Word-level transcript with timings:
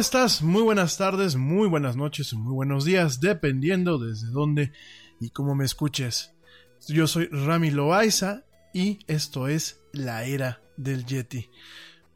Estás? 0.00 0.40
Muy 0.40 0.62
buenas 0.62 0.96
tardes, 0.96 1.36
muy 1.36 1.68
buenas 1.68 1.94
noches, 1.94 2.32
muy 2.32 2.54
buenos 2.54 2.86
días, 2.86 3.20
dependiendo 3.20 3.98
desde 3.98 4.28
dónde 4.28 4.72
y 5.20 5.28
cómo 5.28 5.54
me 5.54 5.66
escuches. 5.66 6.32
Yo 6.88 7.06
soy 7.06 7.26
Rami 7.26 7.70
Loaiza 7.70 8.44
y 8.72 9.00
esto 9.08 9.46
es 9.46 9.82
la 9.92 10.24
era 10.24 10.62
del 10.78 11.04
Yeti. 11.04 11.50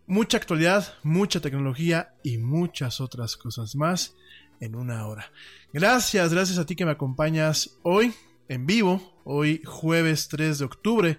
Mucha 0.06 0.38
actualidad, 0.38 0.94
mucha 1.02 1.40
tecnología 1.40 2.14
y 2.22 2.38
muchas 2.38 3.02
otras 3.02 3.36
cosas 3.36 3.76
más 3.76 4.14
en 4.60 4.76
una 4.76 5.06
hora. 5.06 5.30
Gracias, 5.70 6.32
gracias 6.32 6.56
a 6.56 6.64
ti 6.64 6.76
que 6.76 6.86
me 6.86 6.92
acompañas 6.92 7.76
hoy 7.82 8.14
en 8.48 8.64
vivo, 8.64 9.20
hoy 9.24 9.60
jueves 9.62 10.28
3 10.28 10.58
de 10.58 10.64
octubre 10.64 11.18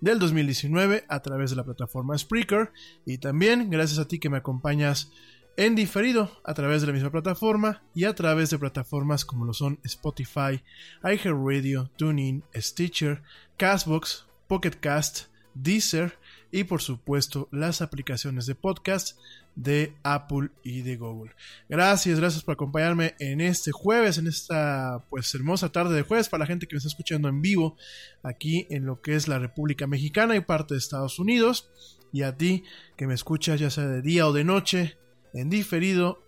del 0.00 0.18
2019 0.18 1.04
a 1.08 1.20
través 1.20 1.50
de 1.50 1.56
la 1.56 1.64
plataforma 1.64 2.16
Spreaker 2.16 2.72
y 3.04 3.18
también 3.18 3.68
gracias 3.68 3.98
a 3.98 4.08
ti 4.08 4.18
que 4.18 4.30
me 4.30 4.38
acompañas 4.38 5.10
en 5.56 5.74
diferido 5.74 6.30
a 6.44 6.54
través 6.54 6.82
de 6.82 6.88
la 6.88 6.92
misma 6.92 7.10
plataforma 7.10 7.82
y 7.94 8.04
a 8.04 8.14
través 8.14 8.50
de 8.50 8.58
plataformas 8.58 9.24
como 9.24 9.44
lo 9.44 9.54
son 9.54 9.78
Spotify, 9.84 10.62
iHeartRadio, 11.02 11.90
TuneIn, 11.96 12.44
Stitcher, 12.54 13.22
Castbox, 13.56 14.26
Pocket 14.46 14.72
Cast, 14.80 15.28
Deezer 15.54 16.18
y 16.52 16.64
por 16.64 16.82
supuesto 16.82 17.48
las 17.50 17.80
aplicaciones 17.80 18.46
de 18.46 18.54
podcast 18.54 19.18
de 19.54 19.94
Apple 20.02 20.50
y 20.62 20.82
de 20.82 20.96
Google. 20.96 21.32
Gracias, 21.70 22.20
gracias 22.20 22.44
por 22.44 22.52
acompañarme 22.52 23.14
en 23.18 23.40
este 23.40 23.72
jueves, 23.72 24.18
en 24.18 24.26
esta 24.26 25.06
pues 25.08 25.34
hermosa 25.34 25.72
tarde 25.72 25.96
de 25.96 26.02
jueves 26.02 26.28
para 26.28 26.40
la 26.40 26.46
gente 26.46 26.66
que 26.66 26.74
me 26.74 26.78
está 26.78 26.88
escuchando 26.88 27.28
en 27.28 27.40
vivo 27.40 27.76
aquí 28.22 28.66
en 28.68 28.84
lo 28.84 29.00
que 29.00 29.14
es 29.14 29.26
la 29.26 29.38
República 29.38 29.86
Mexicana 29.86 30.36
y 30.36 30.40
parte 30.40 30.74
de 30.74 30.78
Estados 30.78 31.18
Unidos 31.18 31.70
y 32.12 32.22
a 32.22 32.36
ti 32.36 32.64
que 32.96 33.06
me 33.06 33.14
escuchas 33.14 33.58
ya 33.58 33.70
sea 33.70 33.86
de 33.86 34.02
día 34.02 34.28
o 34.28 34.34
de 34.34 34.44
noche 34.44 34.98
en 35.36 35.50
diferido 35.50 36.24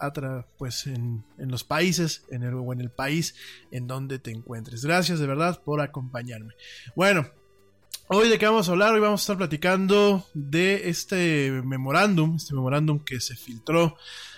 pues 0.58 0.86
en, 0.86 1.24
los 1.38 1.64
países 1.64 2.24
en 2.30 2.42
el, 2.42 2.54
o 2.54 2.72
en 2.72 2.80
el 2.80 2.90
país 2.90 3.34
en 3.70 3.86
donde 3.86 4.18
te 4.18 4.30
encuentres. 4.30 4.84
Gracias 4.84 5.18
de 5.18 5.26
verdad 5.26 5.62
por 5.64 5.80
acompañarme. 5.80 6.52
Bueno, 6.94 7.26
hoy 8.08 8.28
de 8.28 8.38
qué 8.38 8.46
vamos 8.46 8.68
a 8.68 8.72
hablar, 8.72 8.92
hoy 8.92 9.00
vamos 9.00 9.20
a 9.20 9.24
estar 9.24 9.38
platicando 9.38 10.26
de 10.34 10.90
este 10.90 11.62
memorándum, 11.64 12.36
este 12.36 12.54
memorándum 12.54 12.98
que 12.98 13.20
se 13.20 13.34
filtró 13.34 13.96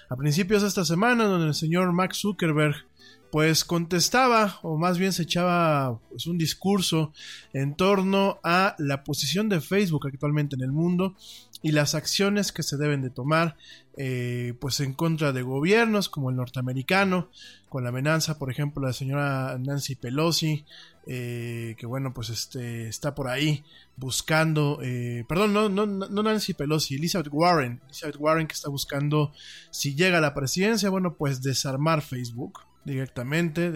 a 0.09 0.17
principios 0.17 0.63
de 0.63 0.69
esta 0.69 0.85
semana 0.85 1.25
donde 1.25 1.49
el 1.49 1.55
señor 1.55 1.93
Max 1.93 2.19
Zuckerberg 2.19 2.87
pues 3.31 3.65
contestaba 3.65 4.59
o 4.63 4.77
más 4.77 4.99
bien 4.99 5.13
se 5.13 5.23
echaba 5.23 6.01
pues, 6.11 6.27
un 6.27 6.37
discurso 6.37 7.13
en 7.53 7.75
torno 7.77 8.41
a 8.43 8.75
la 8.79 9.05
posición 9.05 9.49
de 9.49 9.61
Facebook 9.61 10.07
actualmente 10.07 10.57
en 10.57 10.63
el 10.63 10.73
mundo 10.73 11.15
y 11.63 11.73
las 11.73 11.95
acciones 11.95 12.53
que 12.53 12.63
se 12.63 12.77
deben 12.77 13.03
de 13.03 13.11
tomar 13.11 13.57
eh, 13.97 14.55
pues 14.61 14.81
en 14.81 14.95
contra 14.95 15.33
de 15.33 15.43
gobiernos 15.43 16.09
como 16.09 16.31
el 16.31 16.37
norteamericano 16.37 17.29
con 17.69 17.83
la 17.83 17.91
amenaza 17.91 18.39
por 18.39 18.51
ejemplo 18.51 18.81
de 18.81 18.87
la 18.89 18.93
señora 18.93 19.59
Nancy 19.59 19.95
Pelosi 19.95 20.65
eh, 21.07 21.75
que 21.77 21.87
bueno 21.87 22.15
pues 22.15 22.31
este 22.31 22.89
está 22.89 23.15
por 23.15 23.29
ahí 23.29 23.65
buscando 23.97 24.79
eh, 24.83 25.25
perdón 25.29 25.53
no, 25.53 25.69
no, 25.69 25.87
no 25.87 26.23
Nancy 26.23 26.55
Pelosi 26.55 26.95
Elizabeth 26.95 27.29
Warren 27.31 27.81
Elizabeth 27.87 28.17
Warren 28.19 28.47
que 28.47 28.55
está 28.55 28.71
buscando 28.71 29.33
si 29.71 29.95
llega 29.95 30.19
a 30.19 30.23
la 30.23 30.35
presidencia 30.35 30.89
bueno 30.89 31.15
pues 31.15 31.43
desarmar 31.43 32.01
Facebook 32.01 32.61
directamente 32.87 33.71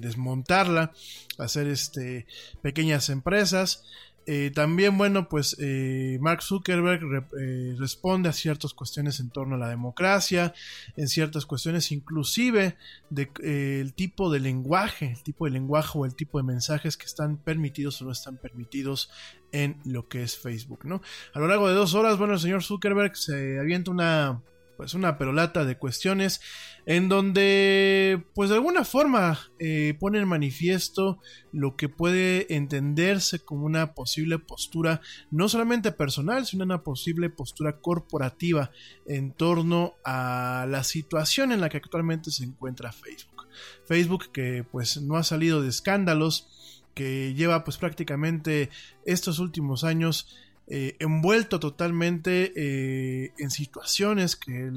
desmontarla 0.00 0.92
hacer 1.38 1.68
este 1.68 2.26
pequeñas 2.60 3.08
empresas 3.08 3.84
eh, 4.30 4.50
también, 4.54 4.98
bueno, 4.98 5.26
pues 5.26 5.56
eh, 5.58 6.18
Mark 6.20 6.42
Zuckerberg 6.42 7.00
eh, 7.40 7.74
responde 7.78 8.28
a 8.28 8.34
ciertas 8.34 8.74
cuestiones 8.74 9.20
en 9.20 9.30
torno 9.30 9.54
a 9.54 9.58
la 9.58 9.70
democracia, 9.70 10.52
en 10.98 11.08
ciertas 11.08 11.46
cuestiones 11.46 11.90
inclusive 11.92 12.76
del 13.08 13.30
de, 13.38 13.92
tipo 13.96 14.30
de 14.30 14.40
lenguaje, 14.40 15.12
el 15.12 15.22
tipo 15.22 15.46
de 15.46 15.52
lenguaje 15.52 15.92
o 15.94 16.04
el 16.04 16.14
tipo 16.14 16.36
de 16.36 16.44
mensajes 16.44 16.98
que 16.98 17.06
están 17.06 17.38
permitidos 17.38 18.02
o 18.02 18.04
no 18.04 18.12
están 18.12 18.36
permitidos 18.36 19.10
en 19.50 19.78
lo 19.86 20.08
que 20.08 20.22
es 20.22 20.36
Facebook, 20.36 20.84
¿no? 20.84 21.00
A 21.32 21.38
lo 21.38 21.48
largo 21.48 21.66
de 21.66 21.74
dos 21.74 21.94
horas, 21.94 22.18
bueno, 22.18 22.34
el 22.34 22.40
señor 22.40 22.62
Zuckerberg 22.62 23.16
se 23.16 23.58
avienta 23.58 23.90
una 23.90 24.42
pues 24.78 24.94
una 24.94 25.18
perolata 25.18 25.64
de 25.64 25.76
cuestiones 25.76 26.40
en 26.86 27.08
donde 27.08 28.24
pues 28.32 28.48
de 28.48 28.54
alguna 28.54 28.84
forma 28.84 29.50
eh, 29.58 29.96
pone 29.98 30.20
en 30.20 30.28
manifiesto 30.28 31.18
lo 31.52 31.74
que 31.74 31.88
puede 31.88 32.54
entenderse 32.54 33.40
como 33.40 33.66
una 33.66 33.92
posible 33.94 34.38
postura 34.38 35.00
no 35.32 35.48
solamente 35.48 35.90
personal 35.90 36.46
sino 36.46 36.62
una 36.62 36.84
posible 36.84 37.28
postura 37.28 37.80
corporativa 37.80 38.70
en 39.04 39.32
torno 39.32 39.96
a 40.04 40.64
la 40.68 40.84
situación 40.84 41.50
en 41.50 41.60
la 41.60 41.70
que 41.70 41.78
actualmente 41.78 42.30
se 42.30 42.44
encuentra 42.44 42.92
Facebook. 42.92 43.48
Facebook 43.84 44.30
que 44.30 44.64
pues 44.70 45.02
no 45.02 45.16
ha 45.16 45.24
salido 45.24 45.60
de 45.60 45.70
escándalos 45.70 46.84
que 46.94 47.34
lleva 47.34 47.64
pues 47.64 47.78
prácticamente 47.78 48.70
estos 49.04 49.40
últimos 49.40 49.82
años 49.82 50.36
eh, 50.70 50.96
envuelto 50.98 51.60
totalmente 51.60 52.52
eh, 52.56 53.32
en 53.38 53.50
situaciones 53.50 54.36
que 54.36 54.70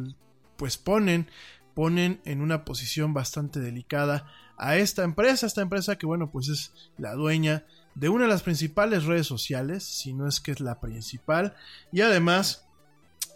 pues 0.56 0.78
ponen, 0.78 1.30
ponen 1.74 2.22
en 2.26 2.42
una 2.42 2.64
posición 2.64 3.14
bastante 3.14 3.60
delicada 3.60 4.26
a 4.58 4.78
esta 4.78 5.04
empresa, 5.04 5.48
esta 5.48 5.62
empresa 5.62 5.98
que 5.98 6.06
bueno 6.06 6.32
pues 6.32 6.48
es 6.48 6.74
la 6.98 7.14
dueña 7.14 7.66
de 7.96 8.10
una 8.10 8.24
de 8.24 8.30
las 8.30 8.44
principales 8.44 9.06
redes 9.06 9.28
sociales, 9.28 9.84
si 9.84 10.14
no 10.14 10.28
es 10.28 10.40
que 10.40 10.52
es 10.52 10.62
la 10.62 10.80
principal, 10.80 11.56
y 11.92 12.02
además 12.02 12.68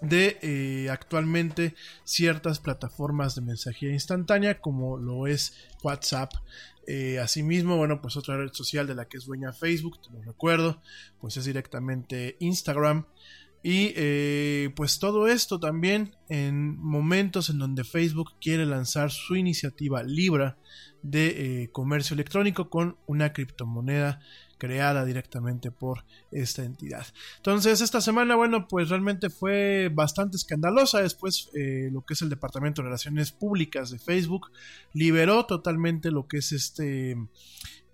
de 0.01 0.37
eh, 0.41 0.89
actualmente 0.89 1.75
ciertas 2.03 2.59
plataformas 2.59 3.35
de 3.35 3.41
mensajería 3.41 3.93
instantánea 3.93 4.59
como 4.59 4.97
lo 4.97 5.27
es 5.27 5.53
WhatsApp. 5.83 6.31
Eh, 6.87 7.19
asimismo, 7.19 7.77
bueno, 7.77 8.01
pues 8.01 8.15
otra 8.15 8.37
red 8.37 8.51
social 8.53 8.85
de 8.87 8.95
la 8.95 9.07
que 9.07 9.17
es 9.17 9.25
dueña 9.25 9.53
Facebook, 9.53 10.01
te 10.01 10.11
lo 10.11 10.21
recuerdo, 10.21 10.81
pues 11.19 11.37
es 11.37 11.45
directamente 11.45 12.37
Instagram. 12.39 13.05
Y 13.63 13.93
eh, 13.95 14.71
pues 14.75 14.99
todo 14.99 15.27
esto 15.27 15.59
también 15.59 16.15
en 16.29 16.77
momentos 16.77 17.49
en 17.49 17.57
donde 17.57 17.83
Facebook 17.83 18.33
quiere 18.39 18.67
lanzar 18.67 19.09
su 19.09 19.35
iniciativa 19.35 20.03
Libra 20.03 20.59
de 21.01 21.69
comercio 21.71 22.13
electrónico 22.13 22.69
con 22.69 22.97
una 23.07 23.33
criptomoneda 23.33 24.21
creada 24.57 25.05
directamente 25.05 25.71
por 25.71 26.05
esta 26.31 26.63
entidad. 26.63 27.05
Entonces, 27.37 27.81
esta 27.81 28.01
semana, 28.01 28.35
bueno, 28.35 28.67
pues 28.67 28.89
realmente 28.89 29.29
fue 29.29 29.89
bastante 29.93 30.37
escandalosa. 30.37 31.01
Después, 31.01 31.49
eh, 31.53 31.89
lo 31.91 32.05
que 32.05 32.13
es 32.13 32.21
el 32.21 32.29
Departamento 32.29 32.81
de 32.81 32.87
Relaciones 32.87 33.31
Públicas 33.31 33.89
de 33.89 33.99
Facebook 33.99 34.51
liberó 34.93 35.45
totalmente 35.45 36.11
lo 36.11 36.27
que 36.27 36.37
es 36.37 36.51
este, 36.51 37.17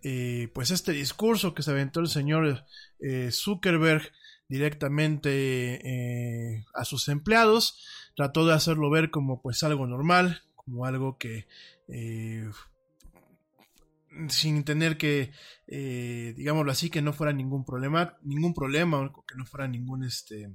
eh, 0.03 0.50
pues 0.53 0.72
este 0.72 0.91
discurso 0.91 1.53
que 1.53 1.63
se 1.63 1.72
aventó 1.72 2.00
el 2.00 2.08
señor 2.08 2.65
eh, 3.00 3.30
Zuckerberg 3.32 4.12
directamente 4.48 6.65
a 6.74 6.84
sus 6.84 7.08
empleados. 7.08 7.86
Trató 8.18 8.46
de 8.46 8.53
hacerlo 8.53 8.89
ver 8.89 9.10
como 9.10 9.41
pues 9.41 9.63
algo 9.63 9.88
normal, 9.88 10.41
como 10.56 10.86
algo 10.86 11.18
que 11.18 11.48
sin 14.30 14.63
tener 14.63 14.98
que, 14.98 15.32
eh, 15.68 16.34
digámoslo 16.36 16.72
así, 16.72 16.89
que 16.89 17.01
no 17.01 17.13
fuera 17.13 17.34
ningún 17.34 17.65
problema, 17.65 18.18
ningún 18.24 18.53
problema, 18.53 19.12
que 19.27 19.36
no 19.36 19.46
fuera 19.46 19.68
ningún, 19.68 20.03
este, 20.03 20.51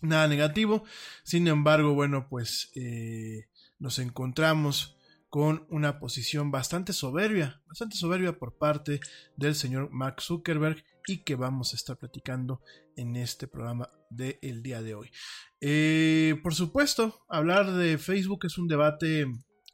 nada 0.00 0.28
negativo. 0.28 0.84
Sin 1.24 1.48
embargo, 1.48 1.94
bueno, 1.94 2.28
pues 2.28 2.70
eh, 2.74 3.48
nos 3.78 3.98
encontramos 3.98 4.96
con 5.28 5.66
una 5.70 5.98
posición 5.98 6.50
bastante 6.50 6.92
soberbia, 6.92 7.60
bastante 7.66 7.96
soberbia 7.96 8.38
por 8.38 8.56
parte 8.56 9.00
del 9.36 9.54
señor 9.54 9.90
Mark 9.90 10.22
Zuckerberg 10.22 10.82
y 11.06 11.18
que 11.24 11.34
vamos 11.34 11.72
a 11.72 11.76
estar 11.76 11.96
platicando 11.98 12.62
en 12.96 13.16
este 13.16 13.46
programa 13.46 13.90
del 14.10 14.62
día 14.62 14.82
de 14.82 14.94
hoy. 14.94 15.10
Eh, 15.60 16.40
por 16.42 16.54
supuesto, 16.54 17.24
hablar 17.28 17.72
de 17.72 17.98
Facebook 17.98 18.46
es 18.46 18.56
un 18.58 18.68
debate 18.68 19.26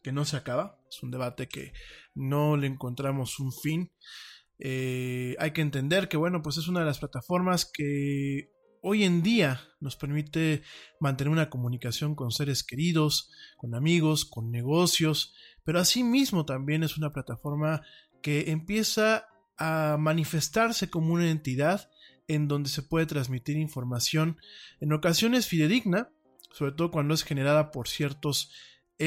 que 0.03 0.13
no 0.13 0.25
se 0.25 0.37
acaba, 0.37 0.79
es 0.93 1.03
un 1.03 1.11
debate 1.11 1.49
que 1.49 1.73
no 2.15 2.57
le 2.57 2.67
encontramos 2.67 3.41
un 3.41 3.53
fin. 3.53 3.91
Eh, 4.59 5.35
hay 5.39 5.53
que 5.53 5.63
entender 5.63 6.09
que, 6.09 6.17
bueno, 6.17 6.43
pues 6.43 6.59
es 6.59 6.69
una 6.69 6.81
de 6.81 6.87
las 6.87 6.99
plataformas 6.99 7.65
que 7.65 8.51
hoy 8.83 9.05
en 9.05 9.23
día 9.23 9.61
nos 9.81 9.97
permite 9.97 10.63
mantener 11.01 11.33
una 11.33 11.49
comunicación 11.49 12.15
con 12.15 12.31
seres 12.31 12.63
queridos, 12.63 13.31
con 13.57 13.75
amigos, 13.75 14.25
con 14.25 14.51
negocios, 14.51 15.35
pero 15.65 15.79
asimismo 15.79 16.45
también 16.45 16.83
es 16.83 16.99
una 16.99 17.11
plataforma 17.11 17.83
que 18.23 18.51
empieza 18.51 19.27
a 19.57 19.97
manifestarse 19.99 20.91
como 20.91 21.15
una 21.15 21.31
entidad 21.31 21.91
en 22.29 22.49
donde 22.49 22.69
se 22.69 22.83
puede 22.83 23.07
transmitir 23.07 23.57
información 23.57 24.37
en 24.81 24.93
ocasiones 24.93 25.47
fidedigna, 25.47 26.11
sobre 26.53 26.73
todo 26.73 26.91
cuando 26.91 27.15
es 27.15 27.23
generada 27.23 27.71
por 27.71 27.89
ciertos 27.89 28.53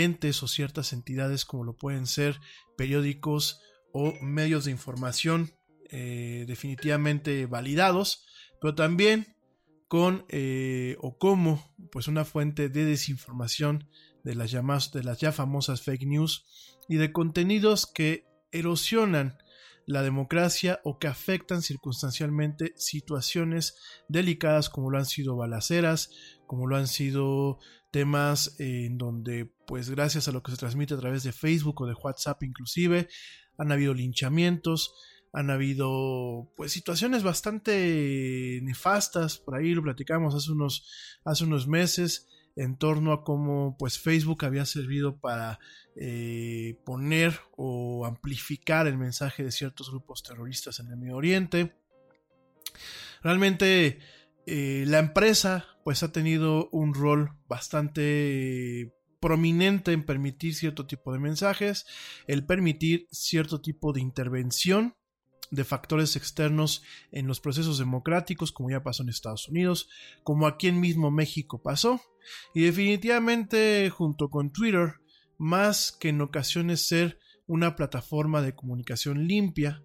entes 0.03 0.41
o 0.43 0.47
ciertas 0.47 0.93
entidades 0.93 1.45
como 1.45 1.63
lo 1.63 1.75
pueden 1.75 2.07
ser 2.07 2.39
periódicos 2.77 3.61
o 3.93 4.13
medios 4.21 4.65
de 4.65 4.71
información 4.71 5.51
eh, 5.89 6.45
definitivamente 6.47 7.45
validados, 7.45 8.25
pero 8.59 8.75
también 8.75 9.35
con 9.87 10.25
eh, 10.29 10.97
o 10.99 11.17
como 11.17 11.73
pues 11.91 12.07
una 12.07 12.25
fuente 12.25 12.69
de 12.69 12.85
desinformación 12.85 13.87
de 14.23 14.35
las, 14.35 14.51
llamadas, 14.51 14.91
de 14.91 15.03
las 15.03 15.19
ya 15.19 15.31
famosas 15.31 15.81
fake 15.81 16.07
news 16.07 16.45
y 16.89 16.95
de 16.95 17.11
contenidos 17.11 17.85
que 17.85 18.25
erosionan 18.51 19.37
la 19.85 20.01
democracia 20.01 20.79
o 20.83 20.97
que 20.97 21.07
afectan 21.07 21.61
circunstancialmente 21.61 22.73
situaciones 22.75 23.77
delicadas 24.07 24.69
como 24.69 24.89
lo 24.89 24.97
han 24.97 25.05
sido 25.05 25.35
balaceras, 25.35 26.09
como 26.47 26.67
lo 26.67 26.75
han 26.75 26.87
sido 26.87 27.59
temas 27.91 28.59
en 28.59 28.97
donde 28.97 29.51
pues 29.67 29.89
gracias 29.89 30.27
a 30.27 30.31
lo 30.31 30.43
que 30.43 30.51
se 30.51 30.57
transmite 30.57 30.93
a 30.93 30.99
través 30.99 31.23
de 31.23 31.31
Facebook 31.31 31.81
o 31.81 31.87
de 31.87 31.93
WhatsApp 31.93 32.43
inclusive 32.43 33.07
han 33.57 33.71
habido 33.71 33.93
linchamientos, 33.93 34.93
han 35.31 35.49
habido 35.49 36.51
pues 36.55 36.71
situaciones 36.71 37.23
bastante 37.23 38.59
nefastas, 38.63 39.37
por 39.37 39.55
ahí 39.55 39.73
lo 39.73 39.83
platicamos 39.83 40.35
hace 40.35 40.51
unos, 40.51 40.89
hace 41.23 41.43
unos 41.43 41.67
meses 41.67 42.27
en 42.55 42.77
torno 42.77 43.11
a 43.11 43.23
cómo 43.23 43.75
pues 43.77 43.99
Facebook 43.99 44.45
había 44.45 44.65
servido 44.65 45.17
para 45.17 45.59
eh, 45.95 46.79
poner 46.85 47.39
o 47.57 48.05
amplificar 48.05 48.87
el 48.87 48.97
mensaje 48.97 49.43
de 49.43 49.51
ciertos 49.51 49.89
grupos 49.89 50.23
terroristas 50.23 50.79
en 50.79 50.87
el 50.87 50.97
Medio 50.97 51.17
Oriente. 51.17 51.75
Realmente 53.21 53.99
eh, 54.45 54.85
la 54.87 54.99
empresa 54.99 55.65
pues 55.83 56.03
ha 56.03 56.11
tenido 56.11 56.69
un 56.71 56.93
rol 56.93 57.31
bastante 57.47 58.93
prominente 59.19 59.91
en 59.91 60.05
permitir 60.05 60.55
cierto 60.55 60.85
tipo 60.85 61.11
de 61.11 61.19
mensajes, 61.19 61.85
el 62.27 62.45
permitir 62.45 63.07
cierto 63.11 63.61
tipo 63.61 63.91
de 63.91 64.01
intervención 64.01 64.95
de 65.51 65.63
factores 65.63 66.15
externos 66.15 66.83
en 67.11 67.27
los 67.27 67.39
procesos 67.39 67.77
democráticos, 67.77 68.51
como 68.51 68.69
ya 68.69 68.83
pasó 68.83 69.03
en 69.03 69.09
Estados 69.09 69.47
Unidos, 69.47 69.89
como 70.23 70.47
aquí 70.47 70.67
en 70.67 70.79
mismo 70.79 71.11
México 71.11 71.61
pasó, 71.61 72.01
y 72.53 72.63
definitivamente 72.63 73.89
junto 73.89 74.29
con 74.29 74.51
Twitter, 74.51 74.95
más 75.37 75.91
que 75.91 76.09
en 76.09 76.21
ocasiones 76.21 76.87
ser 76.87 77.19
una 77.47 77.75
plataforma 77.75 78.41
de 78.41 78.55
comunicación 78.55 79.27
limpia 79.27 79.83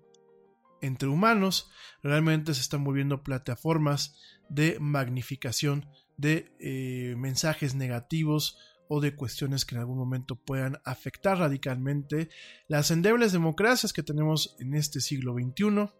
entre 0.80 1.08
humanos, 1.08 1.70
realmente 2.02 2.54
se 2.54 2.62
están 2.62 2.84
volviendo 2.84 3.22
plataformas 3.22 4.16
de 4.48 4.78
magnificación 4.80 5.86
de 6.16 6.52
eh, 6.58 7.14
mensajes 7.16 7.74
negativos 7.74 8.58
o 8.92 9.00
de 9.00 9.14
cuestiones 9.14 9.64
que 9.64 9.76
en 9.76 9.82
algún 9.82 9.98
momento 9.98 10.34
puedan 10.34 10.80
afectar 10.84 11.38
radicalmente 11.38 12.28
las 12.66 12.90
endebles 12.90 13.30
democracias 13.30 13.92
que 13.92 14.02
tenemos 14.02 14.56
en 14.58 14.74
este 14.74 15.00
siglo 15.00 15.34
XXI 15.34 15.90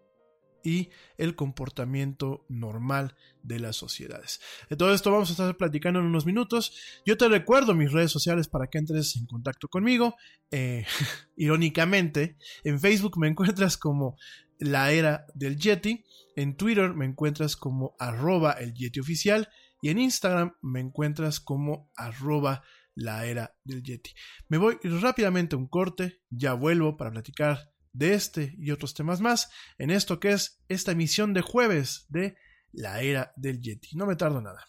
y 0.65 0.91
el 1.17 1.37
comportamiento 1.37 2.45
normal 2.49 3.15
de 3.45 3.61
las 3.61 3.77
sociedades. 3.77 4.41
De 4.69 4.75
todo 4.75 4.93
esto 4.93 5.13
vamos 5.13 5.29
a 5.29 5.33
estar 5.35 5.57
platicando 5.57 6.01
en 6.01 6.07
unos 6.07 6.27
minutos. 6.27 6.75
Yo 7.07 7.17
te 7.17 7.29
recuerdo 7.29 7.77
mis 7.77 7.93
redes 7.93 8.11
sociales 8.11 8.49
para 8.49 8.67
que 8.67 8.79
entres 8.79 9.15
en 9.15 9.27
contacto 9.27 9.69
conmigo. 9.69 10.17
Eh, 10.51 10.85
irónicamente, 11.37 12.37
en 12.65 12.81
Facebook 12.81 13.21
me 13.21 13.29
encuentras 13.29 13.77
como 13.77 14.17
la 14.59 14.91
era 14.91 15.27
del 15.35 15.57
Yeti, 15.57 16.05
en 16.35 16.57
Twitter 16.57 16.93
me 16.93 17.07
encuentras 17.07 17.55
como 17.55 17.95
arroba 18.01 18.51
el 18.55 18.75
Yeti 18.75 18.99
oficial 18.99 19.49
y 19.81 19.91
en 19.91 19.99
Instagram 20.01 20.57
me 20.61 20.81
encuentras 20.81 21.39
como 21.39 21.89
arroba 21.97 22.65
la 22.95 23.27
era 23.27 23.55
del 23.65 23.83
Yeti. 23.83 24.13
Me 24.49 24.59
voy 24.59 24.79
rápidamente 24.83 25.57
a 25.57 25.59
un 25.59 25.69
corte, 25.69 26.21
ya 26.31 26.55
vuelvo 26.55 26.97
para 26.97 27.11
platicar 27.11 27.71
de 27.93 28.15
este 28.15 28.55
y 28.59 28.71
otros 28.71 28.95
temas 28.95 29.21
más 29.21 29.51
en 29.79 29.91
esto 29.91 30.21
que 30.21 30.31
es 30.31 30.63
esta 30.69 30.93
emisión 30.93 31.35
de 31.35 31.41
jueves 31.43 32.07
de 32.09 32.37
la 32.73 33.03
era 33.03 33.33
del 33.37 33.61
Yeti. 33.61 33.97
No 33.97 34.07
me 34.07 34.17
tardo 34.17 34.41
nada. 34.41 34.65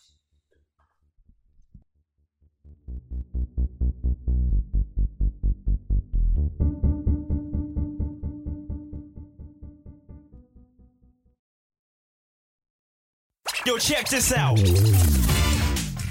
Yo, 13.64 13.78
check 13.78 14.10
this 14.10 14.32
out. 14.32 14.58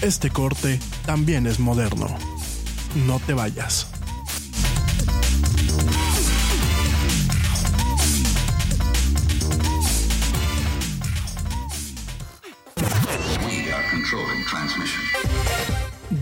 Este 0.03 0.31
corte 0.31 0.81
también 1.05 1.47
es 1.47 1.61
moderno. 1.61 2.07
No 3.07 3.21
te 3.21 3.35
vayas. 3.35 3.87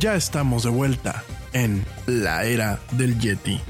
Ya 0.00 0.14
estamos 0.16 0.64
de 0.64 0.70
vuelta 0.70 1.24
en 1.52 1.84
la 2.06 2.44
era 2.44 2.80
del 2.92 3.18
Yeti. 3.18 3.60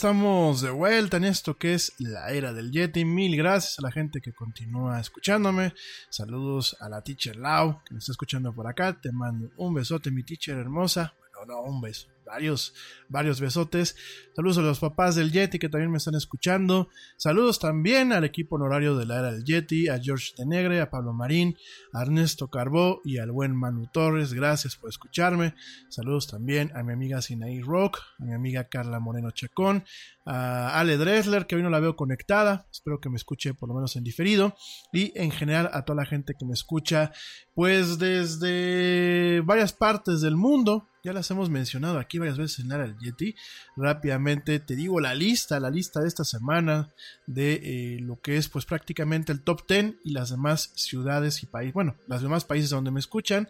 Estamos 0.00 0.62
de 0.62 0.70
vuelta 0.70 1.18
en 1.18 1.24
esto 1.24 1.58
que 1.58 1.74
es 1.74 1.92
la 1.98 2.30
era 2.30 2.54
del 2.54 2.70
Yeti. 2.70 3.04
Mil 3.04 3.36
gracias 3.36 3.78
a 3.78 3.82
la 3.82 3.92
gente 3.92 4.22
que 4.22 4.32
continúa 4.32 4.98
escuchándome. 4.98 5.74
Saludos 6.08 6.74
a 6.80 6.88
la 6.88 7.02
teacher 7.02 7.36
Lau 7.36 7.82
que 7.84 7.92
me 7.92 7.98
está 7.98 8.12
escuchando 8.12 8.50
por 8.54 8.66
acá. 8.66 8.98
Te 8.98 9.12
mando 9.12 9.50
un 9.58 9.74
besote, 9.74 10.10
mi 10.10 10.22
teacher 10.22 10.56
hermosa. 10.56 11.12
Bueno, 11.20 11.52
no, 11.52 11.70
un 11.70 11.82
beso. 11.82 12.08
Varios, 12.30 12.74
varios 13.08 13.40
besotes. 13.40 13.96
Saludos 14.36 14.58
a 14.58 14.62
los 14.62 14.78
papás 14.78 15.16
del 15.16 15.32
Yeti 15.32 15.58
que 15.58 15.68
también 15.68 15.90
me 15.90 15.98
están 15.98 16.14
escuchando. 16.14 16.88
Saludos 17.16 17.58
también 17.58 18.12
al 18.12 18.22
equipo 18.22 18.54
honorario 18.54 18.96
de 18.96 19.04
la 19.04 19.18
era 19.18 19.32
del 19.32 19.44
Yeti, 19.44 19.88
a 19.88 19.98
George 19.98 20.32
Tenegre, 20.36 20.80
a 20.80 20.90
Pablo 20.90 21.12
Marín, 21.12 21.56
a 21.92 22.02
Ernesto 22.02 22.48
Carbó 22.48 23.00
y 23.04 23.18
al 23.18 23.32
buen 23.32 23.56
Manu 23.56 23.88
Torres. 23.92 24.32
Gracias 24.32 24.76
por 24.76 24.90
escucharme. 24.90 25.56
Saludos 25.88 26.28
también 26.28 26.70
a 26.76 26.84
mi 26.84 26.92
amiga 26.92 27.20
Sinaí 27.20 27.60
Rock, 27.60 27.98
a 28.20 28.24
mi 28.24 28.32
amiga 28.32 28.68
Carla 28.68 29.00
Moreno 29.00 29.32
Chacón, 29.32 29.84
a 30.24 30.78
Ale 30.78 30.96
Dressler, 30.96 31.48
que 31.48 31.56
hoy 31.56 31.62
no 31.62 31.70
la 31.70 31.80
veo 31.80 31.96
conectada. 31.96 32.68
Espero 32.70 33.00
que 33.00 33.10
me 33.10 33.16
escuche 33.16 33.54
por 33.54 33.68
lo 33.68 33.74
menos 33.74 33.96
en 33.96 34.04
diferido. 34.04 34.54
Y 34.92 35.12
en 35.18 35.32
general 35.32 35.68
a 35.72 35.84
toda 35.84 35.96
la 35.96 36.06
gente 36.06 36.34
que 36.38 36.46
me 36.46 36.54
escucha, 36.54 37.10
pues 37.56 37.98
desde 37.98 39.42
varias 39.44 39.72
partes 39.72 40.20
del 40.20 40.36
mundo. 40.36 40.86
Ya 41.02 41.14
las 41.14 41.30
hemos 41.30 41.48
mencionado 41.48 41.98
aquí 41.98 42.18
varias 42.20 42.38
veces 42.38 42.60
en 42.60 42.68
del 42.68 42.98
Yeti. 42.98 43.34
Rápidamente 43.76 44.60
te 44.60 44.76
digo 44.76 45.00
la 45.00 45.14
lista, 45.14 45.60
la 45.60 45.70
lista 45.70 46.00
de 46.00 46.08
esta 46.08 46.24
semana 46.24 46.90
de 47.26 47.54
eh, 47.54 48.00
lo 48.00 48.20
que 48.20 48.36
es 48.36 48.48
pues 48.48 48.64
prácticamente 48.64 49.32
el 49.32 49.42
top 49.42 49.66
10 49.68 49.96
y 50.04 50.10
las 50.12 50.30
demás 50.30 50.72
ciudades 50.74 51.42
y 51.42 51.46
países, 51.46 51.74
bueno, 51.74 51.96
los 52.06 52.22
demás 52.22 52.44
países 52.44 52.70
donde 52.70 52.90
me 52.90 53.00
escuchan. 53.00 53.48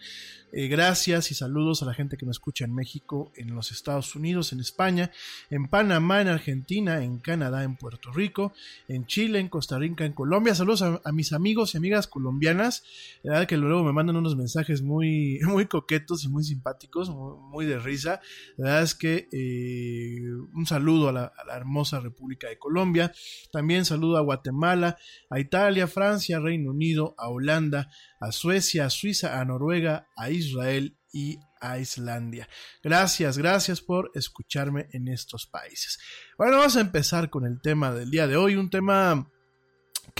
Eh, 0.52 0.66
gracias 0.66 1.30
y 1.30 1.34
saludos 1.34 1.82
a 1.82 1.86
la 1.86 1.94
gente 1.94 2.16
que 2.16 2.26
me 2.26 2.32
escucha 2.32 2.64
en 2.64 2.74
México, 2.74 3.30
en 3.36 3.54
los 3.54 3.70
Estados 3.70 4.16
Unidos, 4.16 4.52
en 4.52 4.58
España, 4.58 5.12
en 5.48 5.68
Panamá, 5.68 6.20
en 6.20 6.28
Argentina, 6.28 7.04
en 7.04 7.18
Canadá, 7.18 7.62
en 7.62 7.76
Puerto 7.76 8.10
Rico, 8.10 8.52
en 8.88 9.06
Chile, 9.06 9.38
en 9.38 9.48
Costa 9.48 9.78
Rica, 9.78 10.04
en 10.04 10.12
Colombia. 10.12 10.54
Saludos 10.54 10.82
a, 10.82 11.12
mis 11.12 11.32
amigos 11.32 11.74
y 11.74 11.78
amigas 11.78 12.08
colombianas. 12.08 12.82
Verdad 13.22 13.46
que 13.46 13.56
luego 13.56 13.84
me 13.84 13.92
mandan 13.92 14.16
unos 14.16 14.36
mensajes 14.36 14.82
muy, 14.82 15.38
muy 15.44 15.66
coquetos 15.66 16.24
y 16.24 16.28
muy 16.28 16.42
simpáticos, 16.42 17.10
muy 17.10 17.66
de 17.66 17.78
risa. 17.78 18.20
La 18.60 18.66
verdad 18.66 18.82
es 18.82 18.94
que 18.94 19.26
eh, 19.32 20.20
un 20.52 20.66
saludo 20.66 21.08
a 21.08 21.12
la, 21.12 21.32
hermosa 21.56 21.98
República 21.98 22.46
de 22.46 22.58
Colombia. 22.58 23.10
También 23.50 23.86
saludo 23.86 24.18
a 24.18 24.20
Guatemala, 24.20 24.98
a 25.30 25.40
Italia, 25.40 25.86
Francia, 25.86 26.40
Reino 26.40 26.72
Unido, 26.72 27.14
a 27.16 27.30
Holanda, 27.30 27.90
a 28.20 28.32
Suecia, 28.32 28.84
a 28.84 28.90
Suiza, 28.90 29.40
a 29.40 29.44
Noruega, 29.46 30.08
a 30.14 30.28
Israel 30.28 30.98
y 31.10 31.38
a 31.58 31.78
Islandia. 31.78 32.50
Gracias, 32.82 33.38
gracias 33.38 33.80
por 33.80 34.10
escucharme 34.14 34.88
en 34.92 35.08
estos 35.08 35.46
países. 35.46 35.98
Bueno, 36.36 36.58
vamos 36.58 36.76
a 36.76 36.82
empezar 36.82 37.30
con 37.30 37.46
el 37.46 37.62
tema 37.62 37.94
del 37.94 38.10
día 38.10 38.26
de 38.26 38.36
hoy, 38.36 38.56
un 38.56 38.68
tema 38.68 39.26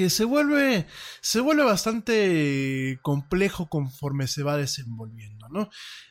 que 0.01 0.09
se 0.09 0.25
vuelve 0.25 0.87
se 1.21 1.41
vuelve 1.41 1.63
bastante 1.63 2.99
complejo 3.03 3.69
conforme 3.69 4.29
se 4.29 4.43
va 4.43 4.57
desenvolviendo, 4.57 5.47
¿no? 5.51 5.69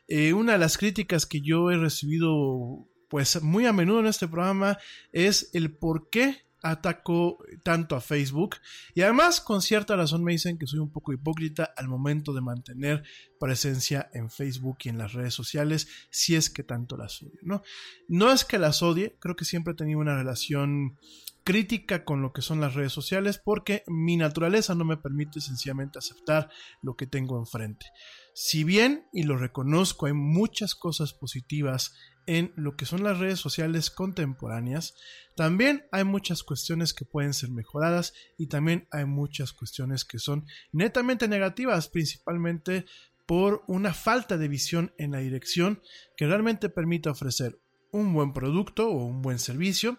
Eh, 0.08 0.32
una 0.34 0.52
de 0.52 0.60
las 0.60 0.78
críticas 0.78 1.26
que 1.26 1.42
yo 1.42 1.72
he 1.72 1.76
recibido 1.76 2.88
pues 3.10 3.42
muy 3.42 3.66
a 3.66 3.74
menudo 3.74 4.02
en 4.02 4.06
este 4.06 4.28
programa 4.28 4.78
es 5.12 5.50
el 5.54 5.76
por 5.76 6.12
qué 6.12 6.38
ataco 6.62 7.40
tanto 7.64 7.96
a 7.96 8.02
Facebook 8.02 8.58
y 8.94 9.02
además 9.02 9.42
con 9.42 9.60
cierta 9.64 9.96
razón 9.96 10.24
me 10.24 10.34
dicen 10.34 10.60
que 10.60 10.68
soy 10.68 10.78
un 10.78 10.92
poco 10.92 11.12
hipócrita 11.12 11.74
al 11.76 11.88
momento 11.88 12.32
de 12.32 12.42
mantener 12.42 13.04
presencia 13.40 14.08
en 14.14 14.30
Facebook 14.30 14.78
y 14.84 14.90
en 14.90 15.00
las 15.00 15.14
redes 15.14 15.34
sociales 15.34 15.88
si 16.12 16.36
es 16.36 16.52
que 16.52 16.62
tanto 16.62 16.96
las 16.96 17.24
odio, 17.24 17.40
¿no? 17.42 17.64
No 18.08 18.32
es 18.32 18.46
que 18.46 18.60
las 18.60 18.84
odie, 18.84 19.16
creo 19.20 19.36
que 19.36 19.46
siempre 19.46 19.74
he 19.74 19.78
tenido 19.78 19.98
una 19.98 20.16
relación 20.16 21.00
crítica 21.50 22.06
con 22.06 22.22
lo 22.22 22.32
que 22.32 22.44
son 22.44 22.62
las 22.62 22.76
redes 22.76 22.92
sociales 22.92 23.42
porque 23.44 23.82
mi 23.88 24.18
naturaleza 24.18 24.76
no 24.76 24.86
me 24.86 24.98
permite 24.98 25.42
sencillamente 25.42 25.98
aceptar 25.98 26.48
lo 26.84 26.96
que 26.96 27.08
tengo 27.08 27.40
enfrente. 27.40 27.88
Si 28.36 28.64
bien, 28.64 29.08
y 29.12 29.24
lo 29.24 29.36
reconozco, 29.36 30.06
hay 30.06 30.14
muchas 30.14 30.76
cosas 30.76 31.12
positivas 31.12 31.96
en 32.28 32.54
lo 32.56 32.76
que 32.76 32.86
son 32.86 33.04
las 33.04 33.18
redes 33.18 33.40
sociales 33.40 33.90
contemporáneas, 33.90 34.94
también 35.36 35.88
hay 35.92 36.04
muchas 36.04 36.44
cuestiones 36.44 36.94
que 36.94 37.06
pueden 37.06 37.34
ser 37.34 37.50
mejoradas 37.50 38.14
y 38.38 38.46
también 38.46 38.88
hay 38.92 39.06
muchas 39.06 39.52
cuestiones 39.52 40.06
que 40.06 40.20
son 40.20 40.46
netamente 40.72 41.28
negativas, 41.28 41.90
principalmente 41.90 42.86
por 43.26 43.64
una 43.66 43.96
falta 43.96 44.38
de 44.38 44.48
visión 44.50 44.94
en 45.00 45.14
la 45.14 45.18
dirección 45.18 45.82
que 46.16 46.28
realmente 46.28 46.70
permite 46.70 47.10
ofrecer 47.10 47.60
un 47.92 48.14
buen 48.14 48.34
producto 48.34 48.90
o 48.90 49.06
un 49.06 49.22
buen 49.22 49.40
servicio 49.40 49.98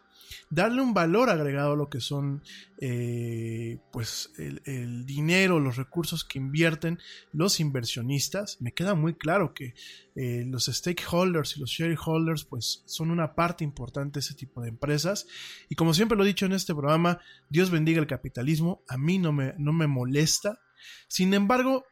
darle 0.49 0.83
un 0.83 0.95
valor 0.95 1.31
agregado 1.31 1.73
a 1.73 1.77
lo 1.77 1.89
que 1.89 2.01
son 2.01 2.43
eh, 2.81 3.79
pues 3.93 4.33
el, 4.39 5.07
dinero, 5.07 5.61
los 5.61 5.77
recursos 5.77 6.25
que 6.25 6.39
invierten 6.39 6.99
los 7.33 7.61
inversionistas. 7.61 8.61
Me 8.61 8.73
queda 8.73 8.95
muy 8.95 9.15
claro 9.15 9.55
que 9.55 9.75
eh, 10.15 10.45
los 10.47 10.67
stakeholders 10.67 11.57
y 11.57 11.61
los 11.61 11.71
shareholders 11.71 12.45
pues 12.45 12.83
son 12.87 13.11
una 13.11 13.35
parte 13.35 13.65
importante 13.65 14.15
de 14.15 14.21
ese 14.21 14.35
tipo 14.35 14.61
de 14.61 14.69
empresas. 14.69 15.27
Y 15.69 15.75
como 15.75 15.95
siempre 15.95 16.17
lo 16.17 16.25
he 16.25 16.29
dicho 16.29 16.47
en 16.47 16.53
este 16.53 16.75
programa, 16.75 17.21
Dios 17.49 17.71
bendiga 17.71 18.01
el 18.01 18.07
capitalismo, 18.07 18.83
a 18.89 18.97
mí 18.97 19.19
no 19.19 19.33
me, 19.33 19.55
no 19.59 19.73
me 19.73 19.87
molesta. 19.87 20.61
Sin 21.09 21.35
embargo, 21.35 21.85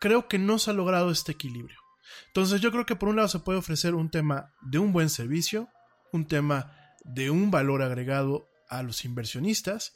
creo 0.00 0.28
que 0.28 0.38
no 0.38 0.58
se 0.58 0.70
ha 0.70 0.74
logrado 0.74 1.10
este 1.10 1.32
equilibrio. 1.32 1.83
Entonces 2.28 2.60
yo 2.60 2.70
creo 2.70 2.86
que 2.86 2.96
por 2.96 3.08
un 3.08 3.16
lado 3.16 3.28
se 3.28 3.40
puede 3.40 3.58
ofrecer 3.58 3.94
un 3.94 4.10
tema 4.10 4.52
de 4.62 4.78
un 4.78 4.92
buen 4.92 5.10
servicio, 5.10 5.68
un 6.12 6.26
tema 6.26 6.72
de 7.04 7.30
un 7.30 7.50
valor 7.50 7.82
agregado 7.82 8.48
a 8.68 8.82
los 8.82 9.04
inversionistas 9.04 9.94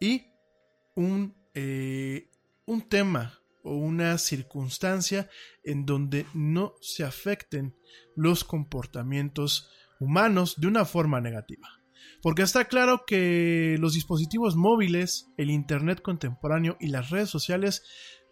y 0.00 0.26
un, 0.94 1.36
eh, 1.54 2.30
un 2.64 2.88
tema 2.88 3.40
o 3.62 3.74
una 3.74 4.16
circunstancia 4.18 5.28
en 5.64 5.86
donde 5.86 6.26
no 6.34 6.74
se 6.80 7.04
afecten 7.04 7.76
los 8.14 8.44
comportamientos 8.44 9.70
humanos 9.98 10.54
de 10.60 10.68
una 10.68 10.84
forma 10.84 11.20
negativa. 11.20 11.68
Porque 12.22 12.42
está 12.42 12.66
claro 12.66 13.04
que 13.06 13.76
los 13.78 13.94
dispositivos 13.94 14.56
móviles, 14.56 15.28
el 15.36 15.50
Internet 15.50 16.00
contemporáneo 16.02 16.76
y 16.80 16.88
las 16.88 17.10
redes 17.10 17.28
sociales 17.28 17.82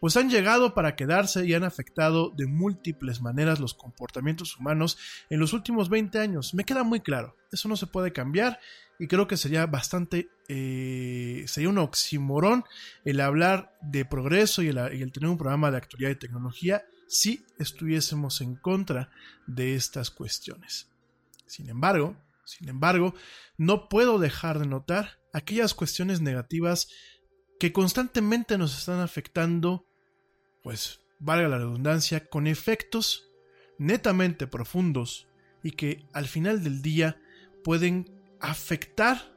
pues 0.00 0.16
han 0.16 0.28
llegado 0.28 0.74
para 0.74 0.96
quedarse 0.96 1.46
y 1.46 1.54
han 1.54 1.64
afectado 1.64 2.30
de 2.30 2.46
múltiples 2.46 3.20
maneras 3.20 3.60
los 3.60 3.74
comportamientos 3.74 4.58
humanos 4.58 4.98
en 5.30 5.40
los 5.40 5.52
últimos 5.52 5.88
20 5.88 6.18
años. 6.18 6.54
Me 6.54 6.64
queda 6.64 6.84
muy 6.84 7.00
claro, 7.00 7.36
eso 7.52 7.68
no 7.68 7.76
se 7.76 7.86
puede 7.86 8.12
cambiar 8.12 8.60
y 8.98 9.06
creo 9.06 9.26
que 9.26 9.36
sería 9.36 9.66
bastante, 9.66 10.28
eh, 10.48 11.44
sería 11.46 11.68
un 11.68 11.78
oximorón 11.78 12.64
el 13.04 13.20
hablar 13.20 13.76
de 13.82 14.04
progreso 14.04 14.62
y 14.62 14.68
el, 14.68 15.12
tener 15.12 15.28
un 15.28 15.38
programa 15.38 15.70
de 15.70 15.78
actualidad 15.78 16.10
y 16.10 16.16
tecnología 16.16 16.84
si 17.08 17.44
estuviésemos 17.58 18.40
en 18.40 18.56
contra 18.56 19.10
de 19.46 19.74
estas 19.74 20.10
cuestiones. 20.10 20.90
Sin 21.46 21.68
embargo, 21.68 22.16
sin 22.44 22.68
embargo, 22.68 23.14
no 23.56 23.88
puedo 23.88 24.18
dejar 24.18 24.58
de 24.58 24.66
notar 24.66 25.18
aquellas 25.32 25.74
cuestiones 25.74 26.20
negativas 26.20 26.88
que 27.58 27.72
constantemente 27.72 28.58
nos 28.58 28.76
están 28.78 29.00
afectando 29.00 29.86
pues 30.64 31.02
valga 31.20 31.46
la 31.46 31.58
redundancia, 31.58 32.26
con 32.26 32.48
efectos 32.48 33.30
netamente 33.78 34.46
profundos 34.46 35.28
y 35.62 35.72
que 35.72 36.06
al 36.12 36.26
final 36.26 36.64
del 36.64 36.82
día 36.82 37.20
pueden 37.62 38.10
afectar 38.40 39.32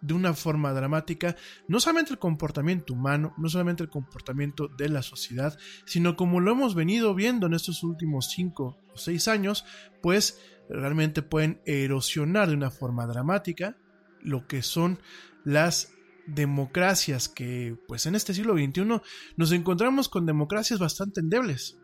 de 0.00 0.14
una 0.14 0.34
forma 0.34 0.72
dramática 0.72 1.36
no 1.68 1.78
solamente 1.78 2.12
el 2.12 2.18
comportamiento 2.18 2.92
humano, 2.94 3.32
no 3.38 3.48
solamente 3.48 3.84
el 3.84 3.90
comportamiento 3.90 4.66
de 4.66 4.88
la 4.88 5.02
sociedad, 5.02 5.56
sino 5.86 6.16
como 6.16 6.40
lo 6.40 6.50
hemos 6.50 6.74
venido 6.74 7.14
viendo 7.14 7.46
en 7.46 7.54
estos 7.54 7.84
últimos 7.84 8.30
5 8.32 8.78
o 8.92 8.98
6 8.98 9.28
años, 9.28 9.64
pues 10.02 10.40
realmente 10.68 11.22
pueden 11.22 11.62
erosionar 11.64 12.48
de 12.48 12.56
una 12.56 12.72
forma 12.72 13.06
dramática 13.06 13.76
lo 14.20 14.48
que 14.48 14.62
son 14.62 14.98
las 15.44 15.92
democracias 16.26 17.28
que 17.28 17.76
pues 17.88 18.06
en 18.06 18.14
este 18.14 18.34
siglo 18.34 18.54
XXI 18.54 19.00
nos 19.36 19.52
encontramos 19.52 20.08
con 20.08 20.26
democracias 20.26 20.78
bastante 20.78 21.20
endebles. 21.20 21.76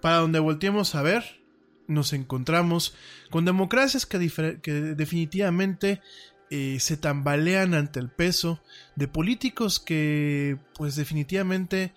Para 0.00 0.18
donde 0.18 0.38
volteemos 0.38 0.94
a 0.94 1.02
ver, 1.02 1.40
nos 1.88 2.12
encontramos 2.12 2.94
con 3.30 3.44
democracias 3.44 4.06
que, 4.06 4.18
definitivamente 4.18 6.00
eh, 6.50 6.78
se 6.80 6.96
tambalean 6.96 7.74
ante 7.74 7.98
el 7.98 8.08
peso 8.08 8.60
de 8.94 9.08
políticos 9.08 9.80
que 9.80 10.58
pues 10.74 10.94
definitivamente 10.94 11.92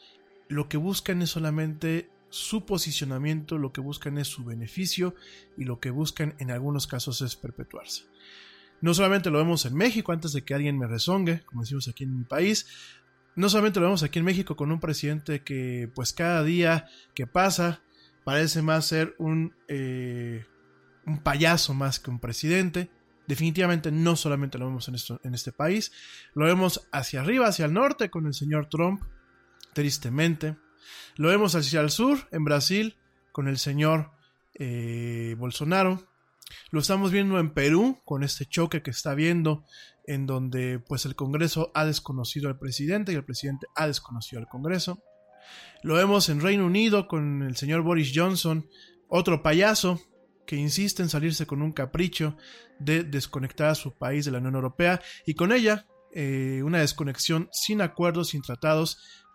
lo 0.48 0.68
que 0.68 0.78
buscan 0.78 1.22
es 1.22 1.30
solamente 1.30 2.10
su 2.30 2.66
posicionamiento, 2.66 3.58
lo 3.58 3.72
que 3.72 3.82
buscan 3.82 4.18
es 4.18 4.28
su 4.28 4.44
beneficio 4.44 5.16
y 5.58 5.66
lo 5.66 5.80
que 5.80 5.92
buscan 5.92 6.36
en 6.40 6.52
algunos 6.52 6.88
casos 6.88 7.22
es 7.22 7.36
perpetuarse. 7.36 8.04
No 8.82 8.94
solamente 8.94 9.30
lo 9.30 9.38
vemos 9.38 9.66
en 9.66 9.76
México, 9.76 10.12
antes 10.12 10.34
de 10.34 10.44
que 10.44 10.54
alguien 10.54 10.78
me 10.78 10.88
rezongue, 10.88 11.42
como 11.46 11.62
decimos 11.62 11.88
aquí 11.88 12.04
en 12.04 12.18
mi 12.18 12.24
país, 12.24 12.68
no 13.36 13.50
solamente 13.50 13.80
lo 13.80 13.86
vemos 13.86 14.04
aquí 14.04 14.20
en 14.20 14.26
México 14.26 14.56
con 14.56 14.72
un 14.72 14.80
presidente 14.80 15.44
que 15.44 15.90
pues 15.94 16.14
cada 16.14 16.44
día 16.44 16.88
que 17.14 17.28
pasa 17.28 17.82
parece 18.24 18.62
más 18.62 18.86
ser 18.86 19.16
un, 19.18 19.56
eh, 19.68 20.46
un 21.06 21.20
payaso 21.20 21.74
más 21.74 22.00
que 22.00 22.10
un 22.10 22.20
presidente. 22.20 22.90
Definitivamente 23.28 23.92
no 23.92 24.16
solamente 24.16 24.58
lo 24.58 24.66
vemos 24.66 24.88
en, 24.88 24.96
esto, 24.96 25.22
en 25.24 25.36
este 25.36 25.52
país, 25.52 25.92
lo 26.34 26.46
vemos 26.46 26.88
hacia 26.92 27.22
arriba, 27.22 27.48
hacia 27.48 27.66
el 27.66 27.74
norte 27.74 28.10
con 28.10 28.26
el 28.26 28.34
señor 28.34 28.68
Trump, 28.70 29.04
tristemente. 29.74 30.58
Lo 31.16 31.30
vemos 31.30 31.54
hacia 31.56 31.82
el 31.82 31.92
sur, 31.92 32.28
en 32.32 32.44
Brasil, 32.44 32.98
con 33.32 33.48
el 33.48 33.58
señor 33.58 34.12
eh, 34.56 35.36
Bolsonaro. 35.38 36.09
Lo 36.72 36.80
estamos 36.80 37.12
viendo 37.12 37.40
en 37.40 37.54
Perú 37.54 38.00
con 38.06 38.24
este 38.24 38.46
choque 38.46 38.82
que 38.82 38.92
está 38.92 39.14
viendo 39.16 39.66
en 40.06 40.26
donde 40.26 40.80
pues 40.80 41.06
el 41.06 41.16
Congreso 41.16 41.72
ha 41.76 41.86
desconocido 41.86 42.50
al 42.50 42.58
presidente 42.58 43.12
y 43.12 43.16
el 43.16 43.26
presidente 43.26 43.68
ha 43.76 43.88
desconocido 43.88 44.40
al 44.42 44.48
Congreso. 44.48 45.04
Lo 45.84 45.96
vemos 45.96 46.30
en 46.30 46.42
Reino 46.42 46.66
Unido 46.66 47.08
con 47.08 47.44
el 47.44 47.56
señor 47.56 47.82
Boris 47.82 48.12
Johnson, 48.14 48.68
otro 49.08 49.42
payaso 49.42 50.02
que 50.46 50.56
insiste 50.56 51.04
en 51.04 51.10
salirse 51.10 51.46
con 51.46 51.62
un 51.62 51.72
capricho 51.72 52.36
de 52.80 53.04
desconectar 53.04 53.70
a 53.70 53.76
su 53.76 53.98
país 53.98 54.26
de 54.26 54.32
la 54.32 54.40
Unión 54.40 54.56
Europea 54.56 55.00
y 55.26 55.36
con 55.36 55.52
ella 55.52 55.86
eh, 56.12 56.62
una 56.64 56.80
desconexión 56.80 57.50
sin 57.52 57.82
acuerdos, 57.82 58.30
sin 58.30 58.42
tratados 58.42 58.98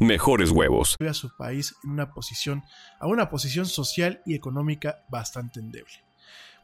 mejores 0.00 0.50
huevos. 0.50 0.96
A 1.06 1.14
su 1.14 1.34
país 1.36 1.74
en 1.84 1.90
una 1.90 2.12
posición, 2.12 2.62
a 2.98 3.06
una 3.06 3.28
posición 3.30 3.66
social 3.66 4.22
y 4.24 4.34
económica 4.34 5.04
bastante 5.10 5.60
endeble. 5.60 5.92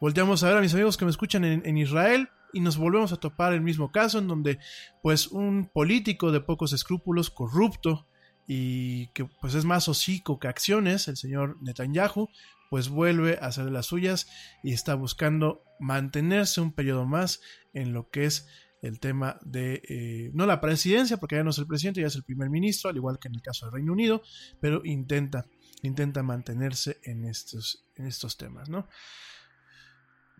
Volteamos 0.01 0.43
a 0.43 0.49
ver 0.49 0.59
a 0.59 0.61
mis 0.61 0.75
amigos 0.75 0.97
que 0.97 1.05
me 1.05 1.11
escuchan 1.11 1.45
en, 1.45 1.63
en 1.65 1.79
Israel 1.79 2.29
y 2.53 2.61
nos 2.61 2.77
volvemos 2.77 3.13
a 3.13 3.17
topar 3.17 3.53
el 3.53 3.61
mismo 3.61 3.91
caso 3.93 4.19
en 4.19 4.29
donde 4.29 4.59
pues 5.03 5.29
un 5.29 5.69
político 5.73 6.33
de 6.33 6.41
pocos 6.41 6.73
escrúpulos, 6.73 7.31
corrupto 7.31 8.07
y 8.47 9.09
que 9.09 9.25
pues 9.25 9.55
es 9.55 9.65
más 9.65 9.89
hocico 9.89 10.39
que 10.39 10.49
acciones, 10.49 11.09
el 11.09 11.17
señor 11.17 11.59
Netanyahu, 11.61 12.29
pues 12.71 12.89
vuelve 12.89 13.39
a 13.41 13.47
hacer 13.47 13.71
las 13.71 13.87
suyas 13.87 14.29
y 14.63 14.73
está 14.73 14.95
buscando 14.95 15.63
mantenerse 15.79 16.61
un 16.61 16.73
periodo 16.73 17.05
más 17.05 17.41
en 17.75 17.93
lo 17.93 18.09
que 18.09 18.25
es 18.25 18.49
el 18.83 19.01
tema 19.01 19.39
de, 19.43 19.83
eh, 19.89 20.31
no 20.35 20.47
la 20.47 20.61
presidencia, 20.61 21.17
porque 21.17 21.37
ya 21.37 21.45
no 21.45 21.51
es 21.51 21.59
el 21.59 21.67
presidente, 21.67 22.01
ya 22.01 22.07
es 22.07 22.17
el 22.17 22.25
primer 22.25 22.51
ministro, 22.51 22.91
al 22.91 22.97
igual 22.97 23.19
que 23.19 23.29
en 23.29 23.35
el 23.35 23.43
caso 23.43 23.67
del 23.67 23.75
Reino 23.75 23.93
Unido, 23.93 24.23
pero 24.61 24.83
intenta, 24.85 25.47
intenta 25.83 26.23
mantenerse 26.23 26.99
en 27.03 27.25
estos, 27.25 27.85
en 27.97 28.07
estos 28.07 28.37
temas, 28.37 28.69
¿no? 28.69 28.89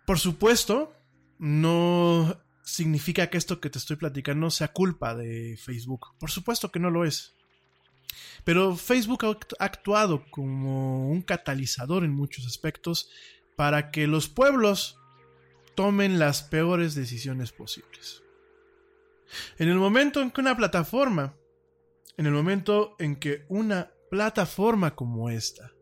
Por 0.05 0.19
supuesto, 0.19 0.93
no 1.39 2.41
significa 2.63 3.29
que 3.29 3.37
esto 3.37 3.59
que 3.59 3.69
te 3.69 3.77
estoy 3.77 3.95
platicando 3.95 4.49
sea 4.49 4.69
culpa 4.69 5.15
de 5.15 5.57
Facebook. 5.57 6.07
Por 6.19 6.31
supuesto 6.31 6.71
que 6.71 6.79
no 6.79 6.89
lo 6.89 7.05
es. 7.05 7.33
Pero 8.43 8.75
Facebook 8.75 9.25
ha 9.59 9.63
actuado 9.65 10.25
como 10.31 11.09
un 11.09 11.21
catalizador 11.21 12.03
en 12.03 12.11
muchos 12.11 12.45
aspectos 12.45 13.09
para 13.55 13.91
que 13.91 14.07
los 14.07 14.29
pueblos 14.29 14.97
tomen 15.75 16.19
las 16.19 16.43
peores 16.43 16.95
decisiones 16.95 17.51
posibles. 17.51 18.23
En 19.57 19.69
el 19.69 19.77
momento 19.77 20.21
en 20.21 20.31
que 20.31 20.41
una 20.41 20.55
plataforma, 20.55 21.35
en 22.17 22.25
el 22.25 22.33
momento 22.33 22.95
en 22.99 23.15
que 23.15 23.45
una 23.49 23.91
plataforma 24.09 24.95
como 24.95 25.29
esta 25.29 25.73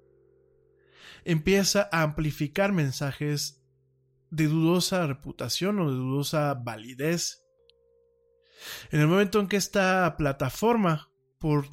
empieza 1.23 1.89
a 1.91 2.03
amplificar 2.03 2.71
mensajes 2.71 3.62
de 4.29 4.47
dudosa 4.47 5.08
reputación 5.08 5.79
o 5.79 5.89
de 5.89 5.97
dudosa 5.97 6.53
validez, 6.53 7.43
en 8.91 9.01
el 9.01 9.08
momento 9.08 9.39
en 9.39 9.47
que 9.47 9.58
esta 9.58 10.15
plataforma, 10.17 11.12
por 11.39 11.67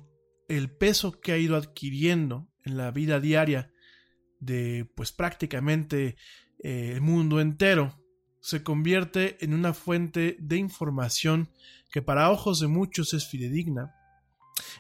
el 0.48 0.70
peso 0.70 1.20
que 1.20 1.32
ha 1.32 1.38
ido 1.38 1.56
adquiriendo 1.56 2.48
en 2.64 2.76
la 2.76 2.90
vida 2.90 3.20
diaria 3.20 3.72
de 4.40 4.90
pues 4.94 5.12
prácticamente 5.12 6.16
eh, 6.62 6.92
el 6.94 7.00
mundo 7.00 7.40
entero, 7.40 8.01
se 8.42 8.64
convierte 8.64 9.42
en 9.42 9.54
una 9.54 9.72
fuente 9.72 10.36
de 10.40 10.56
información 10.56 11.48
que 11.90 12.02
para 12.02 12.30
ojos 12.30 12.58
de 12.58 12.66
muchos 12.66 13.14
es 13.14 13.26
fidedigna. 13.28 13.94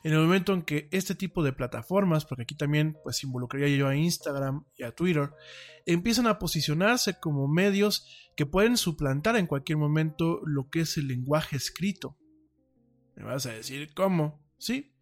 En 0.02 0.12
el 0.12 0.18
momento 0.18 0.52
en 0.52 0.62
que 0.62 0.88
este 0.90 1.14
tipo 1.14 1.44
de 1.44 1.52
plataformas, 1.52 2.24
porque 2.24 2.42
aquí 2.42 2.56
también 2.56 2.98
pues 3.04 3.22
involucraría 3.22 3.74
yo 3.74 3.86
a 3.86 3.94
Instagram 3.94 4.64
y 4.76 4.82
a 4.82 4.92
Twitter, 4.92 5.30
empiezan 5.86 6.26
a 6.26 6.40
posicionarse 6.40 7.20
como 7.20 7.46
medios 7.46 8.32
que 8.36 8.46
pueden 8.46 8.76
suplantar 8.76 9.36
en 9.36 9.46
cualquier 9.46 9.78
momento 9.78 10.40
lo 10.44 10.68
que 10.68 10.80
es 10.80 10.96
el 10.96 11.06
lenguaje 11.06 11.56
escrito. 11.56 12.18
Me 13.14 13.22
vas 13.22 13.46
a 13.46 13.52
decir, 13.52 13.94
¿cómo? 13.94 14.44
Sí, 14.58 14.92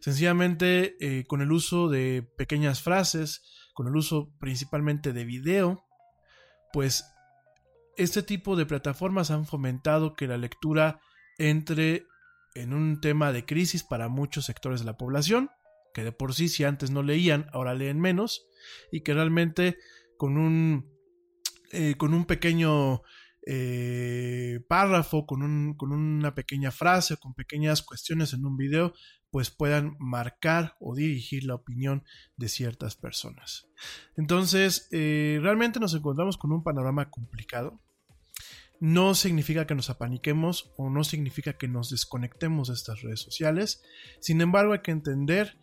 sencillamente 0.00 0.96
eh, 1.00 1.24
con 1.24 1.40
el 1.40 1.50
uso 1.50 1.88
de 1.88 2.22
pequeñas 2.36 2.82
frases, 2.82 3.42
con 3.72 3.86
el 3.86 3.96
uso 3.96 4.34
principalmente 4.38 5.14
de 5.14 5.24
video, 5.24 5.86
pues 6.72 7.04
este 7.96 8.22
tipo 8.22 8.56
de 8.56 8.66
plataformas 8.66 9.30
han 9.30 9.46
fomentado 9.46 10.14
que 10.14 10.26
la 10.26 10.38
lectura 10.38 11.00
entre 11.38 12.06
en 12.54 12.74
un 12.74 13.00
tema 13.00 13.32
de 13.32 13.44
crisis 13.44 13.82
para 13.82 14.08
muchos 14.08 14.46
sectores 14.46 14.80
de 14.80 14.86
la 14.86 14.96
población, 14.96 15.50
que 15.94 16.04
de 16.04 16.12
por 16.12 16.34
sí 16.34 16.48
si 16.48 16.64
antes 16.64 16.90
no 16.90 17.02
leían, 17.02 17.46
ahora 17.52 17.74
leen 17.74 18.00
menos, 18.00 18.46
y 18.90 19.02
que 19.02 19.14
realmente 19.14 19.78
con 20.16 20.36
un, 20.36 20.90
eh, 21.72 21.94
con 21.96 22.14
un 22.14 22.26
pequeño 22.26 23.02
eh, 23.46 24.60
párrafo, 24.68 25.26
con, 25.26 25.42
un, 25.42 25.74
con 25.74 25.92
una 25.92 26.34
pequeña 26.34 26.70
frase, 26.70 27.16
con 27.16 27.34
pequeñas 27.34 27.82
cuestiones 27.82 28.32
en 28.32 28.44
un 28.44 28.56
video, 28.56 28.92
pues 29.32 29.50
puedan 29.50 29.96
marcar 29.98 30.76
o 30.78 30.94
dirigir 30.94 31.44
la 31.44 31.54
opinión 31.54 32.04
de 32.36 32.50
ciertas 32.50 32.96
personas. 32.96 33.66
Entonces, 34.14 34.88
eh, 34.92 35.40
realmente 35.40 35.80
nos 35.80 35.94
encontramos 35.94 36.36
con 36.36 36.52
un 36.52 36.62
panorama 36.62 37.10
complicado. 37.10 37.80
No 38.78 39.14
significa 39.14 39.66
que 39.66 39.74
nos 39.74 39.88
apaniquemos 39.88 40.70
o 40.76 40.90
no 40.90 41.02
significa 41.02 41.54
que 41.54 41.66
nos 41.66 41.88
desconectemos 41.88 42.68
de 42.68 42.74
estas 42.74 43.00
redes 43.00 43.20
sociales. 43.20 43.82
Sin 44.20 44.42
embargo, 44.42 44.74
hay 44.74 44.80
que 44.80 44.90
entender 44.90 45.56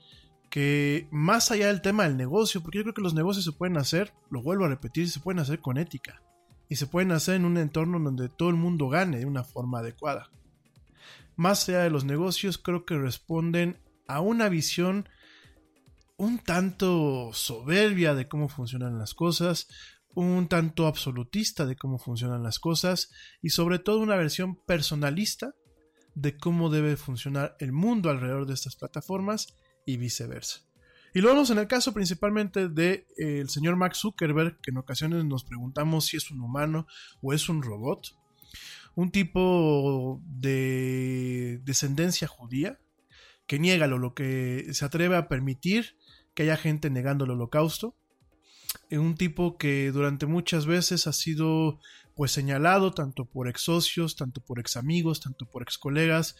que 0.49 1.08
más 1.12 1.51
allá 1.51 1.67
del 1.67 1.84
tema 1.84 2.05
del 2.05 2.17
negocio, 2.17 2.62
porque 2.63 2.79
yo 2.79 2.84
creo 2.86 2.95
que 2.95 3.03
los 3.03 3.13
negocios 3.13 3.45
se 3.45 3.51
pueden 3.51 3.77
hacer, 3.77 4.13
lo 4.32 4.41
vuelvo 4.41 4.65
a 4.65 4.69
repetir, 4.69 5.12
se 5.12 5.19
pueden 5.19 5.39
hacer 5.39 5.60
con 5.60 5.77
ética. 5.77 6.23
Y 6.69 6.77
se 6.77 6.88
pueden 6.88 7.12
hacer 7.12 7.36
en 7.36 7.45
un 7.45 7.58
entorno 7.58 7.99
donde 7.99 8.29
todo 8.29 8.49
el 8.49 8.55
mundo 8.55 8.89
gane 8.89 9.19
de 9.19 9.25
una 9.25 9.43
forma 9.43 9.79
adecuada 9.79 10.32
más 11.39 11.69
allá 11.69 11.84
de 11.84 11.89
los 11.89 12.04
negocios, 12.04 12.58
creo 12.58 12.86
que 12.86 12.97
responden 12.97 13.82
a 14.10 14.19
una 14.19 14.49
visión 14.49 15.08
un 16.17 16.38
tanto 16.39 17.32
soberbia 17.32 18.13
de 18.13 18.28
cómo 18.28 18.49
funcionan 18.49 18.99
las 18.99 19.13
cosas, 19.13 19.69
un 20.13 20.49
tanto 20.49 20.86
absolutista 20.86 21.65
de 21.65 21.78
cómo 21.78 21.97
funcionan 21.97 22.43
las 22.43 22.60
cosas 22.60 23.10
y 23.41 23.52
sobre 23.52 23.80
todo 23.80 23.99
una 23.99 24.17
versión 24.17 24.58
personalista 24.65 25.54
de 26.13 26.36
cómo 26.36 26.69
debe 26.69 26.97
funcionar 26.97 27.56
el 27.60 27.71
mundo 27.71 28.10
alrededor 28.10 28.45
de 28.45 28.56
estas 28.56 28.75
plataformas 28.75 29.47
y 29.86 29.95
viceversa. 29.95 30.60
Y 31.13 31.21
lo 31.21 31.30
vemos 31.30 31.49
en 31.52 31.60
el 31.60 31.67
caso 31.67 31.93
principalmente 31.93 32.67
del 32.67 32.75
de, 32.75 33.08
eh, 33.17 33.45
señor 33.47 33.78
Mark 33.78 33.95
Zuckerberg, 33.95 34.60
que 34.60 34.71
en 34.71 34.78
ocasiones 34.78 35.23
nos 35.23 35.45
preguntamos 35.45 36.08
si 36.08 36.17
es 36.17 36.32
un 36.32 36.41
humano 36.41 36.86
o 37.21 37.32
es 37.32 37.47
un 37.47 37.63
robot 37.63 38.19
un 38.99 39.12
tipo 39.12 40.21
de 40.25 41.62
descendencia 41.63 42.27
judía 42.27 42.81
que 43.47 43.57
niega 43.57 43.88
lo 43.88 44.13
que 44.13 44.67
se 44.73 44.83
atreve 44.83 45.15
a 45.15 45.29
permitir 45.29 45.95
que 46.33 46.43
haya 46.43 46.57
gente 46.57 46.89
negando 46.89 47.23
el 47.23 47.31
holocausto. 47.31 47.95
Eh, 48.89 48.97
un 48.97 49.15
tipo 49.15 49.57
que 49.57 49.91
durante 49.93 50.25
muchas 50.25 50.65
veces 50.65 51.07
ha 51.07 51.13
sido 51.13 51.79
pues 52.13 52.33
señalado 52.33 52.91
tanto 52.91 53.23
por 53.23 53.47
ex 53.47 53.62
socios, 53.62 54.17
tanto 54.17 54.41
por 54.41 54.59
ex 54.59 54.75
amigos, 54.75 55.21
tanto 55.21 55.49
por 55.49 55.62
ex 55.62 55.77
colegas, 55.77 56.35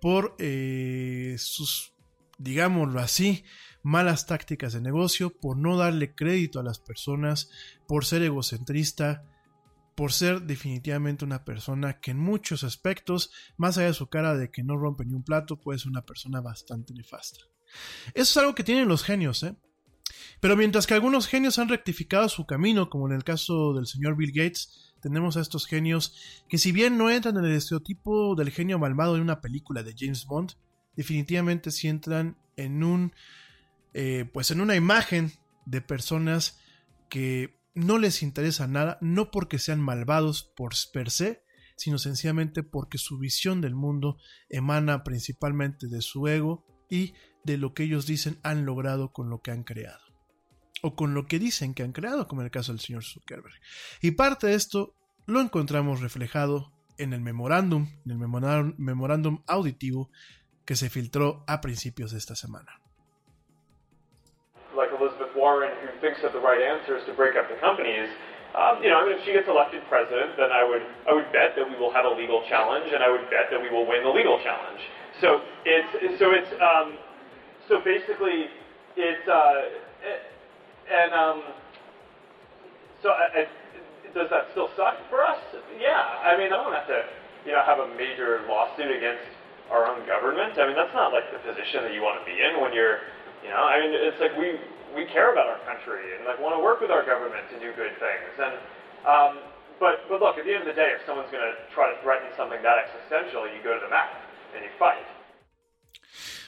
por 0.00 0.36
eh, 0.38 1.34
sus, 1.38 1.94
digámoslo 2.38 3.00
así, 3.00 3.44
malas 3.82 4.26
tácticas 4.26 4.72
de 4.72 4.80
negocio, 4.80 5.30
por 5.30 5.56
no 5.56 5.76
darle 5.76 6.14
crédito 6.14 6.60
a 6.60 6.62
las 6.62 6.78
personas, 6.78 7.50
por 7.88 8.04
ser 8.04 8.22
egocentrista, 8.22 9.24
por 9.94 10.12
ser 10.12 10.42
definitivamente 10.42 11.24
una 11.24 11.44
persona 11.44 12.00
que 12.00 12.10
en 12.10 12.18
muchos 12.18 12.64
aspectos, 12.64 13.30
más 13.56 13.78
allá 13.78 13.88
de 13.88 13.94
su 13.94 14.08
cara 14.08 14.36
de 14.36 14.50
que 14.50 14.62
no 14.62 14.76
rompe 14.76 15.04
ni 15.04 15.14
un 15.14 15.22
plato, 15.22 15.60
puede 15.60 15.78
ser 15.78 15.88
una 15.88 16.04
persona 16.04 16.40
bastante 16.40 16.94
nefasta. 16.94 17.40
Eso 18.08 18.22
es 18.22 18.36
algo 18.36 18.54
que 18.54 18.64
tienen 18.64 18.88
los 18.88 19.02
genios, 19.02 19.42
¿eh? 19.42 19.56
Pero 20.40 20.56
mientras 20.56 20.86
que 20.86 20.94
algunos 20.94 21.26
genios 21.26 21.58
han 21.58 21.68
rectificado 21.68 22.28
su 22.28 22.46
camino, 22.46 22.90
como 22.90 23.08
en 23.08 23.14
el 23.14 23.24
caso 23.24 23.72
del 23.74 23.86
señor 23.86 24.16
Bill 24.16 24.32
Gates, 24.32 24.94
tenemos 25.00 25.36
a 25.36 25.40
estos 25.40 25.66
genios 25.66 26.14
que 26.48 26.58
si 26.58 26.72
bien 26.72 26.98
no 26.98 27.10
entran 27.10 27.36
en 27.36 27.44
el 27.44 27.52
estereotipo 27.52 28.34
del 28.34 28.50
genio 28.50 28.78
malvado 28.78 29.14
de 29.14 29.20
una 29.20 29.40
película 29.40 29.82
de 29.82 29.94
James 29.96 30.26
Bond, 30.26 30.52
definitivamente 30.96 31.70
sí 31.70 31.88
entran 31.88 32.36
en 32.56 32.82
un, 32.82 33.12
eh, 33.92 34.28
pues 34.32 34.50
en 34.50 34.60
una 34.60 34.76
imagen 34.76 35.32
de 35.66 35.80
personas 35.80 36.58
que 37.08 37.58
no 37.74 37.98
les 37.98 38.22
interesa 38.22 38.66
nada, 38.66 38.98
no 39.00 39.30
porque 39.30 39.58
sean 39.58 39.80
malvados 39.80 40.44
por 40.56 40.74
per 40.92 41.10
se, 41.10 41.42
sino 41.76 41.98
sencillamente 41.98 42.62
porque 42.62 42.98
su 42.98 43.18
visión 43.18 43.60
del 43.60 43.74
mundo 43.74 44.16
emana 44.48 45.02
principalmente 45.02 45.88
de 45.88 46.00
su 46.00 46.28
ego 46.28 46.64
y 46.88 47.14
de 47.44 47.58
lo 47.58 47.74
que 47.74 47.84
ellos 47.84 48.06
dicen 48.06 48.38
han 48.42 48.64
logrado 48.64 49.12
con 49.12 49.28
lo 49.28 49.42
que 49.42 49.50
han 49.50 49.64
creado. 49.64 50.04
O 50.82 50.94
con 50.94 51.14
lo 51.14 51.26
que 51.26 51.38
dicen 51.38 51.74
que 51.74 51.82
han 51.82 51.92
creado, 51.92 52.28
como 52.28 52.42
en 52.42 52.46
el 52.46 52.50
caso 52.50 52.72
del 52.72 52.80
señor 52.80 53.04
Zuckerberg. 53.04 53.54
Y 54.00 54.12
parte 54.12 54.46
de 54.46 54.54
esto 54.54 54.94
lo 55.26 55.40
encontramos 55.40 56.00
reflejado 56.00 56.72
en 56.98 57.12
el 57.12 57.20
memorándum, 57.20 57.88
en 58.04 58.10
el 58.12 58.74
memorándum 58.78 59.42
auditivo 59.46 60.10
que 60.64 60.76
se 60.76 60.90
filtró 60.90 61.44
a 61.46 61.60
principios 61.60 62.12
de 62.12 62.18
esta 62.18 62.36
semana. 62.36 62.83
Warren 65.44 65.76
who 65.84 65.92
thinks 66.00 66.24
of 66.24 66.32
the 66.32 66.40
right 66.40 66.56
answers 66.56 67.04
to 67.04 67.12
break 67.12 67.36
up 67.36 67.52
the 67.52 67.60
companies, 67.60 68.08
um, 68.56 68.80
you 68.80 68.88
know, 68.88 68.96
I 68.96 69.04
mean, 69.04 69.20
if 69.20 69.28
she 69.28 69.36
gets 69.36 69.44
elected 69.44 69.84
president, 69.92 70.40
then 70.40 70.48
I 70.48 70.64
would 70.64 70.80
I 71.04 71.12
would 71.12 71.28
bet 71.36 71.52
that 71.52 71.68
we 71.68 71.76
will 71.76 71.92
have 71.92 72.08
a 72.08 72.14
legal 72.16 72.40
challenge, 72.48 72.88
and 72.88 73.04
I 73.04 73.12
would 73.12 73.28
bet 73.28 73.52
that 73.52 73.60
we 73.60 73.68
will 73.68 73.84
win 73.84 74.00
the 74.00 74.14
legal 74.14 74.40
challenge. 74.40 74.80
So 75.20 75.44
it's 75.68 76.16
so 76.16 76.32
it's 76.32 76.48
um, 76.64 76.96
so 77.68 77.84
basically 77.84 78.48
it's 78.96 79.26
uh, 79.28 79.68
and 80.88 81.12
um, 81.12 81.38
so 83.04 83.12
I, 83.12 83.44
I, 83.44 83.48
does 84.16 84.30
that 84.32 84.48
still 84.56 84.72
suck 84.80 84.96
for 85.12 85.20
us? 85.20 85.42
Yeah, 85.76 86.00
I 86.24 86.38
mean, 86.40 86.54
I 86.54 86.56
don't 86.56 86.72
have 86.72 86.88
to 86.88 87.04
you 87.44 87.52
know 87.52 87.60
have 87.68 87.84
a 87.84 87.90
major 88.00 88.48
lawsuit 88.48 88.88
against 88.88 89.28
our 89.68 89.84
own 89.92 90.06
government. 90.06 90.56
I 90.56 90.64
mean, 90.64 90.78
that's 90.78 90.94
not 90.94 91.12
like 91.12 91.28
the 91.34 91.42
position 91.44 91.84
that 91.84 91.92
you 91.92 92.00
want 92.00 92.16
to 92.16 92.24
be 92.24 92.32
in 92.32 92.62
when 92.64 92.72
you're 92.72 93.04
you 93.44 93.50
know. 93.52 93.60
I 93.60 93.82
mean, 93.82 93.92
it's 93.92 94.22
like 94.22 94.32
we 94.40 94.56
we 94.94 95.04
care 95.10 95.32
about 95.34 95.46
our 95.52 95.60
country 95.66 96.14
and 96.14 96.24
like 96.24 96.38
want 96.40 96.54
to 96.54 96.62
work 96.62 96.80
with 96.80 96.90
our 96.90 97.04
government 97.04 97.44
to 97.50 97.58
do 97.58 97.70
good 97.74 97.94
things. 97.98 98.32
And 98.38 98.54
um, 99.04 99.32
but 99.82 100.06
but 100.08 100.22
look, 100.22 100.38
at 100.38 100.44
the 100.46 100.54
end 100.54 100.62
of 100.66 100.70
the 100.72 100.78
day, 100.78 100.90
if 100.96 101.02
someone's 101.06 101.30
going 101.30 101.44
to 101.44 101.54
try 101.74 101.90
to 101.92 101.96
threaten 102.02 102.30
something 102.38 102.62
that 102.62 102.78
existential, 102.86 103.44
you 103.50 103.60
go 103.62 103.74
to 103.74 103.82
the 103.82 103.90
mat 103.90 104.10
and 104.54 104.62
you 104.64 104.70
fight. 104.78 105.04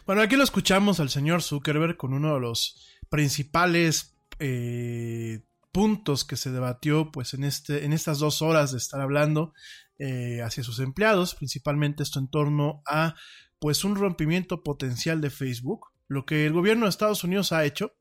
Bueno, 0.07 0.23
aquí 0.23 0.37
lo 0.37 0.45
escuchamos 0.45 1.01
al 1.01 1.09
señor 1.09 1.43
Zuckerberg 1.43 1.97
con 1.97 2.15
uno 2.15 2.35
de 2.35 2.41
los 2.41 2.97
principales 3.11 4.17
eh, 4.39 5.41
puntos 5.73 6.25
que 6.25 6.37
se 6.37 6.51
debatió 6.51 7.11
pues 7.11 7.35
en, 7.35 7.43
este, 7.43 7.85
en 7.85 7.93
estas 7.93 8.21
dos 8.21 8.41
horas 8.41 8.71
de 8.71 8.79
estar 8.79 9.01
hablando 9.01 9.53
eh, 9.99 10.43
hacia 10.43 10.63
sus 10.63 10.79
empleados, 10.79 11.35
principalmente 11.35 12.05
esto 12.05 12.21
en 12.21 12.29
torno 12.29 12.83
a 12.87 13.17
pues 13.59 13.83
un 13.83 13.97
rompimiento 13.97 14.63
potencial 14.63 15.21
de 15.21 15.31
Facebook, 15.31 15.89
lo 16.07 16.25
que 16.25 16.47
el 16.47 16.53
gobierno 16.53 16.85
de 16.85 16.91
Estados 16.91 17.25
Unidos 17.25 17.51
ha 17.53 17.65
hecho 17.65 17.93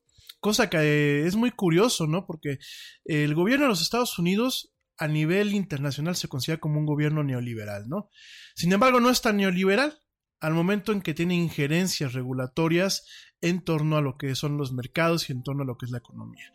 Cosa 0.45 0.69
que 0.69 1.25
es 1.25 1.35
muy 1.35 1.49
curioso, 1.49 2.05
¿no? 2.05 2.27
Porque 2.27 2.59
el 3.03 3.33
gobierno 3.33 3.65
de 3.65 3.69
los 3.69 3.81
Estados 3.81 4.19
Unidos 4.19 4.75
a 4.95 5.07
nivel 5.07 5.55
internacional 5.55 6.15
se 6.15 6.27
considera 6.27 6.59
como 6.59 6.77
un 6.77 6.85
gobierno 6.85 7.23
neoliberal, 7.23 7.89
¿no? 7.89 8.11
Sin 8.53 8.71
embargo, 8.71 8.99
no 8.99 9.09
es 9.09 9.23
tan 9.23 9.37
neoliberal 9.37 9.97
al 10.39 10.53
momento 10.53 10.91
en 10.91 11.01
que 11.01 11.15
tiene 11.15 11.33
injerencias 11.33 12.13
regulatorias 12.13 13.07
en 13.41 13.63
torno 13.63 13.97
a 13.97 14.01
lo 14.01 14.19
que 14.19 14.35
son 14.35 14.55
los 14.55 14.71
mercados 14.71 15.31
y 15.31 15.33
en 15.33 15.41
torno 15.41 15.63
a 15.63 15.65
lo 15.65 15.77
que 15.77 15.87
es 15.87 15.91
la 15.91 15.97
economía. 15.97 16.53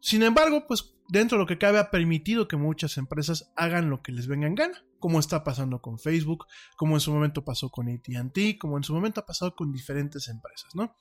Sin 0.00 0.22
embargo, 0.22 0.66
pues 0.66 0.94
dentro 1.08 1.36
de 1.36 1.42
lo 1.42 1.46
que 1.46 1.58
cabe 1.58 1.78
ha 1.78 1.90
permitido 1.90 2.48
que 2.48 2.56
muchas 2.56 2.96
empresas 2.96 3.52
hagan 3.56 3.90
lo 3.90 4.02
que 4.02 4.12
les 4.12 4.26
venga 4.26 4.46
en 4.46 4.54
gana, 4.54 4.84
como 4.98 5.18
está 5.18 5.44
pasando 5.44 5.80
con 5.80 5.98
Facebook, 5.98 6.46
como 6.76 6.96
en 6.96 7.00
su 7.00 7.12
momento 7.12 7.44
pasó 7.44 7.70
con 7.70 7.88
ATT, 7.88 8.58
como 8.58 8.76
en 8.76 8.84
su 8.84 8.94
momento 8.94 9.20
ha 9.20 9.26
pasado 9.26 9.54
con 9.54 9.72
diferentes 9.72 10.28
empresas, 10.28 10.74
¿no? 10.74 10.94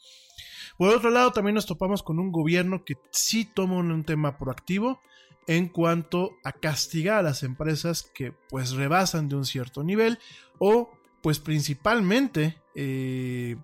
Por 0.77 0.95
otro 0.95 1.09
lado, 1.09 1.31
también 1.31 1.55
nos 1.55 1.65
topamos 1.65 2.03
con 2.03 2.19
un 2.19 2.31
gobierno 2.31 2.83
que 2.85 2.95
sí 3.11 3.45
toma 3.45 3.77
un 3.77 4.03
tema 4.03 4.37
proactivo 4.37 5.01
en 5.47 5.67
cuanto 5.67 6.37
a 6.43 6.51
castigar 6.51 7.19
a 7.19 7.23
las 7.23 7.43
empresas 7.43 8.03
que 8.13 8.33
pues 8.49 8.71
rebasan 8.71 9.29
de 9.29 9.35
un 9.35 9.45
cierto 9.45 9.83
nivel 9.83 10.19
o 10.59 10.91
pues 11.21 11.39
principalmente 11.39 12.61
eh, 12.75 13.57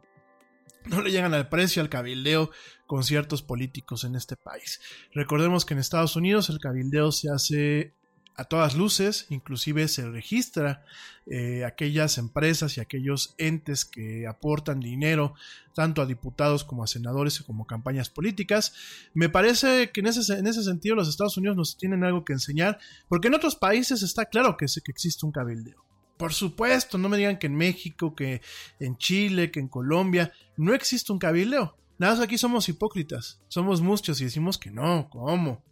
no 0.86 1.02
le 1.02 1.12
llegan 1.12 1.34
al 1.34 1.48
precio 1.48 1.82
al 1.82 1.90
cabildeo 1.90 2.50
con 2.86 3.04
ciertos 3.04 3.42
políticos 3.42 4.04
en 4.04 4.16
este 4.16 4.36
país. 4.36 4.80
Recordemos 5.14 5.66
que 5.66 5.74
en 5.74 5.80
Estados 5.80 6.16
Unidos 6.16 6.50
el 6.50 6.60
cabildeo 6.60 7.12
se 7.12 7.30
hace 7.30 7.94
a 8.38 8.44
todas 8.44 8.76
luces, 8.76 9.28
inclusive 9.30 9.88
se 9.88 10.10
registra 10.10 10.86
eh, 11.26 11.64
aquellas 11.64 12.18
empresas 12.18 12.78
y 12.78 12.82
aquellos 12.82 13.34
entes 13.38 13.86
que 13.86 14.28
aportan 14.28 14.82
dinero 14.82 15.36
tanto 15.74 16.02
a 16.02 16.06
diputados 16.06 16.66
como 16.66 16.84
a 16.84 16.88
senadores 16.88 17.40
y 17.40 17.44
como 17.44 17.66
campañas 17.66 18.10
políticas. 18.10 18.74
Me 19.14 19.30
parece 19.30 19.90
que 19.92 20.02
en 20.02 20.08
ese, 20.08 20.34
en 20.34 20.48
ese 20.48 20.64
sentido 20.64 20.96
los 20.96 21.08
Estados 21.08 21.38
Unidos 21.38 21.56
nos 21.56 21.78
tienen 21.78 22.04
algo 22.04 22.26
que 22.26 22.34
enseñar, 22.34 22.78
porque 23.08 23.30
en 23.30 23.36
otros 23.36 23.56
países 23.56 24.04
está 24.04 24.26
claro 24.26 24.58
que, 24.58 24.66
que 24.66 24.92
existe 24.92 25.26
un 25.26 25.32
cabildeo. 25.32 25.86
Por 26.18 26.34
supuesto, 26.34 26.98
no 26.98 27.10
me 27.10 27.18
digan 27.18 27.40
que 27.40 27.48
en 27.48 27.56
México, 27.56 28.16
que 28.16 28.42
en 28.80 28.98
Chile, 28.98 29.52
que 29.52 29.60
en 29.60 29.68
Colombia 29.68 30.32
no 30.58 30.74
existe 30.74 31.12
un 31.12 31.20
cabildeo. 31.20 31.78
Nada 31.98 32.14
más 32.14 32.24
aquí 32.24 32.38
somos 32.38 32.68
hipócritas, 32.68 33.42
somos 33.48 33.82
muchos 33.82 34.20
y 34.20 34.26
decimos 34.26 34.58
que 34.58 34.72
no, 34.72 35.10
¿cómo? 35.10 35.64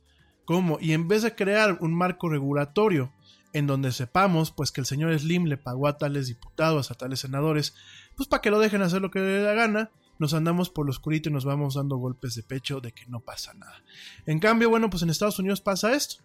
¿Cómo? 0.46 0.78
Y 0.80 0.94
en 0.94 1.08
vez 1.08 1.22
de 1.22 1.36
crear 1.36 1.78
un 1.82 1.94
marco 1.94 2.30
regulatorio 2.30 3.14
en 3.54 3.68
donde 3.68 3.92
sepamos 3.92 4.52
pues 4.52 4.72
que 4.72 4.82
el 4.82 4.88
señor 4.88 5.18
Slim 5.18 5.46
le 5.46 5.58
pagó 5.58 5.88
a 5.88 5.98
tales 5.98 6.28
diputados, 6.28 6.92
a 6.92 6.96
tales 6.96 7.20
senadores, 7.20 7.76
pues 8.16 8.28
para 8.28 8.42
que 8.42 8.50
lo 8.50 8.60
dejen 8.60 8.82
hacer 8.82 9.02
lo 9.02 9.12
que 9.12 9.20
le 9.20 9.26
dé 9.26 9.44
la 9.44 9.54
gana, 9.54 9.92
nos 10.20 10.34
andamos 10.34 10.70
por 10.70 10.86
lo 10.86 10.92
oscurito 10.92 11.30
y 11.30 11.34
nos 11.34 11.46
vamos 11.46 11.76
dando 11.76 11.98
golpes 11.98 12.36
de 12.36 12.44
pecho 12.44 12.82
de 12.82 12.92
que 12.92 13.06
no 13.08 13.20
pasa 13.20 13.54
nada. 13.54 13.84
En 14.26 14.40
cambio, 14.40 14.70
bueno, 14.70 14.90
pues 14.90 15.04
en 15.04 15.10
Estados 15.10 15.40
Unidos 15.40 15.62
pasa 15.62 15.94
esto. 15.94 16.24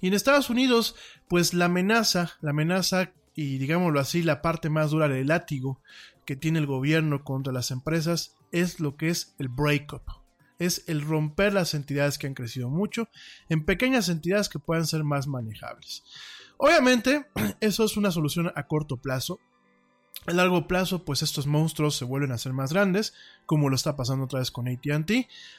Y 0.00 0.08
en 0.08 0.14
Estados 0.14 0.50
Unidos, 0.50 0.94
pues 1.28 1.52
la 1.52 1.66
amenaza, 1.66 2.32
la 2.40 2.50
amenaza 2.50 3.12
y 3.34 3.58
digámoslo 3.58 4.00
así, 4.00 4.22
la 4.22 4.42
parte 4.42 4.70
más 4.70 4.90
dura 4.90 5.08
del 5.08 5.28
látigo 5.28 5.80
que 6.24 6.36
tiene 6.36 6.58
el 6.58 6.66
gobierno 6.66 7.24
contra 7.24 7.52
las 7.52 7.70
empresas 7.70 8.36
es 8.60 8.80
lo 8.80 8.96
que 8.96 9.08
es 9.08 9.34
el 9.38 9.48
breakup 9.48 10.02
es 10.58 10.84
el 10.86 11.02
romper 11.02 11.52
las 11.52 11.74
entidades 11.74 12.18
que 12.18 12.26
han 12.26 12.34
crecido 12.34 12.68
mucho 12.68 13.08
en 13.48 13.64
pequeñas 13.64 14.08
entidades 14.08 14.48
que 14.48 14.58
puedan 14.58 14.86
ser 14.86 15.04
más 15.04 15.26
manejables. 15.26 16.04
Obviamente, 16.56 17.26
eso 17.60 17.84
es 17.84 17.96
una 17.96 18.10
solución 18.10 18.52
a 18.54 18.66
corto 18.66 18.96
plazo. 18.96 19.40
A 20.26 20.32
largo 20.32 20.66
plazo, 20.66 21.04
pues 21.04 21.22
estos 21.22 21.46
monstruos 21.46 21.96
se 21.96 22.04
vuelven 22.04 22.32
a 22.32 22.38
ser 22.38 22.54
más 22.54 22.72
grandes, 22.72 23.12
como 23.44 23.68
lo 23.68 23.76
está 23.76 23.94
pasando 23.94 24.24
otra 24.24 24.38
vez 24.38 24.50
con 24.50 24.68
ATT, 24.68 25.10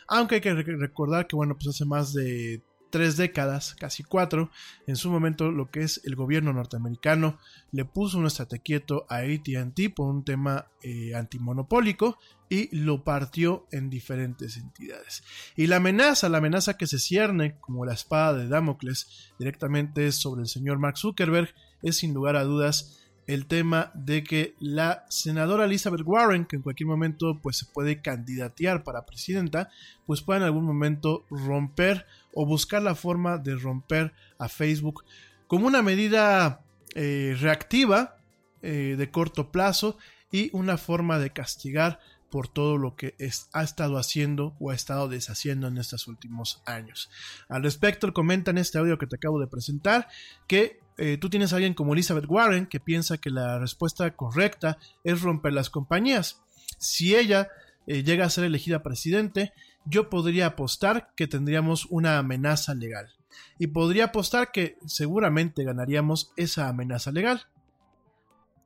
aunque 0.07 0.35
hay 0.35 0.41
que 0.41 0.53
recordar 0.53 1.27
que, 1.27 1.35
bueno, 1.35 1.55
pues 1.55 1.67
hace 1.67 1.85
más 1.85 2.13
de 2.13 2.63
tres 2.95 3.17
décadas, 3.17 3.75
casi 3.77 4.03
cuatro, 4.03 4.49
en 4.87 4.95
su 4.95 5.11
momento 5.11 5.51
lo 5.51 5.69
que 5.69 5.81
es 5.81 5.99
el 6.05 6.15
gobierno 6.15 6.53
norteamericano 6.53 7.37
le 7.73 7.83
puso 7.83 8.17
un 8.17 8.25
estate 8.25 8.59
quieto 8.59 9.05
a 9.09 9.17
ATT 9.17 9.93
por 9.93 10.07
un 10.07 10.23
tema 10.23 10.67
eh, 10.81 11.13
antimonopólico 11.13 12.17
y 12.47 12.73
lo 12.73 13.03
partió 13.03 13.67
en 13.73 13.89
diferentes 13.89 14.55
entidades. 14.55 15.25
Y 15.57 15.67
la 15.67 15.75
amenaza, 15.75 16.29
la 16.29 16.37
amenaza 16.37 16.77
que 16.77 16.87
se 16.87 16.97
cierne 16.97 17.59
como 17.59 17.83
la 17.83 17.95
espada 17.95 18.37
de 18.37 18.47
Damocles 18.47 19.33
directamente 19.37 20.13
sobre 20.13 20.43
el 20.43 20.47
señor 20.47 20.79
Mark 20.79 20.97
Zuckerberg 20.97 21.53
es 21.81 21.97
sin 21.97 22.13
lugar 22.13 22.37
a 22.37 22.45
dudas 22.45 23.04
el 23.27 23.47
tema 23.47 23.91
de 23.93 24.23
que 24.23 24.55
la 24.59 25.05
senadora 25.09 25.65
Elizabeth 25.65 26.01
Warren, 26.05 26.45
que 26.45 26.57
en 26.57 26.61
cualquier 26.61 26.87
momento 26.87 27.39
pues 27.41 27.57
se 27.57 27.65
puede 27.65 28.01
candidatear 28.01 28.83
para 28.83 29.05
presidenta, 29.05 29.69
pues 30.05 30.21
pueda 30.21 30.39
en 30.39 30.45
algún 30.45 30.65
momento 30.65 31.25
romper 31.29 32.05
o 32.33 32.45
buscar 32.45 32.81
la 32.81 32.95
forma 32.95 33.37
de 33.37 33.55
romper 33.55 34.13
a 34.37 34.49
Facebook 34.49 35.03
como 35.47 35.67
una 35.67 35.81
medida 35.81 36.61
eh, 36.93 37.35
reactiva 37.39 38.17
eh, 38.61 38.95
de 38.97 39.11
corto 39.11 39.51
plazo 39.51 39.97
y 40.31 40.49
una 40.53 40.77
forma 40.77 41.19
de 41.19 41.31
castigar 41.31 41.99
por 42.29 42.47
todo 42.47 42.77
lo 42.77 42.95
que 42.95 43.15
ha 43.53 43.63
estado 43.63 43.97
haciendo 43.97 44.55
o 44.59 44.71
ha 44.71 44.75
estado 44.75 45.07
deshaciendo 45.07 45.67
en 45.67 45.77
estos 45.77 46.07
últimos 46.07 46.61
años. 46.65 47.09
Al 47.47 47.63
respecto, 47.63 48.11
comenta 48.13 48.51
en 48.51 48.57
este 48.57 48.77
audio 48.77 48.97
que 48.97 49.07
te 49.07 49.15
acabo 49.15 49.39
de 49.39 49.47
presentar 49.47 50.09
que 50.47 50.79
eh, 50.97 51.17
tú 51.17 51.29
tienes 51.29 51.51
a 51.51 51.57
alguien 51.57 51.73
como 51.73 51.93
Elizabeth 51.93 52.25
Warren 52.27 52.67
que 52.67 52.79
piensa 52.79 53.17
que 53.17 53.29
la 53.29 53.59
respuesta 53.59 54.15
correcta 54.15 54.77
es 55.03 55.21
romper 55.21 55.53
las 55.53 55.69
compañías. 55.69 56.41
Si 56.77 57.15
ella 57.15 57.49
eh, 57.87 58.03
llega 58.03 58.25
a 58.25 58.29
ser 58.29 58.45
elegida 58.45 58.83
presidente, 58.83 59.53
yo 59.85 60.09
podría 60.09 60.47
apostar 60.47 61.09
que 61.15 61.27
tendríamos 61.27 61.85
una 61.85 62.17
amenaza 62.17 62.73
legal. 62.73 63.13
Y 63.59 63.67
podría 63.67 64.05
apostar 64.05 64.51
que 64.51 64.77
seguramente 64.85 65.63
ganaríamos 65.63 66.31
esa 66.37 66.69
amenaza 66.69 67.11
legal. 67.11 67.47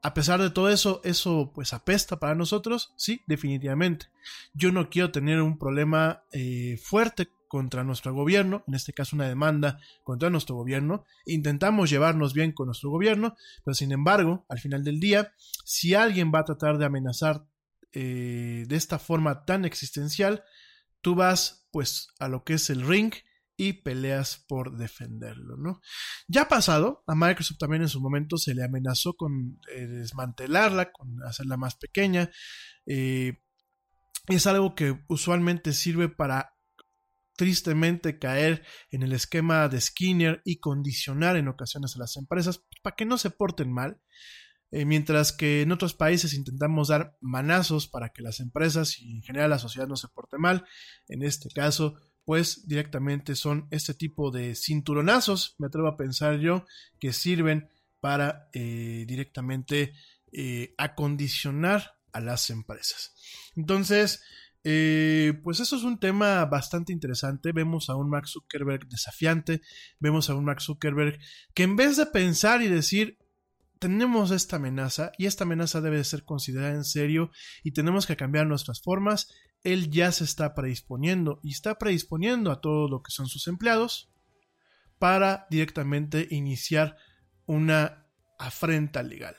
A 0.02 0.14
pesar 0.14 0.40
de 0.40 0.50
todo 0.50 0.70
eso, 0.70 1.02
eso 1.04 1.52
pues 1.54 1.74
apesta 1.74 2.20
para 2.20 2.36
nosotros, 2.36 2.94
sí, 2.96 3.22
definitivamente. 3.28 4.06
Yo 4.54 4.72
no 4.72 4.90
quiero 4.90 5.12
tener 5.12 5.42
un 5.42 5.58
problema 5.58 6.24
eh, 6.32 6.80
fuerte 6.82 7.28
contra 7.50 7.84
nuestro 7.84 8.14
gobierno, 8.14 8.64
en 8.68 8.76
este 8.76 8.94
caso 8.94 9.18
una 9.18 9.28
demanda 9.28 9.82
contra 10.04 10.30
nuestro 10.30 10.56
gobierno. 10.56 11.04
Intentamos 11.26 11.90
llevarnos 11.90 12.34
bien 12.34 12.54
con 12.54 12.68
nuestro 12.68 12.90
gobierno, 12.90 13.36
pero 13.66 13.76
sin 13.76 13.92
embargo, 13.92 14.46
al 14.48 14.60
final 14.60 14.86
del 14.86 15.02
día, 15.02 15.34
si 15.66 15.96
alguien 15.96 16.32
va 16.34 16.40
a 16.40 16.46
tratar 16.46 16.78
de 16.78 16.86
amenazar 16.86 17.46
eh, 17.92 18.66
de 18.68 18.76
esta 18.76 19.00
forma 19.00 19.44
tan 19.44 19.66
existencial, 19.66 20.44
tú 21.02 21.16
vas 21.16 21.68
pues 21.72 22.10
a 22.20 22.30
lo 22.30 22.44
que 22.44 22.54
es 22.54 22.70
el 22.70 22.88
ring 22.88 23.12
y 23.58 23.74
peleas 23.74 24.46
por 24.48 24.78
defenderlo, 24.78 25.58
¿no? 25.58 25.82
Ya 26.28 26.48
pasado, 26.48 27.04
a 27.08 27.16
Microsoft 27.16 27.58
también 27.58 27.82
en 27.82 27.90
su 27.90 28.00
momento 28.00 28.38
se 28.38 28.54
le 28.56 28.64
amenazó 28.64 29.16
con 29.16 29.60
eh, 29.76 29.86
desmantelarla, 29.86 30.92
con 30.92 31.22
hacerla 31.24 31.58
más 31.58 31.76
pequeña. 31.76 32.30
Eh, 32.86 33.42
es 34.28 34.48
algo 34.48 34.76
que 34.76 35.04
usualmente 35.08 35.74
sirve 35.74 36.08
para 36.08 36.54
tristemente 37.40 38.20
caer 38.20 38.66
en 38.92 39.02
el 39.02 39.14
esquema 39.14 39.70
de 39.70 39.80
Skinner 39.80 40.42
y 40.44 40.58
condicionar 40.58 41.38
en 41.38 41.48
ocasiones 41.48 41.96
a 41.96 42.00
las 42.00 42.18
empresas 42.18 42.66
para 42.82 42.98
que 42.98 43.06
no 43.06 43.18
se 43.18 43.30
porten 43.30 43.72
mal. 43.72 44.02
Eh, 44.72 44.84
mientras 44.84 45.32
que 45.32 45.62
en 45.62 45.72
otros 45.72 45.94
países 45.94 46.34
intentamos 46.34 46.90
dar 46.90 47.18
manazos 47.22 47.88
para 47.88 48.10
que 48.10 48.22
las 48.22 48.42
empresas 48.42 49.00
y 49.00 49.16
en 49.16 49.24
general 49.24 49.52
la 49.52 49.58
sociedad 49.58 49.88
no 49.88 49.96
se 49.96 50.10
porte 50.10 50.38
mal. 50.38 50.66
En 51.08 51.24
este 51.24 51.48
caso, 51.50 51.96
pues 52.26 52.68
directamente 52.68 53.36
son 53.36 53.70
este 53.72 53.94
tipo 53.94 54.32
de 54.32 54.54
cinturonazos, 54.56 55.56
me 55.60 55.68
atrevo 55.68 55.88
a 55.88 55.96
pensar 55.96 56.40
yo, 56.40 56.66
que 57.00 57.14
sirven 57.14 57.70
para 58.02 58.50
eh, 58.52 59.06
directamente 59.08 59.94
eh, 60.34 60.76
acondicionar 60.78 61.94
a 62.12 62.20
las 62.20 62.50
empresas. 62.50 63.16
Entonces, 63.56 64.22
eh, 64.64 65.40
pues 65.44 65.60
eso 65.60 65.78
es 65.78 65.84
un 65.84 66.00
tema 66.00 66.46
bastante 66.46 66.92
interesante. 66.92 67.52
Vemos 67.52 67.90
a 67.90 67.96
un 67.96 68.10
Mark 68.10 68.28
Zuckerberg 68.28 68.88
desafiante, 68.88 69.62
vemos 70.00 70.30
a 70.30 70.36
un 70.36 70.46
Mark 70.46 70.62
Zuckerberg 70.62 71.20
que 71.54 71.64
en 71.64 71.76
vez 71.76 71.98
de 71.98 72.06
pensar 72.06 72.62
y 72.62 72.68
decir, 72.68 73.18
tenemos 73.80 74.32
esta 74.32 74.58
amenaza 74.58 75.12
y 75.18 75.26
esta 75.26 75.46
amenaza 75.46 75.80
debe 75.80 76.04
ser 76.04 76.26
considerada 76.26 76.74
en 76.74 76.84
serio 76.84 77.32
y 77.64 77.72
tenemos 77.72 78.06
que 78.06 78.18
cambiar 78.18 78.46
nuestras 78.46 78.82
formas, 78.82 79.34
él 79.64 79.90
ya 79.90 80.12
se 80.12 80.26
está 80.26 80.54
predisponiendo 80.54 81.40
y 81.44 81.52
está 81.52 81.78
predisponiendo 81.78 82.52
a 82.52 82.60
todo 82.60 82.90
lo 82.90 83.02
que 83.02 83.12
son 83.12 83.28
sus 83.28 83.48
empleados 83.48 84.12
para 85.00 85.48
directamente 85.50 86.28
iniciar 86.30 86.98
una 87.46 88.06
afrenta 88.38 89.02
legal. 89.02 89.36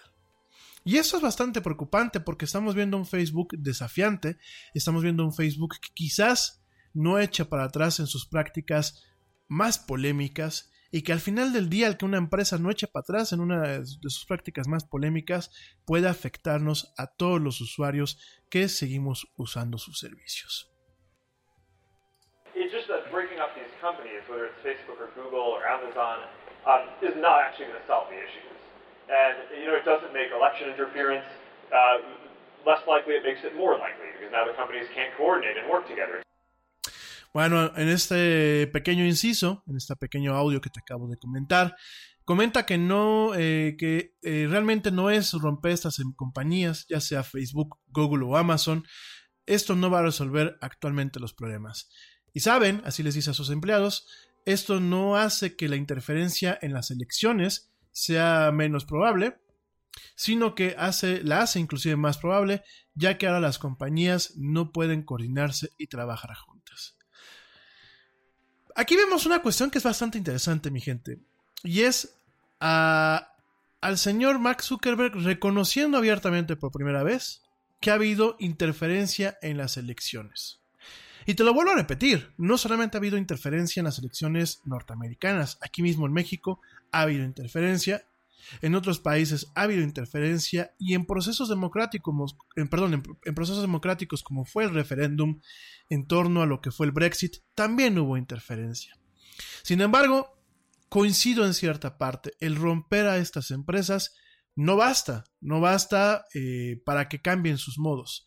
Y 0.84 0.96
eso 0.96 1.16
es 1.16 1.22
bastante 1.22 1.60
preocupante 1.60 2.20
porque 2.20 2.46
estamos 2.46 2.74
viendo 2.74 2.96
un 2.96 3.06
Facebook 3.06 3.54
desafiante, 3.58 4.38
estamos 4.74 5.02
viendo 5.02 5.24
un 5.24 5.34
Facebook 5.34 5.74
que 5.80 5.92
quizás 5.92 6.64
no 6.94 7.18
echa 7.18 7.44
para 7.44 7.64
atrás 7.64 8.00
en 8.00 8.06
sus 8.06 8.26
prácticas 8.26 9.06
más 9.48 9.78
polémicas 9.78 10.72
y 10.90 11.02
que 11.02 11.12
al 11.12 11.20
final 11.20 11.52
del 11.52 11.68
día 11.68 11.86
el 11.86 11.96
que 11.96 12.04
una 12.04 12.18
empresa 12.18 12.58
no 12.58 12.70
eche 12.70 12.88
para 12.88 13.02
atrás 13.02 13.32
en 13.32 13.40
una 13.40 13.60
de 13.60 13.86
sus 13.86 14.24
prácticas 14.26 14.66
más 14.66 14.84
polémicas 14.84 15.50
puede 15.86 16.08
afectarnos 16.08 16.92
a 16.96 17.06
todos 17.06 17.40
los 17.40 17.60
usuarios 17.60 18.18
que 18.50 18.68
seguimos 18.68 19.30
usando 19.36 19.78
sus 19.78 19.98
servicios. 19.98 20.66
Facebook 24.62 24.98
Google 25.14 25.58
Amazon, 25.64 26.28
um, 26.66 26.80
is 27.00 27.16
not 27.16 27.40
actually 27.40 27.68
going 27.68 27.80
to. 27.80 28.59
And 29.10 29.36
you 29.58 29.66
know, 29.66 29.74
it 29.74 29.84
doesn't 29.84 30.12
make 30.14 30.30
election 30.30 30.70
interference 30.70 31.26
uh, 31.74 31.98
less 32.66 32.86
likely. 32.86 33.14
It 33.14 33.24
makes 33.24 33.42
it 33.42 33.56
more 33.56 33.74
likely 33.74 34.06
because 34.14 34.30
now 34.30 34.46
the 34.46 34.54
companies 34.54 34.86
can't. 34.94 35.10
Bueno, 37.32 37.72
en 37.76 37.88
este 37.88 38.66
pequeño 38.66 39.04
inciso, 39.04 39.62
en 39.68 39.76
este 39.76 39.94
pequeño 39.94 40.34
audio 40.34 40.60
que 40.60 40.70
te 40.70 40.80
acabo 40.80 41.08
de 41.08 41.16
comentar, 41.16 41.76
comenta 42.24 42.66
que 42.66 42.76
no, 42.76 43.32
eh, 43.36 43.76
que 43.78 44.14
eh, 44.22 44.46
realmente 44.48 44.90
no 44.90 45.10
es 45.10 45.32
romper 45.32 45.72
estas 45.72 46.02
compañías, 46.16 46.86
ya 46.88 47.00
sea 47.00 47.22
Facebook, 47.22 47.78
Google 47.88 48.24
o 48.24 48.36
Amazon. 48.36 48.84
Esto 49.46 49.76
no 49.76 49.90
va 49.90 50.00
a 50.00 50.02
resolver 50.02 50.58
actualmente 50.60 51.20
los 51.20 51.32
problemas. 51.32 51.88
Y 52.32 52.40
saben, 52.40 52.82
así 52.84 53.02
les 53.02 53.14
dice 53.14 53.30
a 53.30 53.34
sus 53.34 53.50
empleados, 53.50 54.08
esto 54.44 54.80
no 54.80 55.16
hace 55.16 55.56
que 55.56 55.68
la 55.68 55.76
interferencia 55.76 56.58
en 56.62 56.72
las 56.72 56.90
elecciones 56.90 57.72
sea 57.92 58.50
menos 58.52 58.84
probable, 58.84 59.38
sino 60.14 60.54
que 60.54 60.74
hace, 60.78 61.22
la 61.22 61.42
hace 61.42 61.60
inclusive 61.60 61.96
más 61.96 62.18
probable, 62.18 62.62
ya 62.94 63.18
que 63.18 63.26
ahora 63.26 63.40
las 63.40 63.58
compañías 63.58 64.34
no 64.36 64.72
pueden 64.72 65.02
coordinarse 65.02 65.70
y 65.78 65.86
trabajar 65.86 66.34
juntas. 66.36 66.96
Aquí 68.76 68.96
vemos 68.96 69.26
una 69.26 69.42
cuestión 69.42 69.70
que 69.70 69.78
es 69.78 69.84
bastante 69.84 70.18
interesante, 70.18 70.70
mi 70.70 70.80
gente, 70.80 71.20
y 71.62 71.80
es 71.82 72.16
al 72.60 73.96
señor 73.98 74.38
Mark 74.38 74.62
Zuckerberg 74.62 75.14
reconociendo 75.16 75.98
abiertamente 75.98 76.56
por 76.56 76.70
primera 76.70 77.02
vez 77.02 77.42
que 77.80 77.90
ha 77.90 77.94
habido 77.94 78.36
interferencia 78.38 79.38
en 79.40 79.56
las 79.56 79.76
elecciones. 79.76 80.59
Y 81.26 81.34
te 81.34 81.44
lo 81.44 81.54
vuelvo 81.54 81.72
a 81.72 81.76
repetir, 81.76 82.32
no 82.38 82.56
solamente 82.56 82.96
ha 82.96 83.00
habido 83.00 83.18
interferencia 83.18 83.80
en 83.80 83.84
las 83.84 83.98
elecciones 83.98 84.62
norteamericanas, 84.64 85.58
aquí 85.60 85.82
mismo 85.82 86.06
en 86.06 86.12
México 86.12 86.60
ha 86.92 87.02
habido 87.02 87.24
interferencia, 87.24 88.04
en 88.62 88.74
otros 88.74 89.00
países 89.00 89.52
ha 89.54 89.62
habido 89.62 89.82
interferencia 89.82 90.74
y 90.78 90.94
en 90.94 91.06
procesos 91.06 91.48
democráticos, 91.48 92.36
en, 92.56 92.68
perdón, 92.68 93.02
en, 93.24 93.34
procesos 93.34 93.62
democráticos 93.62 94.22
como 94.22 94.44
fue 94.44 94.64
el 94.64 94.74
referéndum 94.74 95.40
en 95.88 96.06
torno 96.06 96.42
a 96.42 96.46
lo 96.46 96.60
que 96.60 96.70
fue 96.70 96.86
el 96.86 96.92
Brexit, 96.92 97.36
también 97.54 97.98
hubo 97.98 98.16
interferencia. 98.16 98.98
Sin 99.62 99.80
embargo, 99.80 100.38
coincido 100.88 101.46
en 101.46 101.54
cierta 101.54 101.98
parte, 101.98 102.32
el 102.40 102.56
romper 102.56 103.06
a 103.06 103.18
estas 103.18 103.50
empresas 103.50 104.16
no 104.56 104.76
basta, 104.76 105.24
no 105.40 105.60
basta 105.60 106.26
eh, 106.34 106.80
para 106.84 107.08
que 107.08 107.20
cambien 107.20 107.58
sus 107.58 107.78
modos. 107.78 108.26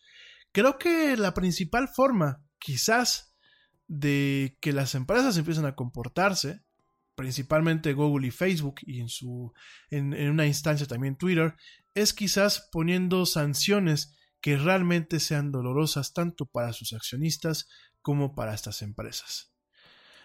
Creo 0.52 0.78
que 0.78 1.16
la 1.16 1.34
principal 1.34 1.88
forma 1.88 2.43
quizás 2.64 3.36
de 3.88 4.56
que 4.62 4.72
las 4.72 4.94
empresas 4.94 5.36
empiecen 5.36 5.66
a 5.66 5.74
comportarse, 5.74 6.62
principalmente 7.14 7.92
Google 7.92 8.26
y 8.26 8.30
Facebook 8.30 8.76
y 8.80 9.00
en 9.00 9.10
su 9.10 9.52
en, 9.90 10.14
una 10.30 10.46
instancia 10.46 10.86
también 10.86 11.16
Twitter, 11.16 11.54
es 11.92 12.14
quizás 12.14 12.70
poniendo 12.72 13.26
sanciones 13.26 14.16
que 14.40 14.56
realmente 14.56 15.20
sean 15.20 15.52
dolorosas 15.52 16.14
tanto 16.14 16.46
para 16.46 16.72
sus 16.72 16.94
accionistas 16.94 17.68
como 18.00 18.34
para 18.34 18.54
estas 18.54 18.80
empresas. 18.80 19.52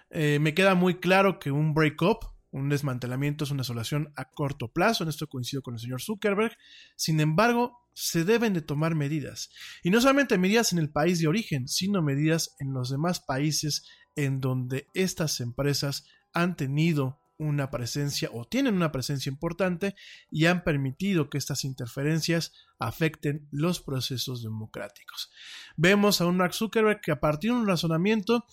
Eh, 0.09 0.39
me 0.39 0.53
queda 0.53 0.75
muy 0.75 0.95
claro 0.95 1.39
que 1.39 1.51
un 1.51 1.73
break-up, 1.73 2.19
un 2.51 2.69
desmantelamiento 2.69 3.43
es 3.43 3.51
una 3.51 3.63
solución 3.63 4.11
a 4.15 4.31
corto 4.31 4.71
plazo, 4.71 5.03
en 5.03 5.09
esto 5.09 5.27
coincido 5.27 5.61
con 5.61 5.75
el 5.75 5.79
señor 5.79 6.01
Zuckerberg, 6.01 6.57
sin 6.95 7.19
embargo, 7.19 7.77
se 7.93 8.23
deben 8.23 8.53
de 8.53 8.61
tomar 8.61 8.95
medidas. 8.95 9.51
Y 9.83 9.89
no 9.89 10.01
solamente 10.01 10.37
medidas 10.37 10.71
en 10.71 10.79
el 10.79 10.89
país 10.89 11.19
de 11.19 11.27
origen, 11.27 11.67
sino 11.67 12.01
medidas 12.01 12.55
en 12.59 12.73
los 12.73 12.89
demás 12.89 13.19
países 13.19 13.85
en 14.15 14.41
donde 14.41 14.87
estas 14.93 15.39
empresas 15.39 16.05
han 16.33 16.55
tenido 16.55 17.19
una 17.37 17.71
presencia 17.71 18.29
o 18.33 18.45
tienen 18.45 18.75
una 18.75 18.91
presencia 18.91 19.29
importante 19.29 19.95
y 20.29 20.45
han 20.45 20.63
permitido 20.63 21.29
que 21.29 21.37
estas 21.37 21.63
interferencias 21.63 22.51
afecten 22.79 23.47
los 23.49 23.79
procesos 23.79 24.43
democráticos. 24.43 25.31
Vemos 25.77 26.19
a 26.19 26.25
un 26.25 26.37
Mark 26.37 26.53
Zuckerberg 26.53 26.99
que 26.99 27.11
a 27.11 27.21
partir 27.21 27.51
de 27.51 27.57
un 27.57 27.67
razonamiento 27.67 28.45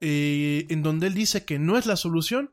eh, 0.00 0.66
en 0.68 0.82
donde 0.82 1.06
él 1.06 1.14
dice 1.14 1.44
que 1.44 1.58
no 1.58 1.78
es 1.78 1.86
la 1.86 1.96
solución, 1.96 2.52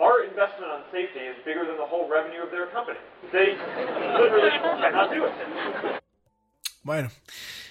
our 0.00 0.24
investment 0.24 0.72
on 0.72 0.82
safety 0.90 1.20
is 1.20 1.36
bigger 1.44 1.64
than 1.68 1.76
the 1.76 1.86
whole 1.86 2.08
revenue 2.08 2.42
of 2.42 2.50
their 2.50 2.66
company. 2.72 2.98
They 3.32 3.54
literally 4.18 4.50
cannot 4.80 5.10
do 5.12 5.26
it. 5.26 5.32
Bueno, 6.82 7.10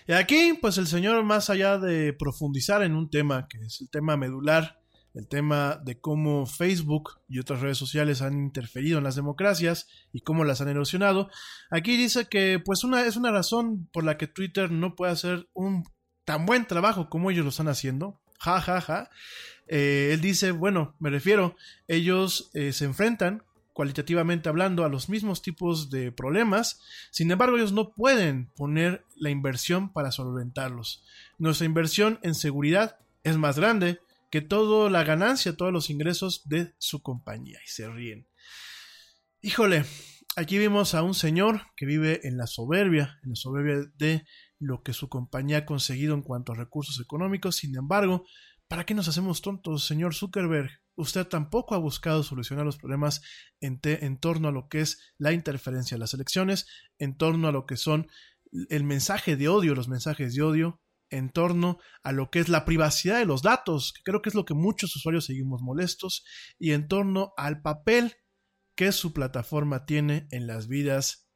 y 0.07 0.13
aquí, 0.13 0.53
pues 0.61 0.77
el 0.77 0.85
señor, 0.85 1.23
más 1.23 1.49
allá 1.49 1.79
de 1.79 2.13
profundizar 2.13 2.83
en 2.83 2.95
un 2.95 3.09
tema 3.09 3.47
que 3.47 3.57
es 3.57 3.81
el 3.81 3.89
tema 3.89 4.15
medular, 4.17 4.79
el 5.15 5.27
tema 5.27 5.81
de 5.83 5.99
cómo 5.99 6.45
Facebook 6.45 7.19
y 7.27 7.39
otras 7.39 7.61
redes 7.61 7.79
sociales 7.79 8.21
han 8.21 8.33
interferido 8.33 8.99
en 8.99 9.03
las 9.03 9.15
democracias 9.15 9.87
y 10.13 10.21
cómo 10.21 10.45
las 10.45 10.61
han 10.61 10.69
erosionado, 10.69 11.29
aquí 11.71 11.97
dice 11.97 12.27
que, 12.29 12.61
pues, 12.63 12.83
una 12.83 13.01
es 13.01 13.15
una 13.15 13.31
razón 13.31 13.87
por 13.91 14.03
la 14.03 14.17
que 14.17 14.27
Twitter 14.27 14.69
no 14.69 14.95
puede 14.95 15.11
hacer 15.11 15.49
un 15.53 15.83
tan 16.23 16.45
buen 16.45 16.67
trabajo 16.67 17.09
como 17.09 17.31
ellos 17.31 17.43
lo 17.43 17.49
están 17.49 17.67
haciendo. 17.67 18.21
Ja, 18.39 18.61
ja, 18.61 18.79
ja. 18.81 19.09
Eh, 19.69 20.09
él 20.13 20.21
dice, 20.21 20.51
bueno, 20.51 20.95
me 20.99 21.11
refiero, 21.11 21.55
ellos 21.87 22.49
eh, 22.53 22.73
se 22.73 22.85
enfrentan 22.85 23.43
cualitativamente 23.71 24.49
hablando 24.49 24.83
a 24.83 24.89
los 24.89 25.07
mismos 25.07 25.41
tipos 25.41 25.89
de 25.89 26.11
problemas, 26.11 26.81
sin 27.11 27.31
embargo 27.31 27.55
ellos 27.55 27.71
no 27.71 27.91
pueden 27.91 28.47
poner 28.57 29.05
la 29.15 29.29
inversión 29.29 29.93
para 29.93 30.11
solventarlos. 30.11 31.05
Nuestra 31.37 31.65
inversión 31.65 32.19
en 32.23 32.35
seguridad 32.35 32.97
es 33.23 33.37
más 33.37 33.57
grande 33.57 33.99
que 34.31 34.41
toda 34.41 34.89
la 34.89 35.03
ganancia, 35.03 35.55
todos 35.55 35.71
los 35.71 35.89
ingresos 35.89 36.49
de 36.49 36.73
su 36.77 37.01
compañía 37.01 37.59
y 37.63 37.69
se 37.69 37.87
ríen. 37.87 38.27
Híjole, 39.41 39.85
aquí 40.35 40.57
vimos 40.57 40.95
a 40.95 41.03
un 41.03 41.13
señor 41.13 41.61
que 41.77 41.85
vive 41.85 42.27
en 42.27 42.37
la 42.37 42.47
soberbia, 42.47 43.19
en 43.23 43.29
la 43.29 43.35
soberbia 43.35 43.89
de 43.97 44.25
lo 44.59 44.83
que 44.83 44.93
su 44.93 45.07
compañía 45.07 45.59
ha 45.59 45.65
conseguido 45.65 46.15
en 46.15 46.21
cuanto 46.21 46.51
a 46.51 46.55
recursos 46.55 46.99
económicos, 46.99 47.55
sin 47.55 47.75
embargo, 47.75 48.25
¿para 48.69 48.85
qué 48.85 48.93
nos 48.93 49.09
hacemos 49.09 49.41
tontos, 49.41 49.85
señor 49.85 50.15
Zuckerberg? 50.15 50.71
usted 50.99 51.25
tampoco 51.25 51.75
ha 51.75 51.77
buscado 51.77 52.23
solucionar 52.23 52.65
los 52.65 52.77
problemas 52.77 53.21
en, 53.61 53.79
torno 54.19 54.49
a 54.49 54.51
lo 54.51 54.67
que 54.67 54.81
es 54.81 54.99
la 55.17 55.31
interferencia 55.31 55.95
de 55.95 55.99
las 55.99 56.13
elecciones, 56.13 56.67
en 56.97 57.15
torno 57.15 57.47
a 57.47 57.51
lo 57.53 57.65
que 57.65 57.77
son 57.77 58.07
el 58.69 58.83
mensaje 58.83 59.37
de 59.37 59.47
odio, 59.47 59.75
los 59.75 59.87
mensajes 59.87 60.35
de 60.35 60.41
odio, 60.41 60.81
en 61.09 61.29
torno 61.29 61.79
a 62.03 62.11
lo 62.11 62.29
que 62.29 62.39
es 62.39 62.49
la 62.49 62.65
privacidad 62.65 63.17
de 63.17 63.25
los 63.25 63.41
datos, 63.41 63.93
que 63.93 64.03
creo 64.03 64.21
que 64.21 64.29
es 64.29 64.35
lo 64.35 64.45
que 64.45 64.53
muchos 64.53 64.95
usuarios 64.95 65.25
seguimos 65.25 65.61
molestos, 65.61 66.25
y 66.57 66.73
en 66.73 66.87
torno 66.87 67.33
al 67.37 67.61
papel 67.61 68.15
que 68.75 68.91
su 68.91 69.13
plataforma 69.13 69.85
tiene 69.85 70.27
en 70.31 70.47
las 70.47 70.67
vidas 70.67 71.29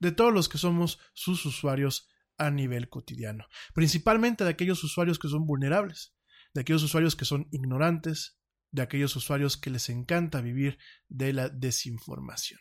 de 0.00 0.12
todos 0.12 0.32
los 0.32 0.48
que 0.48 0.58
somos 0.58 0.98
sus 1.12 1.44
usuarios 1.44 2.08
a 2.38 2.50
nivel 2.50 2.88
cotidiano, 2.88 3.46
principalmente 3.74 4.44
de 4.44 4.50
aquellos 4.50 4.82
usuarios 4.84 5.18
que 5.18 5.28
son 5.28 5.46
vulnerables, 5.46 6.15
de 6.56 6.62
aquellos 6.62 6.82
usuarios 6.82 7.14
que 7.16 7.26
son 7.26 7.48
ignorantes, 7.50 8.38
de 8.72 8.80
aquellos 8.80 9.14
usuarios 9.14 9.58
que 9.58 9.68
les 9.68 9.90
encanta 9.90 10.40
vivir 10.40 10.78
de 11.08 11.34
la 11.34 11.50
desinformación. 11.50 12.58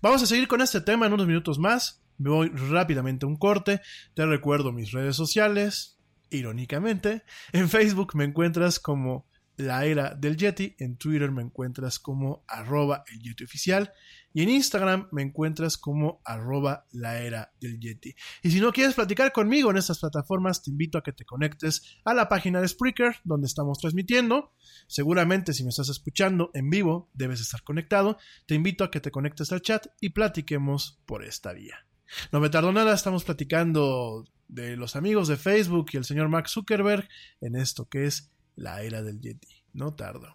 Vamos 0.00 0.22
a 0.22 0.26
seguir 0.26 0.48
con 0.48 0.62
este 0.62 0.80
tema 0.80 1.06
en 1.06 1.12
unos 1.12 1.26
minutos 1.26 1.58
más. 1.58 2.02
Me 2.16 2.30
voy 2.30 2.48
rápidamente 2.48 3.26
a 3.26 3.28
un 3.28 3.36
corte. 3.36 3.82
Te 4.14 4.24
recuerdo 4.24 4.72
mis 4.72 4.92
redes 4.92 5.14
sociales. 5.14 5.98
Irónicamente, 6.30 7.22
en 7.52 7.68
Facebook 7.68 8.16
me 8.16 8.24
encuentras 8.24 8.80
como 8.80 9.28
la 9.58 9.84
era 9.84 10.14
del 10.14 10.36
Yeti. 10.36 10.74
En 10.78 10.96
Twitter 10.96 11.30
me 11.30 11.42
encuentras 11.42 11.98
como 11.98 12.44
arroba 12.48 13.04
el 13.12 13.20
Yeti 13.20 13.44
oficial. 13.44 13.92
Y 14.32 14.42
en 14.42 14.50
Instagram 14.50 15.08
me 15.10 15.22
encuentras 15.22 15.76
como 15.76 16.22
arroba 16.24 16.86
la 16.92 17.20
era 17.20 17.52
del 17.60 17.78
Yeti. 17.80 18.14
Y 18.42 18.50
si 18.50 18.60
no 18.60 18.72
quieres 18.72 18.94
platicar 18.94 19.32
conmigo 19.32 19.70
en 19.70 19.76
estas 19.76 19.98
plataformas, 19.98 20.62
te 20.62 20.70
invito 20.70 20.96
a 20.96 21.02
que 21.02 21.12
te 21.12 21.24
conectes 21.24 21.98
a 22.04 22.14
la 22.14 22.28
página 22.28 22.60
de 22.60 22.68
Spreaker, 22.68 23.16
donde 23.24 23.46
estamos 23.46 23.78
transmitiendo. 23.78 24.54
Seguramente 24.86 25.52
si 25.52 25.64
me 25.64 25.70
estás 25.70 25.88
escuchando 25.88 26.50
en 26.54 26.70
vivo, 26.70 27.10
debes 27.14 27.40
estar 27.40 27.62
conectado. 27.62 28.16
Te 28.46 28.54
invito 28.54 28.84
a 28.84 28.90
que 28.90 29.00
te 29.00 29.10
conectes 29.10 29.52
al 29.52 29.62
chat 29.62 29.86
y 30.00 30.10
platiquemos 30.10 31.02
por 31.04 31.24
esta 31.24 31.52
vía. 31.52 31.86
No 32.32 32.40
me 32.40 32.48
tardo 32.48 32.72
nada, 32.72 32.94
estamos 32.94 33.24
platicando 33.24 34.24
de 34.48 34.76
los 34.76 34.96
amigos 34.96 35.28
de 35.28 35.36
Facebook 35.36 35.88
y 35.92 35.98
el 35.98 36.04
señor 36.04 36.28
Mark 36.28 36.48
Zuckerberg 36.48 37.06
en 37.40 37.54
esto 37.54 37.86
que 37.86 38.06
es 38.06 38.30
la 38.58 38.82
era 38.82 39.02
del 39.02 39.20
Yeti. 39.20 39.48
No 39.72 39.94
tardo. 39.94 40.34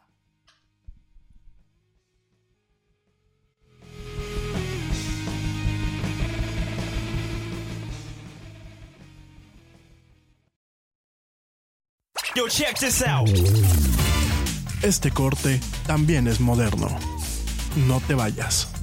Yo, 12.35 12.47
check 12.47 12.79
this 12.79 13.03
out. 13.03 13.29
Este 14.81 15.11
corte 15.11 15.59
también 15.85 16.27
es 16.27 16.39
moderno. 16.39 16.87
No 17.87 18.01
te 18.07 18.15
vayas. 18.15 18.82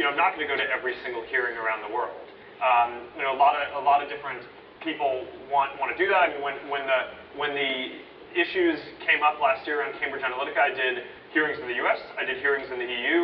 You 0.00 0.06
know, 0.08 0.12
I'm 0.12 0.16
not 0.16 0.32
going 0.32 0.46
to 0.46 0.48
go 0.48 0.56
to 0.56 0.64
every 0.72 0.94
single 1.04 1.22
hearing 1.28 1.60
around 1.60 1.84
the 1.84 1.92
world. 1.92 2.16
Um, 2.64 3.04
you 3.16 3.22
know, 3.22 3.36
a 3.36 3.40
lot 3.40 3.52
of 3.52 3.68
a 3.76 3.84
lot 3.84 4.02
of 4.02 4.08
different 4.08 4.40
people 4.80 5.28
want 5.52 5.76
want 5.76 5.92
to 5.92 5.98
do 6.00 6.08
that. 6.08 6.24
I 6.24 6.28
mean, 6.32 6.40
when 6.40 6.56
when 6.72 6.88
the 6.88 7.00
when 7.36 7.52
the 7.52 8.00
issues 8.34 8.78
came 9.06 9.22
up 9.22 9.40
last 9.40 9.66
year 9.66 9.82
on 9.82 9.92
Cambridge 9.98 10.22
Analytica, 10.22 10.58
I 10.58 10.74
did 10.74 11.04
hearings 11.32 11.58
in 11.60 11.68
the 11.68 11.78
U.S. 11.86 12.00
I 12.18 12.24
did 12.24 12.38
hearings 12.38 12.68
in 12.70 12.78
the 12.78 12.86
EU. 12.86 13.18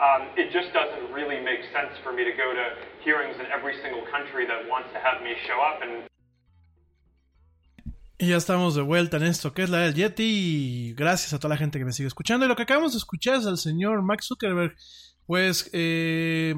Um, 0.00 0.32
it 0.36 0.48
just 0.48 0.72
doesn't 0.72 1.12
really 1.12 1.40
make 1.44 1.60
sense 1.76 1.92
for 2.02 2.12
me 2.12 2.24
to 2.24 2.32
go 2.32 2.56
to 2.56 2.64
hearings 3.04 3.36
in 3.36 3.46
every 3.52 3.76
single 3.82 4.00
country 4.08 4.46
that 4.46 4.64
wants 4.64 4.88
to 4.96 4.98
have 4.98 5.22
me 5.22 5.36
show 5.46 5.60
up 5.60 5.82
and 5.82 6.08
Y 8.20 8.28
ya 8.28 8.36
estamos 8.36 8.74
de 8.74 8.82
vuelta 8.82 9.16
en 9.16 9.22
esto 9.22 9.54
que 9.54 9.62
es 9.62 9.70
la 9.70 9.78
del 9.78 9.94
Yeti. 9.94 10.92
Gracias 10.94 11.32
a 11.32 11.38
toda 11.38 11.54
la 11.54 11.56
gente 11.56 11.78
que 11.78 11.86
me 11.86 11.92
sigue 11.92 12.06
escuchando. 12.06 12.44
Y 12.44 12.48
lo 12.50 12.56
que 12.56 12.64
acabamos 12.64 12.92
de 12.92 12.98
escuchar 12.98 13.36
es 13.36 13.46
al 13.46 13.56
señor 13.56 14.02
Max 14.02 14.26
Zuckerberg, 14.26 14.76
pues 15.24 15.70
eh, 15.72 16.54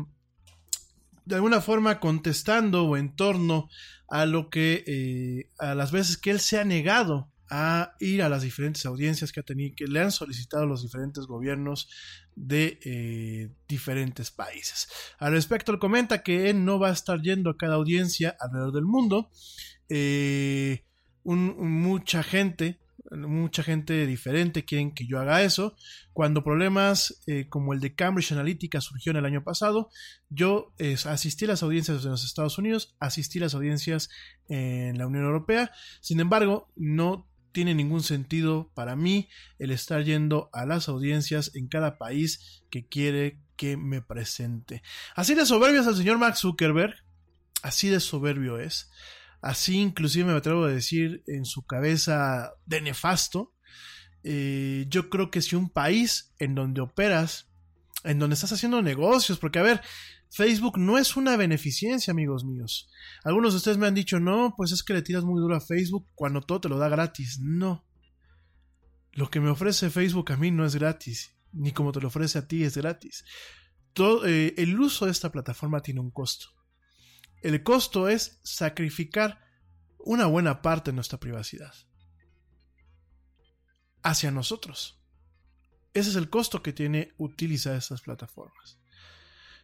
de 1.25 1.35
alguna 1.37 1.61
forma 1.61 2.01
contestando 2.01 2.85
o 2.85 2.97
en 2.97 3.15
torno 3.15 3.69
a 4.09 4.27
lo 4.27 4.51
que 4.51 4.83
eh, 4.87 5.51
a 5.59 5.77
las 5.77 5.93
veces 5.93 6.19
que 6.19 6.33
él 6.33 6.41
se 6.41 6.59
ha 6.59 6.65
negado 6.65 7.32
a 7.55 7.95
ir 8.01 8.23
a 8.23 8.31
las 8.31 8.41
diferentes 8.41 8.87
audiencias 8.87 9.31
que 9.31 9.41
ha 9.41 9.43
tenido, 9.43 9.75
que 9.77 9.87
le 9.87 10.01
han 10.01 10.11
solicitado 10.11 10.65
los 10.65 10.81
diferentes 10.81 11.27
gobiernos 11.27 11.87
de 12.35 12.79
eh, 12.83 13.51
diferentes 13.69 14.31
países. 14.31 14.89
Al 15.19 15.33
respecto, 15.33 15.71
él 15.71 15.79
comenta 15.79 16.23
que 16.23 16.49
él 16.49 16.65
no 16.65 16.79
va 16.79 16.89
a 16.89 16.93
estar 16.93 17.21
yendo 17.21 17.51
a 17.51 17.59
cada 17.59 17.75
audiencia 17.75 18.35
alrededor 18.41 18.73
del 18.73 18.87
mundo. 18.87 19.31
Eh, 19.91 20.87
mucha 21.25 22.23
gente, 22.23 22.81
mucha 23.11 23.63
gente 23.63 24.07
diferente 24.07 24.65
quieren 24.65 24.95
que 24.95 25.07
yo 25.07 25.21
haga 25.21 25.43
eso. 25.43 25.77
Cuando 26.15 26.43
problemas 26.43 27.23
eh, 27.27 27.51
como 27.51 27.75
el 27.75 27.81
de 27.81 27.95
Cambridge 27.95 28.33
Analytica 28.33 28.81
surgió 28.81 29.11
en 29.11 29.19
el 29.19 29.27
año 29.27 29.45
pasado, 29.45 29.91
yo 30.31 30.73
asistí 31.05 31.45
a 31.45 31.49
las 31.49 31.63
audiencias 31.63 32.03
en 32.03 32.13
los 32.13 32.25
Estados 32.25 32.57
Unidos, 32.57 32.97
asistí 32.99 33.41
a 33.41 33.43
las 33.43 33.55
audiencias 33.55 34.09
en 34.49 34.97
la 34.97 35.07
Unión 35.07 35.25
Europea. 35.27 35.71
Sin 36.01 36.19
embargo, 36.19 36.73
no 36.77 37.29
tiene 37.53 37.75
ningún 37.75 38.03
sentido 38.03 38.71
para 38.75 38.97
mí 38.97 39.29
el 39.59 39.71
estar 39.71 40.05
yendo 40.05 40.51
a 40.53 40.67
las 40.67 40.89
audiencias 40.89 41.55
en 41.55 41.69
cada 41.69 41.99
país 41.99 42.63
que 42.71 42.87
quiere 42.87 43.39
que 43.57 43.77
me 43.77 44.03
presente. 44.03 44.83
Así 45.15 45.35
de 45.35 45.47
soberbio 45.47 45.81
es 45.81 45.87
el 45.87 45.97
señor 45.97 46.19
Mark 46.19 46.37
Zuckerberg, 46.37 46.95
así 47.63 47.89
de 47.89 48.01
soberbio 48.01 48.59
es, 48.59 48.91
así 49.41 49.79
inclusive 49.79 50.33
me 50.33 50.37
atrevo 50.37 50.65
a 50.65 50.71
decir 50.71 51.23
en 51.27 51.45
su 51.45 51.63
cabeza 51.63 52.53
de 52.67 52.81
nefasto. 52.81 53.55
Eh, 54.25 54.87
yo 54.89 55.11
creo 55.11 55.31
que 55.31 55.43
si 55.43 55.57
un 55.57 55.69
país 55.69 56.33
en 56.39 56.55
donde 56.55 56.81
operas, 56.81 57.51
en 58.05 58.19
donde 58.19 58.35
estás 58.35 58.53
haciendo 58.53 58.83
negocios, 58.83 59.39
porque 59.39 59.59
a 59.59 59.63
ver, 59.63 59.81
Facebook 60.33 60.79
no 60.79 60.97
es 60.97 61.15
una 61.17 61.37
beneficencia, 61.37 62.11
amigos 62.11 62.43
míos. 62.43 62.89
Algunos 63.23 63.53
de 63.53 63.59
ustedes 63.59 63.77
me 63.77 63.87
han 63.87 63.95
dicho, 63.95 64.19
no, 64.19 64.55
pues 64.57 64.73
es 64.73 64.83
que 64.83 64.95
le 64.95 65.03
tiras 65.03 65.25
muy 65.25 65.39
duro 65.39 65.55
a 65.55 65.61
Facebook 65.61 66.09
cuando 66.15 66.41
todo 66.41 66.63
te 66.63 66.69
lo 66.71 66.79
da 66.79 66.89
gratis. 66.89 67.39
No. 67.39 67.87
Lo 69.13 69.31
que 69.31 69.41
me 69.41 69.51
ofrece 69.51 69.91
Facebook 69.91 70.33
a 70.33 70.39
mí 70.39 70.51
no 70.51 70.65
es 70.65 70.75
gratis, 70.75 71.37
ni 71.53 71.73
como 71.73 71.93
te 71.93 72.01
lo 72.01 72.09
ofrece 72.09 72.39
a 72.39 72.49
ti 72.49 72.65
es 72.65 72.79
gratis. 72.79 73.27
Todo, 73.93 74.27
eh, 74.27 74.55
el 74.57 74.81
uso 74.81 75.05
de 75.05 75.13
esta 75.13 75.31
plataforma 75.31 75.83
tiene 75.83 76.01
un 76.01 76.11
costo. 76.11 76.47
El 77.43 77.63
costo 77.63 78.09
es 78.09 78.41
sacrificar 78.43 79.39
una 79.99 80.25
buena 80.25 80.63
parte 80.63 80.93
de 80.93 80.95
nuestra 80.95 81.21
privacidad 81.21 81.75
hacia 84.03 84.31
nosotros. 84.31 84.99
Ese 85.93 86.09
es 86.09 86.17
el 86.17 86.31
costo 86.31 86.63
que 86.63 86.73
tiene 86.73 87.13
utilizar 87.19 87.77
estas 87.77 88.01
plataformas. 88.01 88.82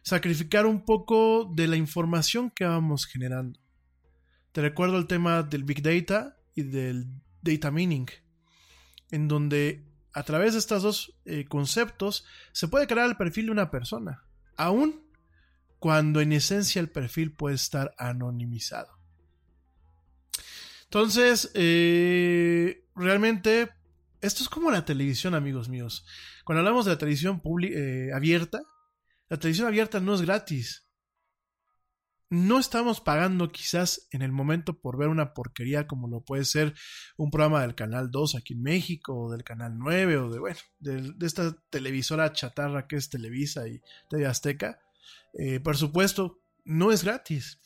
Sacrificar 0.01 0.65
un 0.65 0.85
poco 0.85 1.51
de 1.53 1.67
la 1.67 1.75
información 1.75 2.49
que 2.49 2.65
vamos 2.65 3.05
generando. 3.05 3.59
Te 4.51 4.61
recuerdo 4.61 4.97
el 4.97 5.07
tema 5.07 5.43
del 5.43 5.63
Big 5.63 5.81
Data 5.81 6.37
y 6.55 6.63
del 6.63 7.07
Data 7.41 7.71
Meaning, 7.71 8.07
en 9.11 9.27
donde 9.27 9.85
a 10.13 10.23
través 10.23 10.53
de 10.53 10.59
estos 10.59 10.83
dos 10.83 11.19
eh, 11.25 11.45
conceptos 11.45 12.25
se 12.51 12.67
puede 12.67 12.87
crear 12.87 13.09
el 13.09 13.17
perfil 13.17 13.47
de 13.47 13.51
una 13.51 13.71
persona, 13.71 14.23
aun 14.57 15.03
cuando 15.79 16.19
en 16.19 16.33
esencia 16.33 16.79
el 16.79 16.89
perfil 16.89 17.31
puede 17.31 17.55
estar 17.55 17.93
anonimizado. 17.97 18.99
Entonces, 20.85 21.51
eh, 21.53 22.83
realmente 22.95 23.69
esto 24.21 24.43
es 24.43 24.49
como 24.49 24.71
la 24.71 24.85
televisión, 24.85 25.35
amigos 25.35 25.69
míos. 25.69 26.05
Cuando 26.43 26.59
hablamos 26.59 26.85
de 26.85 26.91
la 26.91 26.97
televisión 26.97 27.41
eh, 27.61 28.09
abierta, 28.13 28.61
la 29.29 29.37
televisión 29.37 29.67
abierta 29.67 29.99
no 29.99 30.15
es 30.15 30.21
gratis. 30.21 30.85
No 32.31 32.59
estamos 32.59 33.01
pagando 33.01 33.51
quizás 33.51 34.07
en 34.11 34.21
el 34.21 34.31
momento 34.31 34.79
por 34.79 34.97
ver 34.97 35.07
una 35.07 35.33
porquería 35.33 35.87
como 35.87 36.07
lo 36.07 36.21
puede 36.21 36.45
ser 36.45 36.75
un 37.17 37.31
programa 37.31 37.61
del 37.61 37.73
Canal 37.73 38.11
2 38.11 38.35
aquí 38.35 38.53
en 38.53 38.61
México, 38.61 39.15
o 39.15 39.31
del 39.31 39.43
Canal 39.43 39.77
9, 39.77 40.17
o 40.17 40.29
de, 40.29 40.39
bueno, 40.39 40.59
de, 40.79 41.25
esta 41.25 41.55
televisora 41.71 42.31
chatarra 42.31 42.87
que 42.87 42.97
es 42.97 43.09
Televisa 43.09 43.67
y 43.67 43.81
TV 44.09 44.27
Azteca. 44.27 44.79
Eh, 45.33 45.59
por 45.59 45.75
supuesto, 45.75 46.41
no 46.65 46.91
es 46.91 47.03
gratis. 47.03 47.59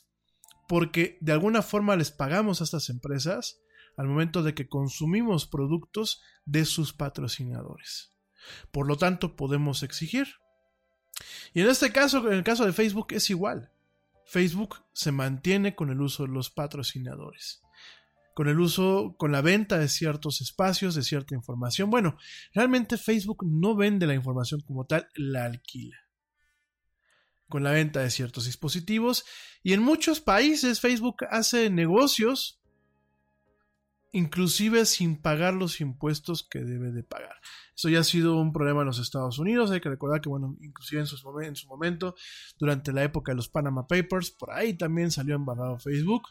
Porque 0.70 1.18
de 1.20 1.34
alguna 1.34 1.62
forma 1.62 1.98
les 1.98 2.12
pagamos 2.12 2.62
a 2.62 2.64
estas 2.64 2.90
empresas 2.90 3.60
al 3.98 4.08
momento 4.08 4.44
de 4.44 4.54
que 4.54 4.70
consumimos 4.70 5.46
productos 5.46 6.22
de 6.46 6.64
sus 6.64 6.94
patrocinadores. 6.94 8.12
Por 8.72 8.88
lo 8.88 8.98
tanto, 8.98 9.36
podemos 9.36 9.84
exigir. 9.84 10.28
Y 11.54 11.62
en 11.62 11.70
este 11.70 11.92
caso, 11.92 12.28
en 12.28 12.34
el 12.34 12.44
caso 12.44 12.66
de 12.66 12.74
Facebook, 12.74 13.08
es 13.12 13.30
igual. 13.30 13.72
Facebook 14.26 14.78
se 14.94 15.12
mantiene 15.12 15.76
con 15.76 15.90
el 15.90 16.02
uso 16.02 16.24
de 16.24 16.30
los 16.30 16.50
patrocinadores. 16.50 17.62
Con 18.34 18.48
el 18.48 18.60
uso, 18.60 19.16
con 19.18 19.32
la 19.32 19.42
venta 19.42 19.78
de 19.78 19.88
ciertos 19.88 20.42
espacios, 20.42 20.96
de 20.96 21.04
cierta 21.04 21.36
información. 21.36 21.92
Bueno, 21.92 22.18
realmente 22.54 22.98
Facebook 22.98 23.46
no 23.46 23.76
vende 23.76 24.08
la 24.08 24.16
información 24.16 24.62
como 24.62 24.86
tal, 24.86 25.08
la 25.16 25.46
alquila. 25.46 25.98
Con 27.48 27.64
la 27.64 27.72
venta 27.72 28.00
de 28.00 28.10
ciertos 28.10 28.46
dispositivos. 28.46 29.26
Y 29.62 29.74
en 29.74 29.84
muchos 29.84 30.20
países 30.20 30.80
Facebook 30.80 31.18
hace 31.30 31.70
negocios 31.70 32.63
inclusive 34.14 34.86
sin 34.86 35.18
pagar 35.18 35.56
los 35.56 35.82
impuestos 35.82 36.44
que 36.44 36.60
debe 36.60 36.92
de 36.92 37.04
pagar. 37.04 37.36
Eso 37.76 37.90
ya 37.90 38.00
ha 38.00 38.04
sido 38.04 38.40
un 38.40 38.54
problema 38.54 38.82
en 38.82 38.88
los 38.88 39.00
Estados 39.00 39.40
Unidos. 39.40 39.72
Hay 39.72 39.82
que 39.82 39.90
recordar 39.90 40.22
que, 40.22 40.30
bueno, 40.30 40.56
inclusive 40.62 41.02
en 41.02 41.08
su, 41.08 41.40
en 41.42 41.56
su 41.56 41.68
momento, 41.68 42.16
durante 42.60 42.94
la 42.94 43.04
época 43.04 43.32
de 43.32 43.38
los 43.38 43.50
Panama 43.50 43.88
Papers, 43.88 44.30
por 44.30 44.52
ahí 44.52 44.76
también 44.76 45.10
salió 45.10 45.36
embarrado 45.36 45.80
Facebook. 45.80 46.30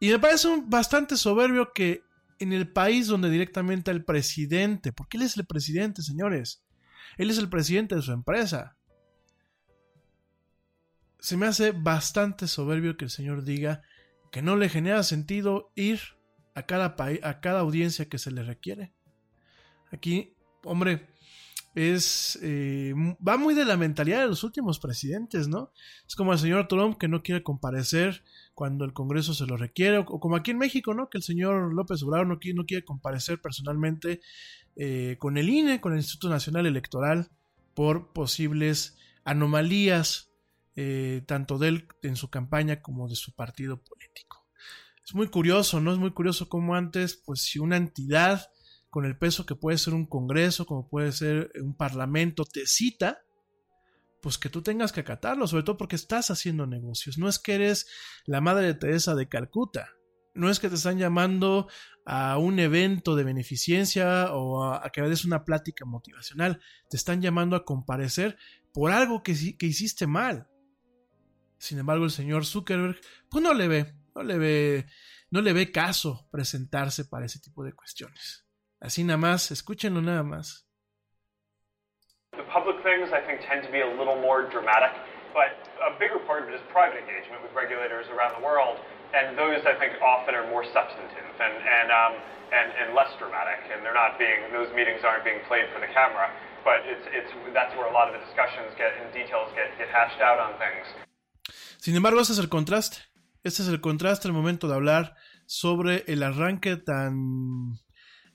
Y 0.00 0.08
me 0.10 0.18
parece 0.18 0.48
un 0.48 0.68
bastante 0.68 1.16
soberbio 1.16 1.72
que 1.72 2.02
en 2.40 2.52
el 2.52 2.68
país 2.68 3.06
donde 3.06 3.30
directamente 3.30 3.92
el 3.92 4.04
presidente, 4.04 4.92
porque 4.92 5.16
él 5.16 5.22
es 5.22 5.36
el 5.36 5.46
presidente, 5.46 6.02
señores, 6.02 6.64
él 7.16 7.30
es 7.30 7.38
el 7.38 7.48
presidente 7.48 7.94
de 7.94 8.02
su 8.02 8.10
empresa. 8.10 8.76
Se 11.20 11.36
me 11.36 11.46
hace 11.46 11.70
bastante 11.70 12.48
soberbio 12.48 12.96
que 12.96 13.04
el 13.04 13.10
señor 13.10 13.44
diga 13.44 13.82
que 14.32 14.42
no 14.42 14.56
le 14.56 14.68
genera 14.68 15.04
sentido 15.04 15.70
ir 15.76 16.00
a 16.54 16.62
cada, 16.62 16.96
a 17.22 17.40
cada 17.40 17.60
audiencia 17.60 18.08
que 18.08 18.18
se 18.18 18.30
le 18.30 18.42
requiere. 18.42 18.92
Aquí, 19.90 20.34
hombre, 20.64 21.06
es 21.74 22.38
eh, 22.42 22.94
va 23.26 23.36
muy 23.36 23.54
de 23.54 23.64
la 23.64 23.76
mentalidad 23.76 24.20
de 24.20 24.28
los 24.28 24.44
últimos 24.44 24.78
presidentes, 24.78 25.48
¿no? 25.48 25.72
Es 26.06 26.14
como 26.14 26.32
el 26.32 26.38
señor 26.38 26.68
Trump 26.68 26.96
que 26.98 27.08
no 27.08 27.22
quiere 27.22 27.42
comparecer 27.42 28.22
cuando 28.54 28.84
el 28.84 28.92
Congreso 28.92 29.34
se 29.34 29.46
lo 29.46 29.56
requiere, 29.56 29.98
o, 29.98 30.04
como 30.06 30.36
aquí 30.36 30.52
en 30.52 30.58
México, 30.58 30.94
¿no? 30.94 31.08
Que 31.10 31.18
el 31.18 31.24
señor 31.24 31.74
López 31.74 32.02
Obrador 32.02 32.28
no 32.28 32.38
quiere, 32.38 32.56
no 32.56 32.64
quiere 32.64 32.84
comparecer 32.84 33.40
personalmente 33.40 34.20
eh, 34.76 35.16
con 35.18 35.36
el 35.36 35.48
INE, 35.48 35.80
con 35.80 35.92
el 35.92 35.98
Instituto 35.98 36.28
Nacional 36.28 36.66
Electoral, 36.66 37.30
por 37.74 38.12
posibles 38.12 38.96
anomalías, 39.24 40.30
eh, 40.76 41.22
tanto 41.26 41.58
de 41.58 41.68
él 41.68 41.88
en 42.02 42.16
su 42.16 42.30
campaña 42.30 42.82
como 42.82 43.08
de 43.08 43.16
su 43.16 43.32
partido 43.34 43.82
político 43.82 44.43
es 45.06 45.14
muy 45.14 45.28
curioso, 45.28 45.80
¿no? 45.80 45.92
Es 45.92 45.98
muy 45.98 46.12
curioso 46.12 46.48
cómo 46.48 46.74
antes, 46.74 47.16
pues 47.16 47.42
si 47.42 47.58
una 47.58 47.76
entidad 47.76 48.48
con 48.88 49.04
el 49.04 49.18
peso 49.18 49.44
que 49.44 49.54
puede 49.54 49.76
ser 49.76 49.92
un 49.92 50.06
congreso, 50.06 50.66
como 50.66 50.88
puede 50.88 51.12
ser 51.12 51.50
un 51.60 51.76
parlamento, 51.76 52.44
te 52.44 52.66
cita, 52.66 53.18
pues 54.22 54.38
que 54.38 54.48
tú 54.48 54.62
tengas 54.62 54.92
que 54.92 55.00
acatarlo, 55.00 55.46
sobre 55.46 55.64
todo 55.64 55.76
porque 55.76 55.96
estás 55.96 56.30
haciendo 56.30 56.66
negocios. 56.66 57.18
No 57.18 57.28
es 57.28 57.38
que 57.38 57.54
eres 57.54 57.86
la 58.24 58.40
madre 58.40 58.66
de 58.66 58.74
Teresa 58.74 59.14
de 59.14 59.28
Calcuta, 59.28 59.90
no 60.32 60.48
es 60.48 60.58
que 60.58 60.68
te 60.68 60.76
están 60.76 60.98
llamando 60.98 61.68
a 62.06 62.38
un 62.38 62.58
evento 62.58 63.16
de 63.16 63.24
beneficencia 63.24 64.32
o 64.32 64.64
a, 64.64 64.90
que 64.90 65.02
des 65.02 65.24
una 65.24 65.44
plática 65.44 65.84
motivacional, 65.84 66.60
te 66.88 66.96
están 66.96 67.20
llamando 67.20 67.56
a 67.56 67.64
comparecer 67.64 68.36
por 68.72 68.90
algo 68.90 69.22
que, 69.22 69.56
que 69.56 69.66
hiciste 69.66 70.06
mal. 70.06 70.48
Sin 71.58 71.78
embargo, 71.78 72.04
el 72.04 72.10
señor 72.10 72.44
Zuckerberg, 72.44 73.00
pues 73.30 73.42
no 73.42 73.54
le 73.54 73.68
ve, 73.68 73.94
no 74.14 74.22
le 74.22 74.38
ve, 74.38 74.84
no 75.30 75.40
le 75.40 75.52
ve 75.52 75.70
caso 75.72 76.28
presentarse 76.30 77.04
para 77.04 77.26
ese 77.26 77.40
tipo 77.40 77.64
de 77.64 77.72
cuestiones. 77.72 78.46
Así 78.80 79.02
nada 79.04 79.18
más, 79.18 79.50
escúchenlo 79.50 80.00
nada 80.00 80.22
más. 80.22 80.66
The 82.36 82.44
public 82.50 82.82
things 82.82 83.10
I 83.12 83.22
think 83.22 83.40
tend 83.46 83.62
to 83.62 83.70
be 83.70 83.80
a 83.80 83.86
little 83.86 84.18
more 84.18 84.42
dramatic, 84.50 84.90
but 85.32 85.54
a 85.82 85.94
bigger 85.98 86.18
part 86.26 86.42
of 86.42 86.48
it 86.50 86.54
is 86.54 86.62
private 86.70 86.98
engagement 86.98 87.42
with 87.42 87.54
regulators 87.54 88.06
around 88.10 88.34
the 88.34 88.42
world, 88.42 88.78
and 89.14 89.38
those 89.38 89.62
I 89.66 89.78
think 89.78 89.94
often 90.02 90.34
are 90.34 90.46
more 90.50 90.66
substantive 90.66 91.30
and 91.38 91.54
and 91.54 91.88
um, 91.94 92.12
and, 92.50 92.68
and 92.74 92.86
less 92.94 93.10
dramatic, 93.18 93.62
and 93.70 93.86
they're 93.86 93.94
not 93.94 94.18
being 94.18 94.50
those 94.50 94.70
meetings 94.74 95.06
aren't 95.06 95.22
being 95.22 95.42
played 95.46 95.70
for 95.70 95.78
the 95.78 95.90
camera, 95.94 96.26
but 96.66 96.82
it's 96.90 97.06
it's 97.14 97.30
that's 97.54 97.74
where 97.78 97.86
a 97.86 97.94
lot 97.94 98.10
of 98.10 98.18
the 98.18 98.22
discussions 98.26 98.74
get 98.74 98.90
and 98.98 99.06
details 99.14 99.50
get 99.54 99.70
get 99.78 99.86
hashed 99.94 100.18
out 100.18 100.42
on 100.42 100.58
things. 100.58 100.86
Sin 101.78 101.94
embargo, 101.94 102.20
ese 102.20 102.30
es 102.30 102.38
el 102.38 102.50
contraste. 102.50 103.13
Este 103.44 103.62
es 103.62 103.68
el 103.68 103.82
contraste 103.82 104.26
al 104.26 104.32
momento 104.32 104.68
de 104.68 104.74
hablar 104.74 105.16
sobre 105.44 106.02
el 106.06 106.22
arranque 106.22 106.78
tan, 106.78 107.78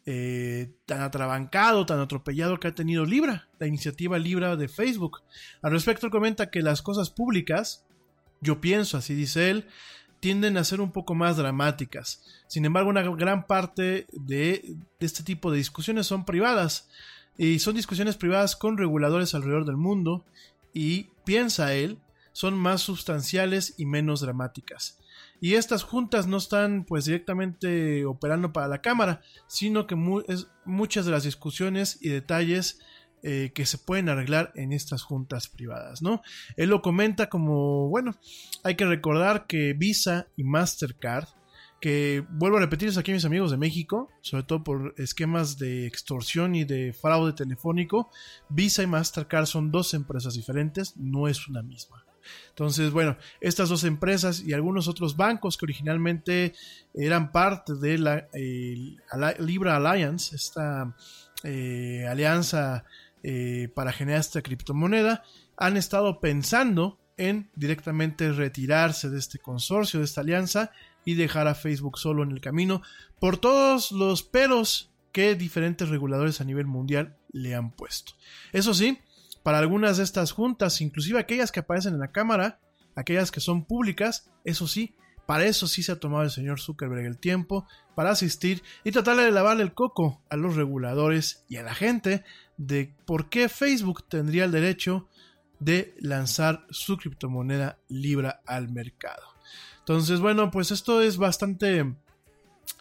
eh, 0.05 0.72
tan 0.86 1.01
atrabancado, 1.01 1.88
tan 1.88 1.99
atropellado 1.99 2.60
que 2.60 2.68
ha 2.68 2.76
tenido 2.76 3.05
Libra, 3.05 3.49
la 3.57 3.66
iniciativa 3.66 4.20
Libra 4.20 4.55
de 4.55 4.68
Facebook. 4.68 5.22
Al 5.64 5.72
respecto, 5.72 6.12
comenta 6.12 6.51
que 6.51 6.62
las 6.62 6.84
cosas 6.84 7.10
públicas, 7.10 7.88
yo 8.39 8.62
pienso, 8.62 8.97
así 8.97 9.16
dice 9.16 9.49
él, 9.49 9.68
tienden 10.20 10.57
a 10.57 10.64
ser 10.64 10.80
un 10.80 10.91
poco 10.91 11.16
más 11.16 11.38
dramáticas. 11.38 12.24
Sin 12.47 12.66
embargo, 12.66 12.91
una 12.91 13.01
gran 13.01 13.47
parte 13.47 14.05
de, 14.12 14.76
de 14.99 15.05
este 15.05 15.24
tipo 15.24 15.49
de 15.49 15.57
discusiones 15.57 16.05
son 16.05 16.24
privadas. 16.24 16.88
Y 17.36 17.57
son 17.60 17.74
discusiones 17.74 18.16
privadas 18.16 18.55
con 18.55 18.78
reguladores 18.78 19.34
alrededor 19.34 19.66
del 19.66 19.78
mundo. 19.78 20.24
Y 20.72 21.07
piensa 21.26 21.74
él, 21.74 21.97
son 22.32 22.53
más 22.53 22.82
sustanciales 22.82 23.74
y 23.78 23.86
menos 23.88 24.22
dramáticas. 24.22 24.99
Y 25.42 25.56
estas 25.56 25.84
juntas 25.84 26.28
no 26.28 26.38
están 26.38 26.86
pues 26.86 27.06
directamente 27.06 28.06
operando 28.06 28.52
para 28.52 28.68
la 28.68 28.82
cámara, 28.82 29.22
sino 29.48 29.88
que 29.88 29.96
muchas 29.96 31.06
de 31.06 31.12
las 31.12 31.24
discusiones 31.24 31.98
y 32.02 32.10
detalles 32.10 32.80
eh, 33.22 33.52
que 33.54 33.66
se 33.66 33.78
pueden 33.78 34.10
arreglar 34.10 34.52
en 34.56 34.72
estas 34.72 35.04
juntas 35.04 35.48
privadas, 35.48 36.02
¿no? 36.02 36.22
Él 36.56 36.70
lo 36.70 36.82
comenta 36.82 37.30
como, 37.30 37.90
bueno, 37.90 38.18
hay 38.64 38.76
que 38.76 38.86
recordar 38.86 39.46
que 39.46 39.74
Visa 39.74 40.28
y 40.38 40.44
Mastercard 40.44 41.28
que 41.80 42.26
vuelvo 42.30 42.58
a 42.58 42.62
repetir 42.62 42.92
aquí 42.98 43.12
a 43.12 43.14
mis 43.14 43.26
amigos 43.26 43.52
de 43.52 43.58
México, 43.58 44.10
sobre 44.22 44.44
todo 44.44 44.64
por 44.64 44.94
esquemas 44.98 45.58
de 45.58 45.88
extorsión 45.88 46.56
y 46.56 46.66
de 46.66 46.94
fraude 46.94 47.34
telefónico. 47.34 48.10
Visa 48.50 48.84
y 48.84 48.88
Mastercard 48.88 49.46
son 49.46 49.72
dos 49.72 49.94
empresas 49.94 50.34
diferentes, 50.34 50.98
no 50.98 51.28
es 51.28 51.48
una 51.48 51.62
misma. 51.62 52.06
Entonces, 52.49 52.91
bueno, 52.91 53.17
estas 53.41 53.70
dos 53.70 53.84
empresas 53.84 54.41
y 54.41 54.53
algunos 54.53 54.88
otros 54.88 55.15
bancos 55.15 55.57
que 55.57 55.65
originalmente 55.65 56.53
eran 56.93 57.32
parte 57.32 57.76
de 57.76 57.97
la 57.97 58.28
Libra 59.39 59.78
Alliance, 59.78 60.36
esta 60.36 60.95
eh, 61.43 62.05
alianza 62.09 62.84
eh, 63.24 63.70
para 63.74 63.91
generar 63.91 64.22
esta 64.22 64.41
criptomoneda, 64.41 65.24
han 65.57 65.78
estado 65.78 66.20
pensando 66.20 66.99
en 67.17 67.49
directamente 67.55 68.32
retirarse 68.32 69.09
de 69.09 69.20
este 69.20 69.39
consorcio, 69.39 69.99
de 69.99 70.05
esta 70.05 70.22
alianza 70.22 70.72
y 71.03 71.15
dejar 71.15 71.47
a 71.47 71.55
Facebook 71.55 71.97
solo 71.97 72.24
en 72.24 72.32
el 72.32 72.39
camino 72.39 72.82
por 73.20 73.38
todos 73.38 73.91
los 73.91 74.24
peros 74.24 74.89
que 75.11 75.36
diferentes 75.36 75.89
reguladores 75.89 76.39
a 76.39 76.45
nivel 76.45 76.65
mundial 76.65 77.17
le 77.32 77.55
han 77.55 77.72
puesto. 77.72 78.13
Eso 78.53 78.74
sí, 78.74 78.99
para 79.44 79.60
algunas 79.60 79.98
de 79.98 80.04
estas 80.04 80.32
juntas, 80.32 80.82
inclusive 80.82 81.20
aquellas 81.20 81.52
que 81.52 81.62
aparecen 81.62 81.94
en 81.94 82.00
la 82.00 82.12
cámara, 82.12 82.60
aquellas 82.96 83.32
que 83.32 83.40
son 83.40 83.66
públicas, 83.66 84.32
eso 84.44 84.68
sí, 84.68 84.96
para 85.26 85.46
eso 85.46 85.68
sí 85.68 85.84
se 85.84 85.92
ha 85.92 86.00
tomado 86.00 86.24
el 86.24 86.32
señor 86.32 86.60
Zuckerberg 86.60 87.06
el 87.06 87.20
tiempo 87.20 87.68
para 87.96 88.12
asistir 88.12 88.64
y 88.84 88.92
tratar 88.92 89.18
de 89.18 89.32
lavarle 89.32 89.64
el 89.64 89.74
coco 89.74 90.24
a 90.30 90.36
los 90.36 90.56
reguladores 90.56 91.46
y 91.48 91.58
a 91.58 91.64
la 91.64 91.76
gente 91.76 92.24
de 92.58 92.96
por 93.06 93.30
qué 93.30 93.48
Facebook 93.48 94.08
tendría 94.08 94.46
el 94.46 94.52
derecho 94.52 95.08
de 95.60 95.94
lanzar 96.00 96.66
su 96.72 96.98
criptomoneda 96.98 97.78
Libra 97.90 98.42
al 98.46 98.70
mercado. 98.70 99.24
Entonces, 99.80 100.20
bueno, 100.20 100.52
pues 100.52 100.72
esto 100.72 101.02
es 101.02 101.18
bastante, 101.18 101.96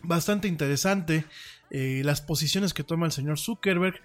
bastante 0.02 0.48
interesante. 0.48 1.24
Eh, 1.70 2.02
las 2.04 2.20
posiciones 2.20 2.72
que 2.72 2.84
toma 2.84 3.06
el 3.06 3.12
señor 3.12 3.38
Zuckerberg. 3.38 4.00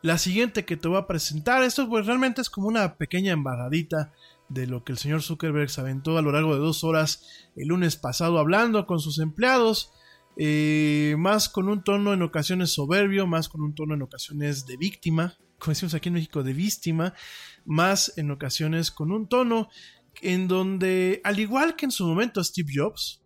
La 0.00 0.16
siguiente 0.16 0.64
que 0.64 0.76
te 0.76 0.86
voy 0.86 0.98
a 0.98 1.06
presentar, 1.06 1.62
esto 1.64 1.88
pues 1.88 2.06
realmente 2.06 2.40
es 2.40 2.50
como 2.50 2.68
una 2.68 2.96
pequeña 2.96 3.32
embarradita 3.32 4.12
de 4.48 4.66
lo 4.66 4.84
que 4.84 4.92
el 4.92 4.98
señor 4.98 5.22
Zuckerberg 5.22 5.70
se 5.70 5.80
aventó 5.80 6.16
a 6.16 6.22
lo 6.22 6.30
largo 6.30 6.54
de 6.54 6.60
dos 6.60 6.84
horas 6.84 7.26
el 7.56 7.68
lunes 7.68 7.96
pasado 7.96 8.38
hablando 8.38 8.86
con 8.86 9.00
sus 9.00 9.18
empleados, 9.18 9.92
eh, 10.36 11.16
más 11.18 11.48
con 11.48 11.68
un 11.68 11.82
tono 11.82 12.14
en 12.14 12.22
ocasiones 12.22 12.70
soberbio, 12.70 13.26
más 13.26 13.48
con 13.48 13.60
un 13.60 13.74
tono 13.74 13.94
en 13.94 14.02
ocasiones 14.02 14.66
de 14.66 14.76
víctima, 14.76 15.36
como 15.58 15.72
decimos 15.72 15.94
aquí 15.94 16.08
en 16.08 16.14
México, 16.14 16.44
de 16.44 16.52
víctima, 16.52 17.14
más 17.64 18.16
en 18.16 18.30
ocasiones 18.30 18.92
con 18.92 19.10
un 19.10 19.28
tono 19.28 19.68
en 20.22 20.46
donde, 20.46 21.20
al 21.24 21.40
igual 21.40 21.74
que 21.74 21.86
en 21.86 21.90
su 21.90 22.06
momento 22.06 22.42
Steve 22.42 22.72
Jobs, 22.72 23.17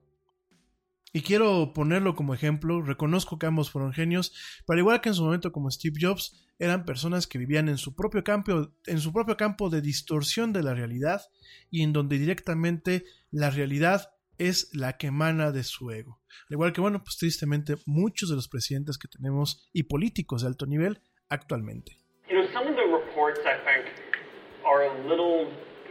y 1.13 1.23
quiero 1.23 1.73
ponerlo 1.75 2.15
como 2.15 2.35
ejemplo, 2.35 2.81
reconozco 2.81 3.39
que 3.39 3.47
ambos 3.47 3.71
fueron 3.71 3.93
genios, 3.93 4.33
pero 4.67 4.79
igual 4.79 5.01
que 5.01 5.11
en 5.11 5.15
su 5.15 5.25
momento 5.25 5.53
como 5.53 5.71
Steve 5.71 5.97
Jobs, 6.01 6.49
eran 6.59 6.85
personas 6.85 7.27
que 7.27 7.39
vivían 7.39 7.69
en 7.69 7.77
su 7.77 7.95
propio 7.95 8.25
campo, 8.25 8.71
en 8.87 8.99
su 9.01 9.13
propio 9.13 9.37
campo 9.37 9.69
de 9.69 9.81
distorsión 9.81 10.53
de 10.53 10.63
la 10.63 10.75
realidad 10.75 11.23
y 11.71 11.83
en 11.83 11.93
donde 11.93 12.19
directamente 12.19 13.05
la 13.31 13.51
realidad 13.51 14.15
es 14.39 14.71
la 14.73 14.97
que 14.97 15.09
emana 15.09 15.53
de 15.53 15.65
su 15.65 15.91
ego. 15.91 16.21
Al 16.49 16.55
igual 16.55 16.73
que, 16.73 16.81
bueno, 16.81 17.03
pues 17.05 17.17
tristemente 17.19 17.77
muchos 17.85 18.31
de 18.31 18.37
los 18.37 18.49
presidentes 18.49 18.97
que 18.97 19.09
tenemos 19.09 19.69
y 19.73 19.85
políticos 19.85 20.43
de 20.43 20.49
alto 20.49 20.67
nivel 20.67 21.01
actualmente. 21.29 21.99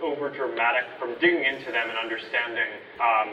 Over 0.01 0.29
dramatic 0.29 0.85
from 0.99 1.15
digging 1.21 1.45
into 1.45 1.71
them 1.71 1.87
and 1.89 1.97
understanding 1.97 2.69
um, 2.99 3.29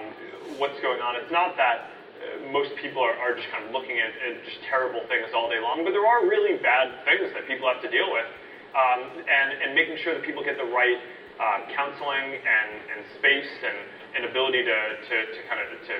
what's 0.60 0.78
going 0.80 1.00
on. 1.00 1.16
It's 1.16 1.32
not 1.32 1.56
that 1.56 1.88
uh, 2.18 2.52
most 2.52 2.70
people 2.80 3.02
are, 3.02 3.16
are 3.16 3.34
just 3.34 3.48
kind 3.50 3.64
of 3.64 3.72
looking 3.72 3.98
at, 3.98 4.12
at, 4.22 4.44
just 4.44 4.60
terrible 4.68 5.02
things 5.08 5.32
all 5.34 5.48
day 5.48 5.60
long, 5.60 5.82
but 5.82 5.92
there 5.92 6.06
are 6.06 6.28
really 6.28 6.60
bad 6.60 6.92
things 7.04 7.32
that 7.34 7.48
people 7.48 7.66
have 7.66 7.80
to 7.82 7.90
deal 7.90 8.12
with. 8.12 8.28
Um, 8.68 9.00
and, 9.24 9.48
and 9.64 9.74
making 9.74 9.96
sure 10.04 10.12
that 10.12 10.22
people 10.22 10.44
get 10.44 10.60
the 10.60 10.70
right 10.70 11.00
uh, 11.40 11.72
counseling 11.74 12.36
and, 12.36 12.70
and 12.92 13.00
space 13.16 13.48
and, 13.64 13.78
and 14.14 14.30
ability 14.30 14.60
to, 14.60 14.78
to, 15.08 15.16
to 15.32 15.40
kind 15.48 15.60
of 15.64 15.72
to 15.88 15.94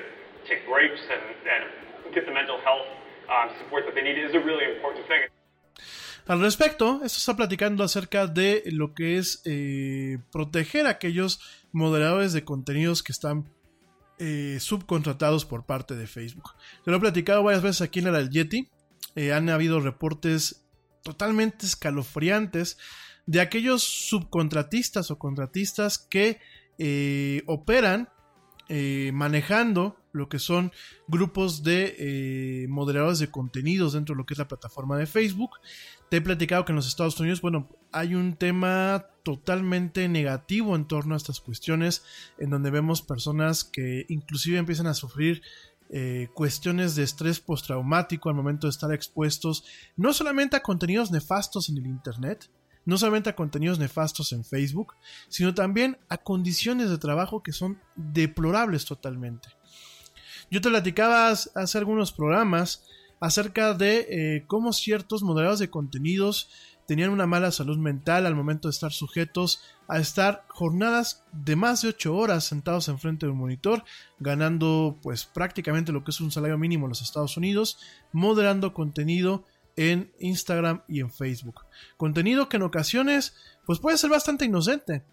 take 0.47 0.69
breaks 0.69 1.01
and, 1.09 1.25
and 1.49 2.13
get 2.13 2.25
the 2.25 2.31
mental 2.31 2.61
health 2.61 2.85
um, 3.25 3.49
support 3.57 3.85
that 3.85 3.95
they 3.95 4.01
need 4.01 4.17
is 4.17 4.35
a 4.35 4.39
really 4.39 4.65
important 4.75 5.05
thing. 5.07 5.21
Al 6.29 6.41
respecto, 6.41 7.01
esto 7.03 7.17
está 7.17 7.35
platicando 7.35 7.83
acerca 7.83 8.27
de 8.27 8.61
lo 8.67 8.93
que 8.93 9.17
es 9.17 9.41
eh, 9.45 10.19
proteger 10.31 10.85
a 10.85 10.91
aquellos 10.91 11.39
moderadores 11.71 12.33
de 12.33 12.43
contenidos 12.43 13.01
que 13.01 13.11
están 13.11 13.49
eh, 14.19 14.59
subcontratados 14.59 15.45
por 15.45 15.65
parte 15.65 15.95
de 15.95 16.05
Facebook. 16.05 16.51
Se 16.85 16.91
lo 16.91 16.97
he 16.97 16.99
platicado 16.99 17.41
varias 17.41 17.63
veces 17.63 17.81
aquí 17.81 17.97
en 17.97 18.05
la 18.05 18.19
del 18.19 18.29
Yeti. 18.29 18.69
Eh, 19.15 19.33
han 19.33 19.49
habido 19.49 19.79
reportes 19.79 20.63
totalmente 21.01 21.65
escalofriantes 21.65 22.77
de 23.25 23.41
aquellos 23.41 23.81
subcontratistas 23.81 25.09
o 25.09 25.17
contratistas 25.17 25.97
que 25.97 26.39
operan 27.47 28.07
manejando 29.13 29.98
lo 30.11 30.29
que 30.29 30.39
son 30.39 30.71
grupos 31.07 31.63
de 31.63 32.65
moderadores 32.69 33.19
de 33.19 33.29
contenidos 33.29 33.93
dentro 33.93 34.15
de 34.15 34.17
lo 34.17 34.25
que 34.25 34.33
es 34.33 34.37
la 34.37 34.47
plataforma 34.47 34.97
de 34.97 35.05
Facebook, 35.05 35.51
te 36.09 36.17
he 36.17 36.21
platicado 36.21 36.65
que 36.65 36.71
en 36.71 36.77
los 36.77 36.87
Estados 36.87 37.19
Unidos, 37.19 37.41
bueno, 37.41 37.69
hay 37.91 38.15
un 38.15 38.35
tema 38.35 39.05
totalmente 39.23 40.07
negativo 40.09 40.75
en 40.75 40.87
torno 40.87 41.13
a 41.13 41.17
estas 41.17 41.39
cuestiones, 41.39 42.03
en 42.39 42.49
donde 42.49 42.71
vemos 42.71 43.01
personas 43.01 43.63
que 43.63 44.05
inclusive 44.09 44.57
empiezan 44.57 44.87
a 44.87 44.93
sufrir 44.93 45.43
eh, 45.91 46.29
cuestiones 46.33 46.95
de 46.95 47.03
estrés 47.03 47.39
postraumático 47.39 48.29
al 48.29 48.35
momento 48.35 48.67
de 48.67 48.71
estar 48.71 48.93
expuestos 48.93 49.63
no 49.97 50.13
solamente 50.13 50.55
a 50.55 50.61
contenidos 50.61 51.09
nefastos 51.09 51.67
en 51.69 51.77
el 51.77 51.87
Internet, 51.87 52.49
no 52.85 52.97
solamente 52.97 53.29
a 53.29 53.35
contenidos 53.35 53.79
nefastos 53.79 54.31
en 54.31 54.43
Facebook, 54.43 54.93
sino 55.29 55.53
también 55.53 55.97
a 56.07 56.17
condiciones 56.17 56.89
de 56.89 56.97
trabajo 56.97 57.41
que 57.43 57.53
son 57.53 57.79
deplorables 57.95 58.85
totalmente. 58.85 59.49
Yo 60.51 60.61
te 60.61 60.69
platicaba 60.69 61.29
hace 61.29 61.77
algunos 61.77 62.11
programas 62.11 62.83
acerca 63.19 63.73
de 63.73 64.07
eh, 64.09 64.43
cómo 64.47 64.73
ciertos 64.73 65.23
moderadores 65.23 65.59
de 65.59 65.69
contenidos 65.69 66.49
tenían 66.87 67.11
una 67.11 67.27
mala 67.27 67.51
salud 67.51 67.77
mental 67.77 68.25
al 68.25 68.33
momento 68.33 68.67
de 68.67 68.71
estar 68.71 68.91
sujetos 68.91 69.61
a 69.87 69.99
estar 69.99 70.45
jornadas 70.47 71.23
de 71.31 71.55
más 71.55 71.83
de 71.83 71.89
8 71.89 72.15
horas 72.15 72.45
sentados 72.45 72.87
enfrente 72.87 73.27
de 73.27 73.31
un 73.31 73.37
monitor, 73.37 73.83
ganando 74.17 74.97
pues 75.03 75.25
prácticamente 75.25 75.91
lo 75.91 76.03
que 76.03 76.09
es 76.09 76.19
un 76.19 76.31
salario 76.31 76.57
mínimo 76.57 76.87
en 76.87 76.89
los 76.89 77.03
Estados 77.03 77.37
Unidos, 77.37 77.77
moderando 78.11 78.73
contenido 78.73 79.45
en 79.75 80.11
Instagram 80.19 80.81
y 80.87 81.01
en 81.01 81.11
Facebook. 81.11 81.61
Contenido 81.95 82.49
que 82.49 82.57
en 82.57 82.63
ocasiones 82.63 83.35
pues 83.67 83.77
puede 83.77 83.99
ser 83.99 84.09
bastante 84.09 84.45
inocente, 84.45 85.03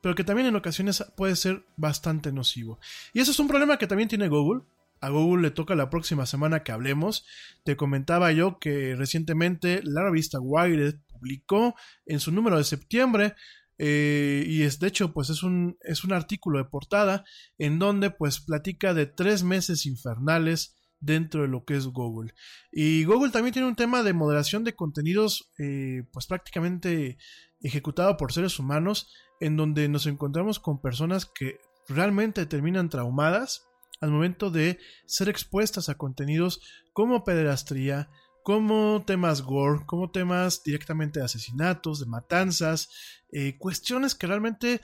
pero 0.00 0.16
que 0.16 0.24
también 0.24 0.48
en 0.48 0.56
ocasiones 0.56 1.04
puede 1.16 1.36
ser 1.36 1.64
bastante 1.76 2.32
nocivo. 2.32 2.80
Y 3.12 3.20
eso 3.20 3.30
es 3.30 3.38
un 3.38 3.46
problema 3.46 3.78
que 3.78 3.86
también 3.86 4.08
tiene 4.08 4.26
Google, 4.26 4.62
a 5.00 5.08
Google 5.08 5.42
le 5.42 5.50
toca 5.50 5.74
la 5.74 5.90
próxima 5.90 6.26
semana 6.26 6.62
que 6.62 6.72
hablemos. 6.72 7.26
Te 7.64 7.76
comentaba 7.76 8.32
yo 8.32 8.58
que 8.58 8.94
recientemente 8.96 9.80
la 9.82 10.02
revista 10.02 10.38
Wired 10.40 10.96
publicó 11.08 11.74
en 12.06 12.20
su 12.20 12.32
número 12.32 12.58
de 12.58 12.64
septiembre 12.64 13.34
eh, 13.78 14.44
y 14.46 14.62
es 14.62 14.78
de 14.78 14.88
hecho 14.88 15.14
pues 15.14 15.30
es 15.30 15.42
un, 15.42 15.78
es 15.80 16.04
un 16.04 16.12
artículo 16.12 16.58
de 16.58 16.66
portada 16.66 17.24
en 17.56 17.78
donde 17.78 18.10
pues 18.10 18.40
platica 18.40 18.92
de 18.92 19.06
tres 19.06 19.42
meses 19.42 19.86
infernales 19.86 20.76
dentro 21.00 21.42
de 21.42 21.48
lo 21.48 21.64
que 21.64 21.76
es 21.76 21.86
Google. 21.86 22.34
Y 22.70 23.04
Google 23.04 23.32
también 23.32 23.54
tiene 23.54 23.68
un 23.68 23.76
tema 23.76 24.02
de 24.02 24.12
moderación 24.12 24.64
de 24.64 24.76
contenidos 24.76 25.50
eh, 25.58 26.04
pues 26.12 26.26
prácticamente 26.26 27.16
ejecutado 27.62 28.18
por 28.18 28.32
seres 28.32 28.58
humanos 28.58 29.10
en 29.40 29.56
donde 29.56 29.88
nos 29.88 30.06
encontramos 30.06 30.60
con 30.60 30.82
personas 30.82 31.24
que 31.24 31.58
realmente 31.88 32.44
terminan 32.44 32.90
traumadas 32.90 33.69
al 34.00 34.10
momento 34.10 34.50
de 34.50 34.78
ser 35.06 35.28
expuestas 35.28 35.88
a 35.88 35.96
contenidos 35.96 36.60
como 36.92 37.24
pederastría, 37.24 38.10
como 38.42 39.04
temas 39.06 39.42
gore, 39.42 39.84
como 39.86 40.10
temas 40.10 40.62
directamente 40.64 41.20
de 41.20 41.26
asesinatos, 41.26 42.00
de 42.00 42.06
matanzas, 42.06 42.88
eh, 43.30 43.56
cuestiones 43.58 44.14
que 44.14 44.26
realmente, 44.26 44.80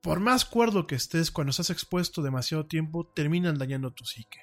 por 0.00 0.20
más 0.20 0.44
cuerdo 0.44 0.86
que 0.86 0.94
estés 0.94 1.30
cuando 1.30 1.50
estás 1.50 1.70
expuesto 1.70 2.22
demasiado 2.22 2.66
tiempo, 2.66 3.10
terminan 3.14 3.58
dañando 3.58 3.92
tu 3.92 4.04
psique. 4.04 4.40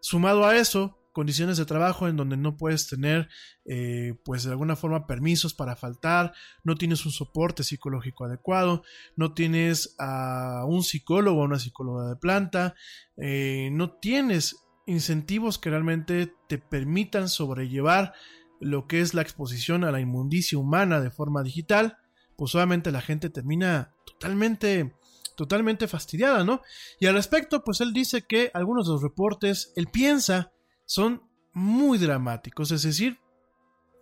Sumado 0.00 0.46
a 0.46 0.56
eso, 0.56 0.97
condiciones 1.18 1.56
de 1.56 1.66
trabajo 1.66 2.06
en 2.06 2.16
donde 2.16 2.36
no 2.36 2.56
puedes 2.56 2.86
tener, 2.86 3.28
eh, 3.64 4.14
pues 4.24 4.44
de 4.44 4.52
alguna 4.52 4.76
forma, 4.76 5.08
permisos 5.08 5.52
para 5.52 5.74
faltar, 5.74 6.32
no 6.62 6.76
tienes 6.76 7.04
un 7.06 7.10
soporte 7.10 7.64
psicológico 7.64 8.24
adecuado, 8.24 8.84
no 9.16 9.34
tienes 9.34 9.96
a 9.98 10.64
un 10.64 10.84
psicólogo 10.84 11.40
o 11.40 11.44
una 11.44 11.58
psicóloga 11.58 12.08
de 12.08 12.14
planta, 12.14 12.76
eh, 13.16 13.68
no 13.72 13.90
tienes 13.90 14.64
incentivos 14.86 15.58
que 15.58 15.70
realmente 15.70 16.32
te 16.48 16.58
permitan 16.58 17.28
sobrellevar 17.28 18.12
lo 18.60 18.86
que 18.86 19.00
es 19.00 19.12
la 19.12 19.22
exposición 19.22 19.82
a 19.82 19.90
la 19.90 19.98
inmundicia 19.98 20.56
humana 20.56 21.00
de 21.00 21.10
forma 21.10 21.42
digital, 21.42 21.98
pues 22.36 22.54
obviamente 22.54 22.92
la 22.92 23.00
gente 23.00 23.28
termina 23.28 23.92
totalmente 24.06 24.94
totalmente 25.34 25.88
fastidiada, 25.88 26.44
¿no? 26.44 26.62
Y 27.00 27.06
al 27.06 27.14
respecto, 27.14 27.64
pues 27.64 27.80
él 27.80 27.92
dice 27.92 28.22
que 28.22 28.52
algunos 28.54 28.86
de 28.86 28.92
los 28.92 29.02
reportes, 29.02 29.72
él 29.76 29.86
piensa, 29.86 30.52
son 30.88 31.22
muy 31.52 31.98
dramáticos, 31.98 32.70
es 32.70 32.82
decir, 32.82 33.18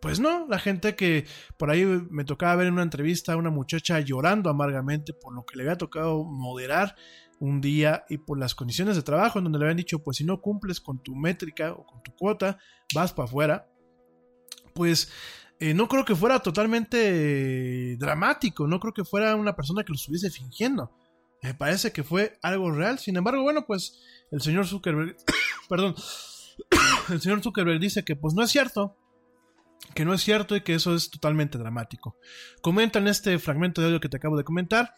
pues 0.00 0.20
no, 0.20 0.46
la 0.46 0.60
gente 0.60 0.94
que 0.94 1.26
por 1.58 1.68
ahí 1.68 1.84
me 1.84 2.24
tocaba 2.24 2.54
ver 2.54 2.68
en 2.68 2.74
una 2.74 2.84
entrevista 2.84 3.32
a 3.32 3.36
una 3.36 3.50
muchacha 3.50 3.98
llorando 3.98 4.50
amargamente 4.50 5.12
por 5.12 5.34
lo 5.34 5.44
que 5.44 5.56
le 5.56 5.64
había 5.64 5.76
tocado 5.76 6.22
moderar 6.22 6.94
un 7.40 7.60
día 7.60 8.04
y 8.08 8.18
por 8.18 8.38
las 8.38 8.54
condiciones 8.54 8.94
de 8.94 9.02
trabajo 9.02 9.38
en 9.38 9.44
donde 9.44 9.58
le 9.58 9.64
habían 9.64 9.78
dicho, 9.78 9.98
pues 10.04 10.18
si 10.18 10.24
no 10.24 10.40
cumples 10.40 10.80
con 10.80 11.02
tu 11.02 11.16
métrica 11.16 11.72
o 11.72 11.84
con 11.84 12.04
tu 12.04 12.14
cuota, 12.14 12.56
vas 12.94 13.12
para 13.12 13.26
afuera, 13.26 13.68
pues 14.72 15.10
eh, 15.58 15.74
no 15.74 15.88
creo 15.88 16.04
que 16.04 16.14
fuera 16.14 16.38
totalmente 16.38 17.96
dramático, 17.96 18.68
no 18.68 18.78
creo 18.78 18.94
que 18.94 19.04
fuera 19.04 19.34
una 19.34 19.56
persona 19.56 19.82
que 19.82 19.90
lo 19.90 19.96
estuviese 19.96 20.30
fingiendo. 20.30 20.92
Me 21.42 21.52
parece 21.54 21.92
que 21.92 22.04
fue 22.04 22.38
algo 22.42 22.70
real. 22.70 23.00
Sin 23.00 23.16
embargo, 23.16 23.42
bueno, 23.42 23.66
pues 23.66 24.00
el 24.30 24.40
señor 24.40 24.66
Zuckerberg, 24.66 25.16
perdón, 25.68 25.96
el 27.10 27.20
señor 27.20 27.42
Zuckerberg 27.42 27.80
dice 27.80 28.04
que 28.04 28.16
pues 28.16 28.34
no 28.34 28.42
es 28.42 28.50
cierto, 28.50 28.96
que 29.94 30.04
no 30.04 30.14
es 30.14 30.22
cierto 30.22 30.56
y 30.56 30.62
que 30.62 30.74
eso 30.74 30.94
es 30.94 31.10
totalmente 31.10 31.58
dramático. 31.58 32.16
Comenta 32.62 32.98
en 32.98 33.08
este 33.08 33.38
fragmento 33.38 33.80
de 33.80 33.88
audio 33.88 34.00
que 34.00 34.08
te 34.08 34.16
acabo 34.16 34.36
de 34.36 34.44
comentar 34.44 34.94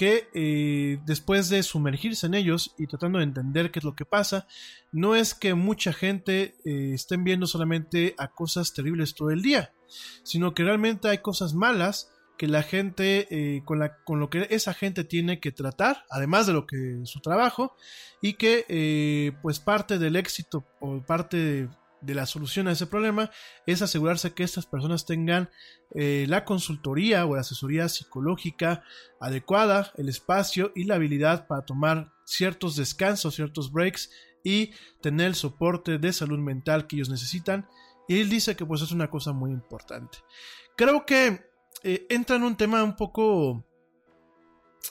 que 0.00 0.30
eh, 0.32 0.98
después 1.04 1.50
de 1.50 1.62
sumergirse 1.62 2.26
en 2.26 2.32
ellos 2.32 2.74
y 2.78 2.86
tratando 2.86 3.18
de 3.18 3.24
entender 3.24 3.70
qué 3.70 3.80
es 3.80 3.84
lo 3.84 3.94
que 3.94 4.06
pasa, 4.06 4.46
no 4.92 5.14
es 5.14 5.34
que 5.34 5.52
mucha 5.52 5.92
gente 5.92 6.54
eh, 6.64 6.92
estén 6.94 7.22
viendo 7.22 7.46
solamente 7.46 8.14
a 8.16 8.28
cosas 8.28 8.72
terribles 8.72 9.14
todo 9.14 9.30
el 9.30 9.42
día, 9.42 9.74
sino 10.22 10.54
que 10.54 10.64
realmente 10.64 11.08
hay 11.08 11.18
cosas 11.18 11.52
malas 11.52 12.10
que 12.40 12.48
la 12.48 12.62
gente, 12.62 13.28
eh, 13.30 13.60
con, 13.66 13.78
la, 13.78 14.02
con 14.04 14.18
lo 14.18 14.30
que 14.30 14.46
esa 14.48 14.72
gente 14.72 15.04
tiene 15.04 15.40
que 15.40 15.52
tratar, 15.52 16.06
además 16.08 16.46
de 16.46 16.54
lo 16.54 16.66
que 16.66 17.00
su 17.04 17.20
trabajo, 17.20 17.76
y 18.22 18.32
que 18.34 19.34
pues 19.42 19.60
parte 19.60 19.98
del 19.98 20.16
éxito 20.16 20.64
o 20.80 21.02
parte 21.02 21.36
de, 21.36 21.68
de 22.00 22.14
la 22.14 22.26
solución 22.26 22.68
a 22.68 22.72
ese 22.72 22.86
problema 22.86 23.30
es 23.66 23.82
asegurarse 23.82 24.32
que 24.32 24.42
estas 24.42 24.66
personas 24.66 25.06
tengan 25.06 25.50
eh, 25.94 26.26
la 26.28 26.44
consultoría 26.44 27.26
o 27.26 27.34
la 27.34 27.42
asesoría 27.42 27.88
psicológica 27.88 28.84
adecuada, 29.20 29.92
el 29.96 30.08
espacio 30.08 30.72
y 30.74 30.84
la 30.84 30.94
habilidad 30.94 31.46
para 31.46 31.64
tomar 31.64 32.12
ciertos 32.24 32.76
descansos, 32.76 33.34
ciertos 33.34 33.72
breaks 33.72 34.10
y 34.42 34.72
tener 35.02 35.28
el 35.28 35.34
soporte 35.34 35.98
de 35.98 36.12
salud 36.12 36.38
mental 36.38 36.86
que 36.86 36.96
ellos 36.96 37.10
necesitan. 37.10 37.68
Y 38.08 38.20
él 38.20 38.28
dice 38.28 38.56
que 38.56 38.66
pues 38.66 38.82
es 38.82 38.92
una 38.92 39.10
cosa 39.10 39.32
muy 39.32 39.50
importante. 39.50 40.18
Creo 40.76 41.04
que 41.04 41.49
eh, 41.82 42.06
entra 42.10 42.36
en 42.36 42.42
un 42.42 42.56
tema 42.56 42.82
un 42.82 42.96
poco 42.96 43.64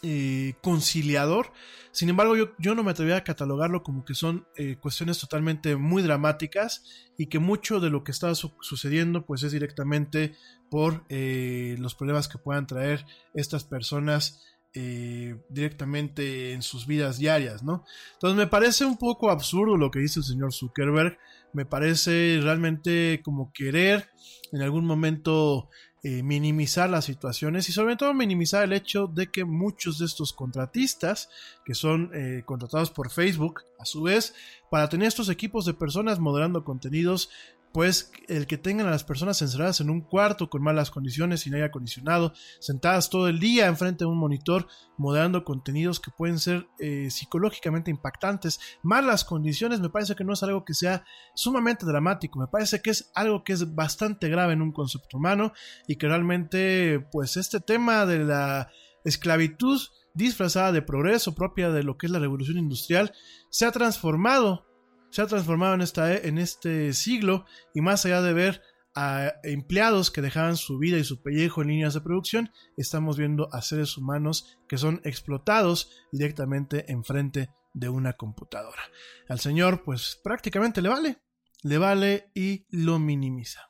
eh, 0.03 0.53
conciliador. 0.61 1.51
Sin 1.91 2.09
embargo, 2.09 2.35
yo, 2.35 2.51
yo, 2.59 2.75
no 2.75 2.83
me 2.83 2.91
atrevería 2.91 3.17
a 3.17 3.23
catalogarlo 3.23 3.83
como 3.83 4.05
que 4.05 4.13
son 4.13 4.47
eh, 4.55 4.77
cuestiones 4.79 5.19
totalmente 5.19 5.75
muy 5.75 6.03
dramáticas 6.03 6.83
y 7.17 7.27
que 7.27 7.39
mucho 7.39 7.79
de 7.79 7.89
lo 7.89 8.03
que 8.03 8.11
está 8.11 8.33
su 8.35 8.53
sucediendo 8.61 9.25
pues 9.25 9.43
es 9.43 9.51
directamente 9.51 10.35
por 10.69 11.03
los 11.09 11.95
problemas 11.95 12.27
que 12.27 12.37
puedan 12.37 12.67
traer 12.67 13.03
estas 13.33 13.63
personas 13.63 14.43
directamente 14.71 16.53
en 16.53 16.61
sus 16.61 16.85
vidas 16.85 17.17
diarias, 17.17 17.63
¿no? 17.63 17.83
Entonces 18.13 18.37
me 18.37 18.45
parece 18.45 18.85
un 18.85 18.97
poco 18.99 19.31
absurdo 19.31 19.77
lo 19.77 19.89
que 19.89 19.97
dice 19.97 20.19
el 20.19 20.25
señor 20.25 20.53
Zuckerberg, 20.53 21.17
me 21.53 21.65
parece 21.65 22.39
realmente 22.41 23.21
como 23.23 23.51
querer 23.51 24.09
en 24.51 24.61
algún 24.61 24.85
momento 24.85 25.69
eh, 26.02 26.24
minimizar 26.24 26.89
las 26.89 27.04
situaciones 27.04 27.68
y 27.68 27.74
sobre 27.74 27.97
todo 27.97 28.14
minimizar 28.14 28.64
el 28.64 28.72
hecho 28.72 29.08
de 29.08 29.30
que 29.30 29.43
muchos 29.43 30.00
de 30.00 30.06
estos 30.06 30.32
contratistas 30.32 31.30
que 31.66 31.74
son 31.74 32.12
eh, 32.14 32.43
contratados 32.45 32.89
por 32.89 33.12
Facebook 33.12 33.64
a 33.78 33.84
su 33.84 34.04
vez 34.04 34.34
para 34.72 34.88
tener 34.88 35.10
estos 35.10 35.28
equipos 35.28 35.66
de 35.66 35.74
personas 35.74 36.20
moderando 36.20 36.64
contenidos 36.64 37.30
pues 37.72 38.11
el 38.28 38.47
que 38.47 38.57
tengan 38.57 38.88
a 38.88 38.91
las 38.91 39.03
personas 39.03 39.41
encerradas 39.41 39.80
en 39.80 39.89
un 39.89 40.01
cuarto 40.01 40.49
con 40.49 40.63
malas 40.63 40.89
condiciones, 40.89 41.41
sin 41.41 41.53
aire 41.53 41.67
acondicionado, 41.67 42.34
sentadas 42.59 43.09
todo 43.09 43.28
el 43.28 43.39
día 43.39 43.67
enfrente 43.67 44.05
de 44.05 44.09
un 44.09 44.17
monitor, 44.17 44.67
moderando 44.97 45.43
contenidos 45.43 45.99
que 45.99 46.11
pueden 46.11 46.39
ser 46.39 46.67
eh, 46.80 47.09
psicológicamente 47.11 47.91
impactantes. 47.91 48.59
Malas 48.82 49.24
condiciones 49.24 49.80
me 49.80 49.89
parece 49.89 50.15
que 50.15 50.24
no 50.24 50.34
es 50.34 50.43
algo 50.43 50.65
que 50.65 50.74
sea 50.74 51.05
sumamente 51.36 51.86
dramático, 51.86 52.39
me 52.39 52.47
parece 52.47 52.82
que 52.82 52.89
es 52.89 53.11
algo 53.13 53.43
que 53.43 53.53
es 53.53 53.76
bastante 53.76 54.30
grave 54.30 54.53
en 54.53 54.61
un 54.61 54.72
concepto 54.72 55.17
humano 55.17 55.53
y 55.88 55.97
que 55.97 56.07
realmente 56.07 56.99
pues 57.11 57.38
este 57.38 57.59
tema 57.59 58.05
de 58.05 58.20
la 58.26 58.70
esclavitud 59.03 59.80
disfrazada 60.13 60.72
de 60.72 60.82
progreso 60.82 61.36
propia 61.36 61.70
de 61.70 61.84
lo 61.84 61.97
que 61.97 62.07
es 62.07 62.11
la 62.11 62.20
revolución 62.20 62.57
industrial 62.57 63.13
se 63.49 63.65
ha 63.65 63.72
transformado 63.72 64.65
se 65.10 65.22
ha 65.22 65.28
transformado 65.28 65.74
en, 65.74 65.82
esta, 65.82 66.16
en 66.16 66.38
este 66.38 66.93
siglo 66.93 67.45
y 67.74 67.82
más 67.82 68.05
allá 68.05 68.22
de 68.22 68.34
ver 68.34 68.62
a 68.95 69.34
empleados 69.43 70.12
que 70.12 70.22
dejaban 70.22 70.57
su 70.57 70.78
vida 70.78 70.97
y 70.97 71.03
su 71.03 71.22
pellejo 71.22 71.62
en 71.62 71.70
líneas 71.70 71.93
de 71.93 72.01
producción, 72.01 72.51
estamos 72.76 73.18
viendo 73.18 73.47
a 73.53 73.62
seres 73.62 73.97
humanos 73.97 74.60
que 74.68 74.78
son 74.78 74.99
explotados 75.03 76.05
directamente 76.12 76.91
enfrente 76.91 77.49
de 77.74 77.89
una 77.89 78.14
computadora. 78.14 78.82
Al 79.30 79.39
señor 79.39 79.84
pues 79.84 80.20
prácticamente 80.24 80.82
le 80.82 80.89
vale, 80.89 81.18
le 81.64 81.78
vale 81.78 82.32
y 82.34 82.66
lo 82.72 82.99
minimiza. 82.99 83.70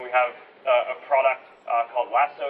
Uh, 0.00 0.04
uh, 0.04 2.10
Lasso 2.10 2.44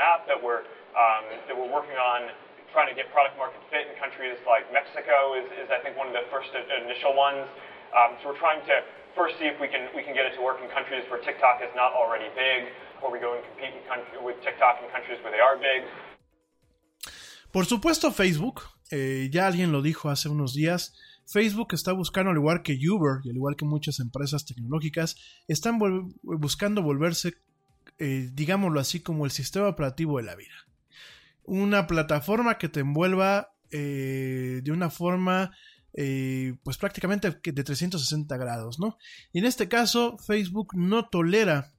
app 0.00 0.28
um, 0.28 2.45
trying 2.76 2.92
to 2.92 2.98
get 3.00 3.08
product 3.08 3.40
market 3.40 3.56
fit 3.72 3.88
in 3.88 3.96
countries 3.96 4.36
like 4.44 4.68
Mexico 4.68 5.32
is, 5.32 5.48
I 5.72 5.80
think 5.80 5.96
one 5.96 6.12
of 6.12 6.16
the 6.20 6.28
first 6.28 6.52
initial 6.52 7.16
ones. 7.16 7.48
Um, 7.96 8.20
so 8.20 8.28
we're 8.28 8.36
trying 8.36 8.60
to 8.68 8.84
first 9.16 9.40
see 9.40 9.48
if 9.48 9.56
we 9.56 9.72
can 9.72 10.12
get 10.12 10.28
it 10.28 10.36
to 10.36 10.44
work 10.44 10.60
in 10.60 10.68
countries 10.68 11.08
where 11.08 11.16
TikTok 11.24 11.64
is 11.64 11.72
not 11.72 11.96
already 11.96 12.28
big, 12.36 12.68
or 13.00 13.08
we 13.08 13.16
go 13.16 13.32
and 13.32 13.40
compete 13.48 13.80
with 14.20 14.36
TikTok 14.44 14.84
in 14.84 14.92
countries 14.92 15.16
where 15.24 15.32
they 15.32 15.40
are 15.40 15.56
big. 15.56 15.88
Por 17.48 17.64
supuesto, 17.64 18.12
Facebook, 18.12 18.68
eh, 18.92 19.30
ya 19.32 19.46
alguien 19.46 19.72
lo 19.72 19.80
dijo 19.80 20.10
hace 20.10 20.28
unos 20.28 20.52
días, 20.52 20.92
Facebook 21.24 21.72
está 21.72 21.92
buscando, 21.92 22.30
al 22.30 22.36
igual 22.36 22.62
que 22.62 22.76
Uber 22.76 23.24
y 23.24 23.30
al 23.30 23.36
igual 23.36 23.56
que 23.56 23.64
muchas 23.64 24.00
empresas 24.00 24.44
tecnológicas, 24.44 25.16
están 25.48 25.78
buscando 26.22 26.82
volverse, 26.82 27.32
eh, 27.98 28.28
digámoslo 28.34 28.80
así, 28.80 29.02
como 29.02 29.24
el 29.24 29.30
sistema 29.30 29.66
operativo 29.66 30.18
de 30.18 30.24
la 30.24 30.34
vida 30.34 30.66
una 31.46 31.86
plataforma 31.86 32.58
que 32.58 32.68
te 32.68 32.80
envuelva 32.80 33.52
eh, 33.70 34.60
de 34.62 34.72
una 34.72 34.90
forma 34.90 35.52
eh, 35.98 36.58
pues 36.62 36.76
prácticamente 36.76 37.30
de 37.30 37.64
360 37.64 38.36
grados, 38.36 38.78
¿no? 38.78 38.98
Y 39.32 39.38
en 39.38 39.46
este 39.46 39.66
caso 39.66 40.18
Facebook 40.18 40.76
no 40.76 41.08
tolera, 41.08 41.72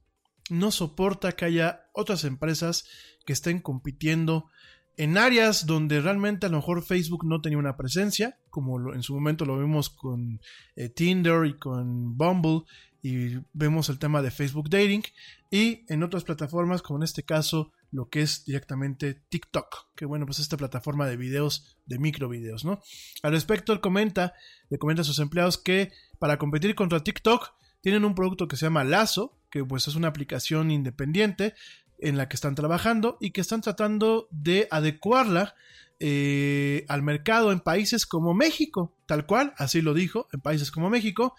no 0.50 0.72
soporta 0.72 1.32
que 1.32 1.44
haya 1.44 1.84
otras 1.92 2.24
empresas 2.24 2.84
que 3.24 3.32
estén 3.32 3.60
compitiendo 3.60 4.50
en 4.96 5.16
áreas 5.16 5.66
donde 5.66 6.00
realmente 6.00 6.46
a 6.46 6.48
lo 6.48 6.56
mejor 6.56 6.82
Facebook 6.82 7.24
no 7.24 7.40
tenía 7.40 7.58
una 7.58 7.76
presencia, 7.76 8.36
como 8.50 8.92
en 8.92 9.04
su 9.04 9.14
momento 9.14 9.44
lo 9.44 9.56
vimos 9.56 9.88
con 9.88 10.40
eh, 10.74 10.88
Tinder 10.88 11.46
y 11.46 11.56
con 11.56 12.18
Bumble, 12.18 12.62
y 13.00 13.38
vemos 13.52 13.88
el 13.88 14.00
tema 14.00 14.20
de 14.20 14.32
Facebook 14.32 14.68
Dating, 14.68 15.04
y 15.52 15.84
en 15.86 16.02
otras 16.02 16.24
plataformas, 16.24 16.82
como 16.82 16.98
en 16.98 17.04
este 17.04 17.22
caso 17.22 17.70
lo 17.90 18.08
que 18.08 18.22
es 18.22 18.44
directamente 18.44 19.14
TikTok, 19.14 19.94
que 19.94 20.04
bueno, 20.04 20.26
pues 20.26 20.38
esta 20.38 20.56
plataforma 20.56 21.06
de 21.06 21.16
videos, 21.16 21.78
de 21.86 21.98
micro 21.98 22.28
videos, 22.28 22.64
¿no? 22.64 22.80
Al 23.22 23.32
respecto, 23.32 23.72
él 23.72 23.80
comenta, 23.80 24.34
le 24.68 24.78
comenta 24.78 25.02
a 25.02 25.04
sus 25.04 25.18
empleados 25.18 25.58
que 25.58 25.90
para 26.18 26.38
competir 26.38 26.74
contra 26.74 27.02
TikTok 27.02 27.54
tienen 27.80 28.04
un 28.04 28.14
producto 28.14 28.48
que 28.48 28.56
se 28.56 28.66
llama 28.66 28.84
Lazo, 28.84 29.38
que 29.50 29.64
pues 29.64 29.88
es 29.88 29.94
una 29.94 30.08
aplicación 30.08 30.70
independiente 30.70 31.54
en 31.98 32.16
la 32.16 32.28
que 32.28 32.36
están 32.36 32.54
trabajando 32.54 33.16
y 33.20 33.30
que 33.30 33.40
están 33.40 33.60
tratando 33.60 34.28
de 34.30 34.68
adecuarla 34.70 35.54
eh, 36.00 36.84
al 36.88 37.02
mercado 37.02 37.50
en 37.50 37.60
países 37.60 38.06
como 38.06 38.34
México, 38.34 38.94
tal 39.06 39.26
cual, 39.26 39.54
así 39.56 39.80
lo 39.82 39.94
dijo, 39.94 40.28
en 40.32 40.40
países 40.40 40.70
como 40.70 40.90
México. 40.90 41.34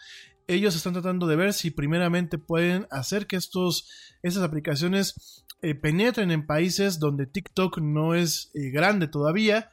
Ellos 0.48 0.76
están 0.76 0.94
tratando 0.94 1.28
de 1.28 1.36
ver 1.36 1.54
si 1.54 1.72
primeramente 1.72 2.38
pueden 2.38 2.88
hacer 2.90 3.28
que 3.28 3.36
estos, 3.36 3.90
estas 4.24 4.44
aplicaciones 4.44 5.46
eh, 5.62 5.76
penetren 5.76 6.32
en 6.32 6.46
países 6.46 7.00
donde 7.00 7.26
TikTok 7.26 7.80
no 7.80 8.16
es 8.16 8.52
eh, 8.54 8.70
grande 8.70 9.08
todavía 9.08 9.72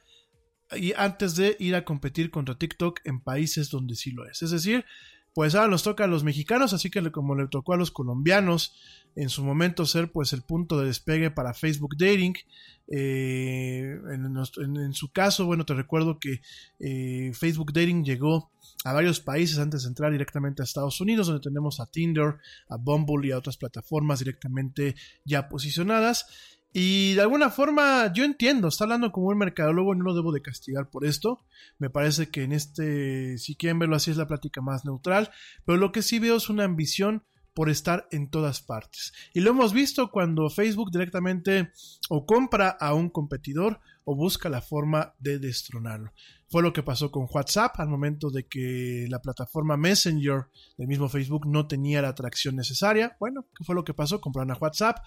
y 0.75 0.93
antes 0.93 1.35
de 1.35 1.55
ir 1.59 1.75
a 1.75 1.85
competir 1.85 2.29
contra 2.29 2.57
TikTok 2.57 2.99
en 3.05 3.21
países 3.21 3.69
donde 3.69 3.95
sí 3.95 4.11
lo 4.11 4.27
es. 4.29 4.41
Es 4.41 4.51
decir, 4.51 4.85
pues 5.37 5.53
ahora 5.53 5.67
nos 5.67 5.83
toca 5.83 6.05
a 6.05 6.07
los 6.07 6.23
mexicanos, 6.23 6.73
así 6.73 6.89
que 6.89 7.11
como 7.11 7.35
le 7.35 7.47
tocó 7.47 7.73
a 7.73 7.77
los 7.77 7.91
colombianos 7.91 8.73
en 9.15 9.29
su 9.29 9.43
momento 9.43 9.85
ser 9.85 10.11
pues 10.11 10.33
el 10.33 10.41
punto 10.41 10.79
de 10.79 10.87
despegue 10.87 11.29
para 11.29 11.53
Facebook 11.53 11.95
Dating. 11.95 12.33
Eh, 12.91 13.99
en, 14.09 14.93
su 14.93 15.11
caso, 15.11 15.45
bueno, 15.45 15.63
te 15.63 15.75
recuerdo 15.75 16.17
que 16.17 16.41
Facebook 17.35 17.71
Dating 17.71 18.03
llegó 18.03 18.49
a 18.83 18.93
varios 18.93 19.19
países 19.19 19.59
antes 19.59 19.83
de 19.83 19.89
entrar 19.89 20.11
directamente 20.11 20.63
a 20.63 20.65
Estados 20.65 20.99
Unidos, 21.01 21.27
donde 21.27 21.43
tenemos 21.43 21.79
a 21.79 21.85
Tinder, 21.85 22.37
a 22.67 22.77
Bumble 22.77 23.27
y 23.27 23.31
a 23.31 23.37
otras 23.37 23.57
plataformas 23.57 24.17
directamente 24.17 24.95
ya 25.23 25.49
posicionadas. 25.49 26.56
Y 26.79 27.15
de 27.15 27.21
alguna 27.21 27.49
forma 27.49 28.13
yo 28.13 28.23
entiendo, 28.23 28.67
está 28.67 28.83
hablando 28.83 29.11
como 29.11 29.29
un 29.29 29.37
mercadólogo, 29.39 29.95
no 29.95 30.03
lo 30.03 30.13
debo 30.13 30.31
de 30.31 30.43
castigar 30.43 30.91
por 30.91 31.05
esto. 31.05 31.43
Me 31.79 31.89
parece 31.89 32.29
que 32.29 32.43
en 32.43 32.51
este, 32.51 33.39
si 33.39 33.55
quieren 33.55 33.79
verlo 33.79 33.95
así, 33.95 34.11
es 34.11 34.17
la 34.17 34.27
plática 34.27 34.61
más 34.61 34.85
neutral. 34.85 35.31
Pero 35.65 35.79
lo 35.79 35.91
que 35.91 36.03
sí 36.03 36.19
veo 36.19 36.35
es 36.35 36.49
una 36.49 36.65
ambición 36.65 37.23
por 37.57 37.71
estar 37.71 38.07
en 38.11 38.29
todas 38.29 38.61
partes. 38.61 39.13
Y 39.33 39.39
lo 39.39 39.49
hemos 39.49 39.73
visto 39.73 40.11
cuando 40.11 40.47
Facebook 40.47 40.91
directamente 40.91 41.71
o 42.07 42.23
compra 42.23 42.69
a 42.69 42.93
un 42.93 43.09
competidor 43.09 43.79
o 44.03 44.15
busca 44.15 44.47
la 44.47 44.61
forma 44.61 45.15
de 45.17 45.39
destronarlo. 45.39 46.13
Fue 46.49 46.61
lo 46.61 46.71
que 46.71 46.83
pasó 46.83 47.09
con 47.09 47.25
WhatsApp 47.33 47.79
al 47.79 47.89
momento 47.89 48.29
de 48.29 48.45
que 48.45 49.07
la 49.09 49.23
plataforma 49.23 49.75
Messenger 49.75 50.45
del 50.77 50.87
mismo 50.87 51.09
Facebook 51.09 51.47
no 51.47 51.67
tenía 51.67 52.03
la 52.03 52.09
atracción 52.09 52.55
necesaria. 52.55 53.17
Bueno, 53.19 53.47
¿qué 53.57 53.63
fue 53.63 53.73
lo 53.73 53.83
que 53.83 53.95
pasó? 53.95 54.21
Compraron 54.21 54.51
a 54.51 54.57
WhatsApp. 54.59 54.99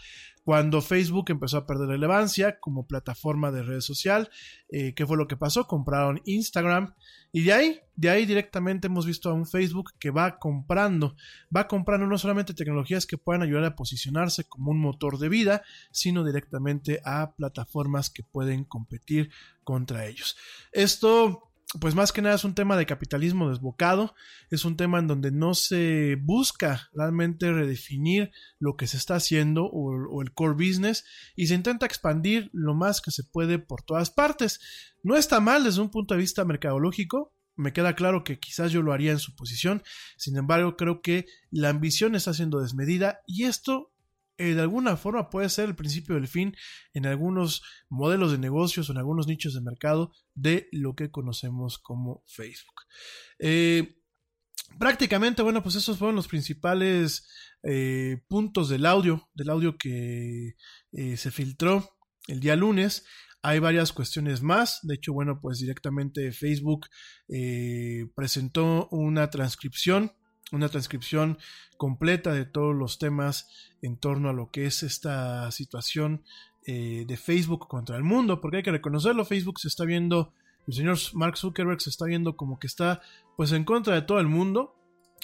Cuando 0.42 0.82
Facebook 0.82 1.30
empezó 1.30 1.58
a 1.58 1.66
perder 1.66 1.86
relevancia 1.86 2.58
como 2.58 2.88
plataforma 2.88 3.52
de 3.52 3.62
red 3.62 3.80
social, 3.80 4.28
eh, 4.70 4.92
¿qué 4.94 5.06
fue 5.06 5.16
lo 5.16 5.28
que 5.28 5.36
pasó? 5.36 5.68
Compraron 5.68 6.20
Instagram. 6.24 6.96
Y 7.32 7.42
de 7.44 7.52
ahí, 7.52 7.80
de 7.94 8.10
ahí 8.10 8.26
directamente 8.26 8.88
hemos 8.88 9.06
visto 9.06 9.30
a 9.30 9.34
un 9.34 9.46
Facebook 9.46 9.92
que 9.98 10.10
va 10.10 10.38
comprando, 10.38 11.14
va 11.54 11.68
comprando 11.68 12.06
no 12.06 12.18
solamente 12.18 12.54
tecnologías 12.54 13.06
que 13.06 13.18
puedan 13.18 13.42
ayudar 13.42 13.64
a 13.64 13.76
posicionarse 13.76 14.44
como 14.44 14.72
un 14.72 14.80
motor 14.80 15.18
de 15.18 15.28
vida, 15.28 15.62
sino 15.92 16.24
directamente 16.24 17.00
a 17.04 17.32
plataformas 17.34 18.10
que 18.10 18.24
pueden 18.24 18.64
competir 18.64 19.30
contra 19.62 20.06
ellos. 20.06 20.36
Esto 20.72 21.49
pues 21.78 21.94
más 21.94 22.10
que 22.10 22.20
nada 22.20 22.34
es 22.34 22.44
un 22.44 22.54
tema 22.54 22.76
de 22.76 22.86
capitalismo 22.86 23.48
desbocado, 23.48 24.14
es 24.50 24.64
un 24.64 24.76
tema 24.76 24.98
en 24.98 25.06
donde 25.06 25.30
no 25.30 25.54
se 25.54 26.16
busca 26.16 26.88
realmente 26.92 27.52
redefinir 27.52 28.32
lo 28.58 28.76
que 28.76 28.88
se 28.88 28.96
está 28.96 29.14
haciendo 29.14 29.66
o, 29.66 29.92
o, 30.10 30.22
el 30.22 30.32
core 30.32 30.54
business 30.54 31.04
y 31.36 31.46
se 31.46 31.54
intenta 31.54 31.86
expandir 31.86 32.50
lo 32.52 32.74
más 32.74 33.00
que 33.00 33.12
se 33.12 33.22
puede 33.22 33.60
por 33.60 33.82
todas 33.82 34.10
partes. 34.10 34.58
No 35.04 35.16
está 35.16 35.38
mal 35.38 35.62
desde 35.62 35.80
un 35.80 35.90
punto 35.90 36.14
de 36.14 36.20
vista 36.20 36.44
mercadológico, 36.44 37.34
me 37.54 37.72
queda 37.72 37.94
claro 37.94 38.24
que 38.24 38.40
quizás 38.40 38.72
yo 38.72 38.82
lo 38.82 38.92
haría 38.92 39.12
en 39.12 39.18
su 39.18 39.36
posición, 39.36 39.82
sin 40.16 40.36
embargo 40.36 40.76
creo 40.76 41.02
que 41.02 41.26
la 41.50 41.68
ambición 41.68 42.14
está 42.14 42.34
siendo 42.34 42.60
desmedida 42.60 43.20
y 43.26 43.44
esto 43.44 43.89
eh, 44.40 44.54
de 44.54 44.62
alguna 44.62 44.96
forma 44.96 45.28
puede 45.28 45.50
ser 45.50 45.68
el 45.68 45.76
principio 45.76 46.14
del 46.14 46.26
fin 46.26 46.56
en 46.94 47.04
algunos 47.04 47.62
modelos 47.90 48.32
de 48.32 48.38
negocios 48.38 48.88
o 48.88 48.92
en 48.92 48.98
algunos 48.98 49.26
nichos 49.26 49.52
de 49.52 49.60
mercado 49.60 50.12
de 50.34 50.66
lo 50.72 50.94
que 50.94 51.10
conocemos 51.10 51.78
como 51.78 52.24
Facebook. 52.26 52.80
Eh, 53.38 54.02
prácticamente, 54.78 55.42
bueno, 55.42 55.62
pues 55.62 55.74
esos 55.74 55.98
fueron 55.98 56.16
los 56.16 56.26
principales 56.26 57.28
eh, 57.62 58.22
puntos 58.28 58.70
del 58.70 58.86
audio, 58.86 59.28
del 59.34 59.50
audio 59.50 59.76
que 59.76 60.54
se 60.90 61.30
filtró 61.30 61.98
el 62.26 62.40
día 62.40 62.56
lunes. 62.56 63.04
Hay 63.42 63.58
varias 63.58 63.92
cuestiones 63.92 64.40
más. 64.40 64.80
De 64.84 64.94
hecho, 64.94 65.12
bueno, 65.12 65.38
pues 65.42 65.58
directamente 65.58 66.32
Facebook 66.32 66.86
presentó 68.14 68.88
una 68.90 69.28
transcripción 69.28 70.12
una 70.52 70.68
transcripción 70.68 71.38
completa 71.76 72.32
de 72.32 72.44
todos 72.44 72.74
los 72.74 72.98
temas 72.98 73.48
en 73.82 73.96
torno 73.96 74.28
a 74.28 74.32
lo 74.32 74.50
que 74.50 74.66
es 74.66 74.82
esta 74.82 75.50
situación 75.50 76.22
eh, 76.66 77.04
de 77.06 77.16
Facebook 77.16 77.68
contra 77.68 77.96
el 77.96 78.04
mundo, 78.04 78.40
porque 78.40 78.58
hay 78.58 78.62
que 78.62 78.70
reconocerlo, 78.70 79.24
Facebook 79.24 79.58
se 79.58 79.68
está 79.68 79.84
viendo, 79.84 80.34
el 80.68 80.74
señor 80.74 80.98
Mark 81.14 81.38
Zuckerberg 81.38 81.80
se 81.80 81.88
está 81.88 82.04
viendo 82.04 82.36
como 82.36 82.58
que 82.58 82.66
está 82.66 83.00
pues 83.36 83.52
en 83.52 83.64
contra 83.64 83.94
de 83.94 84.02
todo 84.02 84.20
el 84.20 84.26
mundo. 84.26 84.76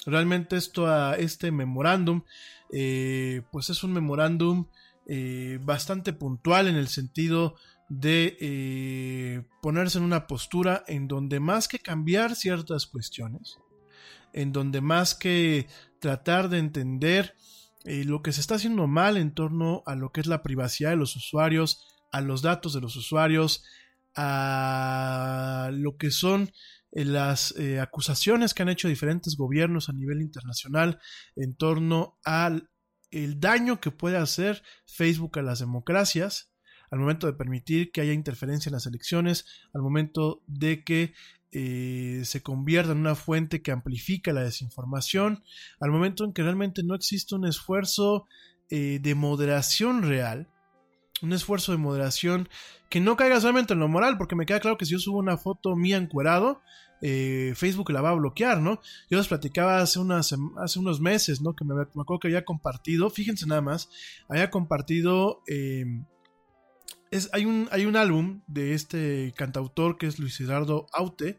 Realmente 0.05 0.55
esto 0.55 0.87
a 0.87 1.15
este 1.15 1.51
memorándum, 1.51 2.23
eh, 2.71 3.43
pues 3.51 3.69
es 3.69 3.83
un 3.83 3.93
memorándum 3.93 4.65
eh, 5.07 5.59
bastante 5.61 6.11
puntual 6.13 6.67
en 6.67 6.75
el 6.75 6.87
sentido 6.87 7.55
de 7.89 9.45
ponerse 9.61 9.99
en 9.99 10.03
una 10.03 10.27
postura 10.27 10.83
en 10.87 11.07
donde 11.07 11.39
más 11.39 11.67
que 11.67 11.79
cambiar 11.79 12.35
ciertas 12.35 12.87
cuestiones, 12.87 13.59
en 14.37 14.51
donde 14.51 14.81
más 14.81 15.15
que 15.15 15.67
tratar 15.99 16.49
de 16.49 16.59
entender 16.59 17.33
eh, 17.85 18.03
lo 18.05 18.21
que 18.21 18.31
se 18.31 18.39
está 18.39 18.55
haciendo 18.55 18.85
mal 18.85 19.17
en 19.17 19.33
torno 19.33 19.81
a 19.87 19.95
lo 19.95 20.11
que 20.11 20.21
es 20.21 20.27
la 20.27 20.43
privacidad 20.43 20.91
de 20.91 20.95
los 20.95 21.15
usuarios, 21.15 21.87
a 22.11 22.21
los 22.21 22.43
datos 22.43 22.73
de 22.73 22.81
los 22.81 22.95
usuarios, 22.95 23.63
a 24.15 25.71
lo 25.73 25.97
que 25.97 26.11
son 26.11 26.51
eh, 26.91 27.03
las 27.03 27.55
eh, 27.57 27.79
acusaciones 27.79 28.53
que 28.53 28.61
han 28.61 28.69
hecho 28.69 28.87
diferentes 28.87 29.35
gobiernos 29.37 29.89
a 29.89 29.93
nivel 29.93 30.21
internacional 30.21 30.99
en 31.35 31.55
torno 31.55 32.19
al 32.23 32.69
el 33.09 33.39
daño 33.39 33.79
que 33.79 33.89
puede 33.89 34.17
hacer 34.17 34.61
Facebook 34.85 35.39
a 35.39 35.41
las 35.41 35.59
democracias 35.59 36.51
al 36.91 36.99
momento 36.99 37.27
de 37.27 37.33
permitir 37.33 37.91
que 37.91 38.01
haya 38.01 38.13
interferencia 38.13 38.69
en 38.69 38.73
las 38.73 38.85
elecciones, 38.85 39.45
al 39.73 39.81
momento 39.81 40.43
de 40.47 40.83
que 40.83 41.13
eh, 41.59 42.23
se 42.23 42.43
convierta 42.43 42.91
en 42.91 42.99
una 42.99 43.15
fuente 43.15 43.63
que 43.63 43.71
amplifica 43.71 44.31
la 44.31 44.43
desinformación, 44.43 45.43
al 45.79 45.89
momento 45.89 46.23
en 46.23 46.31
que 46.31 46.43
realmente 46.43 46.83
no 46.83 46.93
existe 46.93 47.33
un 47.33 47.47
esfuerzo 47.47 48.27
eh, 48.69 48.99
de 49.01 49.15
moderación 49.15 50.03
real, 50.03 50.47
un 51.23 51.33
esfuerzo 51.33 51.71
de 51.71 51.79
moderación 51.79 52.47
que 52.89 52.99
no 52.99 53.17
caiga 53.17 53.41
solamente 53.41 53.73
en 53.73 53.79
lo 53.79 53.87
moral, 53.87 54.19
porque 54.19 54.35
me 54.35 54.45
queda 54.45 54.59
claro 54.59 54.77
que 54.77 54.85
si 54.85 54.91
yo 54.91 54.99
subo 54.99 55.17
una 55.17 55.35
foto 55.35 55.75
mía 55.75 55.97
encuerado, 55.97 56.61
eh, 57.01 57.53
Facebook 57.55 57.89
la 57.89 58.01
va 58.01 58.11
a 58.11 58.13
bloquear, 58.13 58.61
¿no? 58.61 58.79
Yo 59.09 59.17
les 59.17 59.27
platicaba 59.27 59.81
hace, 59.81 59.97
unos 59.97 61.01
meses, 61.01 61.41
¿no? 61.41 61.55
Que 61.55 61.65
me, 61.65 61.73
me 61.73 61.81
acuerdo 61.81 62.19
que 62.19 62.27
había 62.27 62.45
compartido, 62.45 63.09
fíjense 63.09 63.47
nada 63.47 63.61
más, 63.61 63.89
había 64.29 64.51
compartido 64.51 65.41
eh, 65.47 65.85
hay, 67.31 67.45
un, 67.45 67.95
álbum 67.95 68.41
de 68.47 68.73
este 68.73 69.33
cantautor 69.35 69.97
que 69.97 70.07
es 70.07 70.19
Luis 70.19 70.39
Eduardo 70.39 70.87
Aute. 70.91 71.37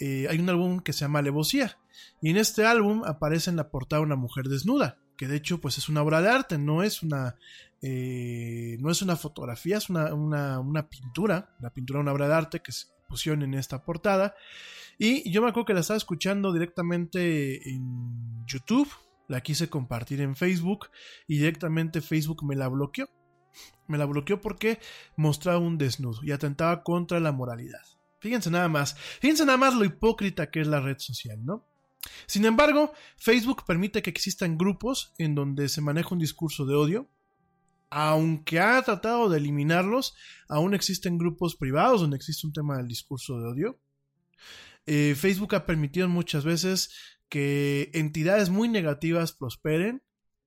Eh, 0.00 0.26
hay 0.28 0.38
un 0.38 0.48
álbum 0.48 0.80
que 0.80 0.92
se 0.92 1.00
llama 1.00 1.20
Alevosía. 1.20 1.78
Y 2.20 2.30
en 2.30 2.36
este 2.36 2.66
álbum 2.66 3.02
aparece 3.04 3.50
en 3.50 3.56
la 3.56 3.68
portada 3.68 4.02
una 4.02 4.16
mujer 4.16 4.46
desnuda. 4.48 4.98
Que 5.16 5.28
de 5.28 5.36
hecho, 5.36 5.60
pues 5.60 5.78
es 5.78 5.88
una 5.88 6.02
obra 6.02 6.20
de 6.22 6.30
arte, 6.30 6.58
no 6.58 6.82
es 6.82 7.02
una. 7.02 7.36
Eh, 7.82 8.78
no 8.80 8.90
es 8.90 9.02
una 9.02 9.14
fotografía, 9.16 9.76
es 9.76 9.90
una, 9.90 10.12
una, 10.14 10.58
una 10.58 10.88
pintura. 10.88 11.54
La 11.60 11.70
pintura 11.70 12.00
una 12.00 12.12
obra 12.12 12.28
de 12.28 12.34
arte 12.34 12.60
que 12.60 12.72
se 12.72 12.86
pusieron 13.08 13.42
en 13.42 13.54
esta 13.54 13.84
portada. 13.84 14.34
Y 14.98 15.30
yo 15.30 15.42
me 15.42 15.48
acuerdo 15.48 15.66
que 15.66 15.74
la 15.74 15.80
estaba 15.80 15.98
escuchando 15.98 16.52
directamente 16.52 17.68
en 17.68 18.44
YouTube. 18.46 18.88
La 19.28 19.40
quise 19.40 19.68
compartir 19.68 20.20
en 20.20 20.34
Facebook. 20.34 20.88
Y 21.28 21.38
directamente 21.38 22.00
Facebook 22.00 22.44
me 22.44 22.56
la 22.56 22.68
bloqueó. 22.68 23.08
Me 23.86 23.98
la 23.98 24.06
bloqueó 24.06 24.40
porque 24.40 24.78
mostraba 25.16 25.58
un 25.58 25.78
desnudo 25.78 26.20
y 26.22 26.32
atentaba 26.32 26.82
contra 26.82 27.20
la 27.20 27.32
moralidad. 27.32 27.82
Fíjense 28.20 28.50
nada 28.50 28.68
más, 28.68 28.96
fíjense 29.20 29.44
nada 29.44 29.58
más 29.58 29.74
lo 29.74 29.84
hipócrita 29.84 30.50
que 30.50 30.60
es 30.60 30.66
la 30.66 30.80
red 30.80 30.98
social, 30.98 31.44
¿no? 31.44 31.66
Sin 32.26 32.44
embargo, 32.44 32.92
Facebook 33.16 33.64
permite 33.66 34.02
que 34.02 34.10
existan 34.10 34.58
grupos 34.58 35.12
en 35.18 35.34
donde 35.34 35.68
se 35.68 35.80
maneja 35.80 36.10
un 36.12 36.18
discurso 36.18 36.66
de 36.66 36.74
odio. 36.74 37.10
Aunque 37.90 38.60
ha 38.60 38.82
tratado 38.82 39.28
de 39.28 39.38
eliminarlos, 39.38 40.14
aún 40.48 40.74
existen 40.74 41.18
grupos 41.18 41.56
privados 41.56 42.00
donde 42.00 42.16
existe 42.16 42.46
un 42.46 42.52
tema 42.52 42.76
del 42.76 42.88
discurso 42.88 43.38
de 43.38 43.46
odio. 43.46 43.78
Eh, 44.86 45.14
Facebook 45.16 45.54
ha 45.54 45.66
permitido 45.66 46.08
muchas 46.08 46.44
veces 46.44 46.90
que 47.28 47.90
entidades 47.94 48.50
muy 48.50 48.68
negativas 48.68 49.32
prosperen 49.32 50.02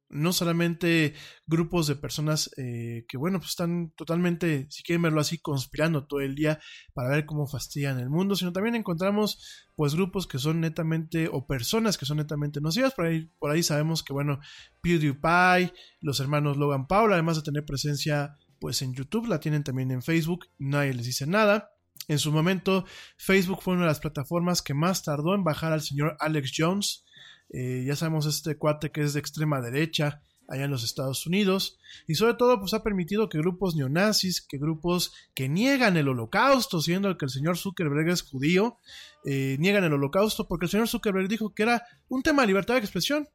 no 0.10 0.32
solamente 0.32 1.14
grupos 1.46 1.88
de 1.88 1.96
personas 1.96 2.50
eh, 2.58 3.06
que, 3.08 3.18
bueno, 3.18 3.40
pues 3.40 3.52
están 3.52 3.92
totalmente, 3.92 4.68
si 4.70 4.84
quieren 4.84 5.02
verlo 5.02 5.20
así, 5.20 5.38
conspirando 5.38 6.06
todo 6.06 6.22
el 6.22 6.36
día 6.36 6.60
para 6.94 7.10
ver 7.10 7.26
cómo 7.26 7.48
fastidian 7.48 8.00
el 8.00 8.10
mundo, 8.10 8.36
sino 8.36 8.54
también 8.54 8.76
encontramos, 8.76 9.68
pues, 9.76 9.96
grupos 9.96 10.28
que 10.28 10.40
son 10.40 10.62
netamente, 10.62 11.30
o 11.32 11.46
personas 11.46 11.98
que 11.98 12.06
son 12.06 12.18
netamente 12.18 12.62
nocivas. 12.62 12.94
Por 12.94 13.06
ahí, 13.06 13.30
por 13.40 13.52
ahí 13.52 13.64
sabemos 13.64 14.04
que, 14.04 14.14
bueno, 14.14 14.40
PewDiePie, 14.82 15.74
los 16.02 16.20
hermanos 16.20 16.58
Logan 16.58 16.88
Paul, 16.88 17.14
además 17.14 17.38
de 17.38 17.44
tener 17.44 17.66
presencia, 17.66 18.38
pues, 18.60 18.82
en 18.82 18.94
YouTube, 18.94 19.28
la 19.28 19.40
tienen 19.40 19.64
también 19.64 19.92
en 19.92 20.02
Facebook, 20.02 20.48
nadie 20.58 20.94
les 20.94 21.06
dice 21.06 21.28
nada. 21.28 21.72
En 22.08 22.20
su 22.20 22.32
momento, 22.32 22.86
Facebook 23.18 23.62
fue 23.62 23.74
una 23.74 23.84
de 23.84 23.90
las 23.90 24.00
plataformas 24.00 24.62
que 24.62 24.74
más 24.74 25.04
tardó 25.04 25.36
en 25.36 25.44
bajar 25.44 25.74
al 25.74 25.82
señor 25.82 26.16
Alex 26.20 26.54
Jones, 26.56 27.04
eh, 27.50 27.84
ya 27.86 27.96
sabemos 27.96 28.26
este 28.26 28.58
cuate 28.58 28.92
que 28.92 29.02
es 29.02 29.14
de 29.14 29.20
extrema 29.20 29.62
derecha 29.62 30.22
allá 30.48 30.66
en 30.66 30.72
los 30.72 30.84
Estados 30.84 31.26
Unidos 31.26 31.78
y 32.08 32.16
sobre 32.16 32.34
todo 32.34 32.60
pues 32.60 32.74
ha 32.74 32.84
permitido 32.84 33.30
que 33.30 33.38
grupos 33.38 33.76
neonazis, 33.76 34.42
que 34.42 34.58
grupos 34.58 35.14
que 35.34 35.50
niegan 35.50 35.98
el 35.98 36.08
holocausto, 36.08 36.82
siendo 36.82 37.18
que 37.18 37.26
el 37.26 37.32
señor 37.32 37.58
Zuckerberg 37.58 38.10
es 38.10 38.22
judío, 38.22 38.78
eh, 39.26 39.58
niegan 39.60 39.84
el 39.84 39.94
holocausto 39.94 40.48
porque 40.48 40.66
el 40.66 40.72
señor 40.72 40.88
Zuckerberg 40.88 41.28
dijo 41.28 41.54
que 41.54 41.64
era 41.64 41.84
un 42.08 42.24
tema 42.24 42.44
de 42.44 42.48
libertad 42.48 42.76
de 42.76 42.82
expresión, 42.82 43.28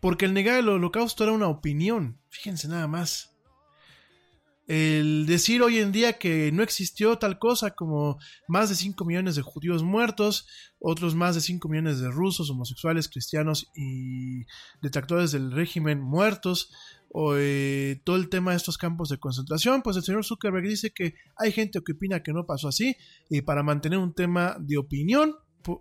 porque 0.00 0.26
el 0.26 0.34
negar 0.34 0.58
el 0.58 0.68
holocausto 0.68 1.24
era 1.24 1.32
una 1.32 1.48
opinión, 1.48 2.20
fíjense 2.28 2.68
nada 2.68 2.86
más 2.86 3.35
el 4.66 5.26
decir 5.26 5.62
hoy 5.62 5.78
en 5.78 5.92
día 5.92 6.14
que 6.14 6.50
no 6.52 6.62
existió 6.62 7.18
tal 7.18 7.38
cosa 7.38 7.70
como 7.72 8.18
más 8.48 8.68
de 8.68 8.74
5 8.74 9.04
millones 9.04 9.36
de 9.36 9.42
judíos 9.42 9.84
muertos, 9.84 10.46
otros 10.80 11.14
más 11.14 11.36
de 11.36 11.40
5 11.40 11.68
millones 11.68 12.00
de 12.00 12.10
rusos, 12.10 12.50
homosexuales, 12.50 13.08
cristianos 13.08 13.70
y 13.76 14.44
detractores 14.82 15.30
del 15.32 15.52
régimen 15.52 16.00
muertos, 16.00 16.72
o 17.10 17.34
eh, 17.36 18.02
todo 18.04 18.16
el 18.16 18.28
tema 18.28 18.50
de 18.50 18.58
estos 18.58 18.76
campos 18.76 19.08
de 19.08 19.18
concentración, 19.18 19.82
pues 19.82 19.96
el 19.96 20.02
señor 20.02 20.24
Zuckerberg 20.24 20.66
dice 20.66 20.90
que 20.90 21.14
hay 21.36 21.52
gente 21.52 21.80
que 21.84 21.92
opina 21.92 22.22
que 22.22 22.32
no 22.32 22.44
pasó 22.44 22.68
así 22.68 22.96
y 23.30 23.42
para 23.42 23.62
mantener 23.62 23.98
un 23.98 24.14
tema 24.14 24.56
de 24.58 24.76
opinión, 24.76 25.36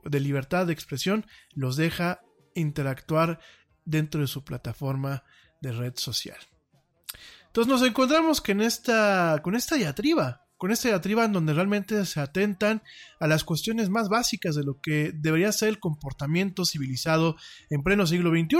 de 0.05 0.19
libertad 0.19 0.67
de 0.67 0.73
expresión, 0.73 1.25
los 1.53 1.75
deja 1.75 2.21
interactuar 2.53 3.39
dentro 3.83 4.21
de 4.21 4.27
su 4.27 4.43
plataforma 4.43 5.23
de 5.61 5.71
red 5.71 5.93
social. 5.97 6.37
Entonces 7.55 7.71
nos 7.71 7.87
encontramos 7.87 8.41
que 8.41 8.51
en 8.51 8.59
esta, 8.59 9.39
con 9.41 9.55
esta 9.55 9.77
diatriba, 9.77 10.45
con 10.57 10.71
esta 10.71 10.89
diatriba 10.89 11.23
en 11.23 11.31
donde 11.31 11.53
realmente 11.53 12.05
se 12.05 12.19
atentan 12.19 12.83
a 13.17 13.27
las 13.27 13.45
cuestiones 13.45 13.89
más 13.89 14.09
básicas 14.09 14.55
de 14.55 14.65
lo 14.65 14.81
que 14.81 15.13
debería 15.15 15.53
ser 15.53 15.69
el 15.69 15.79
comportamiento 15.79 16.65
civilizado 16.65 17.37
en 17.69 17.81
pleno 17.81 18.05
siglo 18.07 18.31
XXI. 18.31 18.57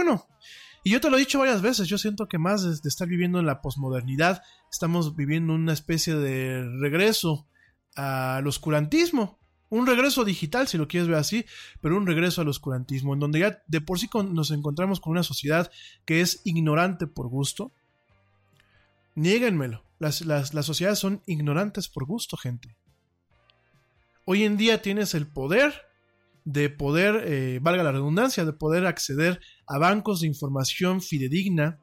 Y 0.85 0.91
yo 0.91 1.01
te 1.01 1.09
lo 1.09 1.17
he 1.17 1.19
dicho 1.19 1.39
varias 1.39 1.61
veces, 1.61 1.89
yo 1.89 1.97
siento 1.97 2.29
que 2.29 2.37
más 2.37 2.63
de, 2.63 2.87
estar 2.87 3.05
viviendo 3.05 3.37
en 3.37 3.45
la 3.45 3.61
posmodernidad, 3.61 4.41
estamos 4.71 5.13
viviendo 5.13 5.53
una 5.53 5.73
especie 5.73 6.15
de 6.15 6.63
regreso 6.79 7.49
al 7.97 8.47
oscurantismo. 8.47 9.41
Un 9.67 9.87
regreso 9.87 10.23
digital, 10.23 10.69
si 10.69 10.77
lo 10.77 10.87
quieres 10.87 11.09
ver 11.09 11.17
así, 11.17 11.45
pero 11.81 11.97
un 11.97 12.07
regreso 12.07 12.39
al 12.39 12.47
oscurantismo, 12.47 13.13
en 13.13 13.19
donde 13.19 13.39
ya 13.39 13.61
de 13.67 13.81
por 13.81 13.99
sí 13.99 14.07
nos 14.31 14.51
encontramos 14.51 15.01
con 15.01 15.11
una 15.11 15.23
sociedad 15.23 15.69
que 16.05 16.21
es 16.21 16.39
ignorante 16.45 17.07
por 17.07 17.27
gusto. 17.27 17.73
Niéguenmelo, 19.15 19.83
las, 19.97 20.21
las, 20.21 20.53
las 20.53 20.65
sociedades 20.65 20.99
son 20.99 21.23
ignorantes 21.25 21.87
por 21.87 22.05
gusto, 22.05 22.37
gente. 22.37 22.75
Hoy 24.25 24.43
en 24.43 24.57
día 24.57 24.81
tienes 24.81 25.13
el 25.13 25.27
poder 25.27 25.73
de 26.45 26.69
poder, 26.69 27.23
eh, 27.25 27.59
valga 27.61 27.83
la 27.83 27.91
redundancia, 27.91 28.45
de 28.45 28.53
poder 28.53 28.85
acceder 28.85 29.41
a 29.67 29.79
bancos 29.79 30.21
de 30.21 30.27
información 30.27 31.01
fidedigna 31.01 31.79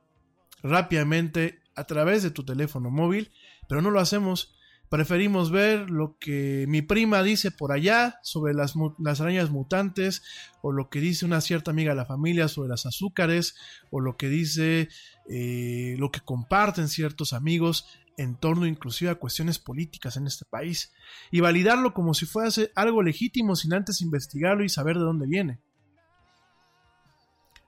rápidamente 0.63 1.61
a 1.75 1.85
través 1.85 2.23
de 2.23 2.31
tu 2.31 2.45
teléfono 2.45 2.91
móvil, 2.91 3.33
pero 3.69 3.83
no 3.83 3.91
lo 3.91 4.01
hacemos. 4.01 4.55
Preferimos 4.93 5.51
ver 5.51 5.89
lo 5.89 6.19
que 6.19 6.67
mi 6.69 6.83
prima 6.83 7.23
dice 7.23 7.51
por 7.51 7.73
allá 7.73 8.21
sobre 8.23 8.53
las, 8.53 8.75
las 8.99 9.23
arañas 9.23 9.49
mutantes, 9.49 10.23
o 10.61 10.71
lo 10.71 10.91
que 10.91 11.01
dice 11.01 11.25
una 11.25 11.41
cierta 11.41 11.71
amiga 11.71 11.93
de 11.93 11.97
la 11.97 12.05
familia 12.05 12.47
sobre 12.47 12.69
las 12.69 12.85
azúcares, 12.85 13.57
o 13.91 14.01
lo 14.01 14.19
que 14.19 14.29
dice 14.29 14.91
eh, 15.31 15.97
lo 15.99 16.11
que 16.11 16.21
comparten 16.21 16.89
ciertos 16.89 17.33
amigos 17.33 17.87
en 18.19 18.37
torno 18.37 18.67
inclusive 18.67 19.11
a 19.11 19.15
cuestiones 19.15 19.59
políticas 19.59 20.19
en 20.19 20.27
este 20.27 20.45
país, 20.45 20.93
y 21.31 21.41
validarlo 21.41 21.95
como 21.95 22.13
si 22.13 22.27
fuese 22.27 22.71
algo 22.75 23.03
legítimo 23.03 23.57
sin 23.57 23.73
antes 23.73 24.03
investigarlo 24.03 24.63
y 24.63 24.69
saber 24.69 24.99
de 24.99 25.05
dónde 25.05 25.27
viene. 25.27 25.59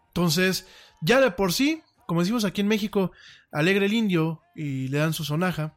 Entonces, 0.09 0.67
ya 1.01 1.23
de 1.23 1.31
por 1.31 1.55
sí, 1.55 1.81
como 2.07 2.21
decimos 2.21 2.45
aquí 2.45 2.61
en 2.61 2.69
México, 2.69 3.13
alegre 3.51 3.87
el 3.87 3.95
indio 3.95 4.43
y 4.55 4.89
le 4.89 4.99
dan 4.99 5.15
su 5.15 5.25
sonaja, 5.25 5.75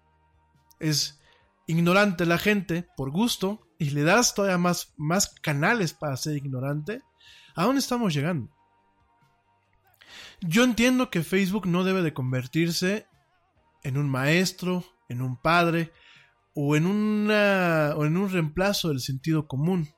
es 0.81 1.21
ignorante 1.67 2.25
la 2.25 2.37
gente 2.37 2.87
por 2.95 3.11
gusto 3.11 3.67
y 3.77 3.91
le 3.91 4.03
das 4.03 4.33
todavía 4.33 4.57
más, 4.57 4.93
más 4.97 5.35
canales 5.41 5.93
para 5.93 6.17
ser 6.17 6.35
ignorante, 6.35 7.01
¿a 7.55 7.65
dónde 7.65 7.79
estamos 7.79 8.13
llegando? 8.13 8.49
Yo 10.41 10.63
entiendo 10.63 11.09
que 11.09 11.23
Facebook 11.23 11.67
no 11.67 11.83
debe 11.83 12.01
de 12.01 12.13
convertirse 12.13 13.07
en 13.83 13.97
un 13.97 14.09
maestro, 14.09 14.83
en 15.09 15.21
un 15.21 15.39
padre 15.39 15.91
o 16.53 16.75
en, 16.75 16.85
una, 16.85 17.93
o 17.95 18.05
en 18.05 18.17
un 18.17 18.29
reemplazo 18.29 18.89
del 18.89 18.99
sentido 18.99 19.47
común. 19.47 19.89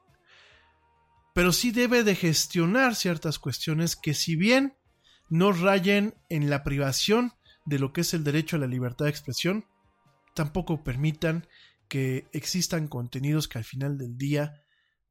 Pero 1.34 1.52
sí 1.52 1.72
debe 1.72 2.04
de 2.04 2.16
gestionar 2.16 2.96
ciertas 2.96 3.40
cuestiones 3.40 3.96
que 3.96 4.14
si 4.14 4.36
bien 4.36 4.76
no 5.30 5.52
rayen 5.52 6.16
en 6.30 6.50
la 6.50 6.64
privación 6.64 7.34
de 7.66 7.80
lo 7.80 7.94
que 7.94 8.02
es 8.02 8.14
el 8.14 8.24
derecho 8.24 8.56
a 8.56 8.60
la 8.60 8.68
libertad 8.68 9.06
de 9.06 9.12
expresión, 9.12 9.66
tampoco 10.36 10.84
permitan 10.84 11.48
que 11.88 12.28
existan 12.34 12.88
contenidos 12.88 13.48
que 13.48 13.58
al 13.58 13.64
final 13.64 13.98
del 13.98 14.18
día 14.18 14.64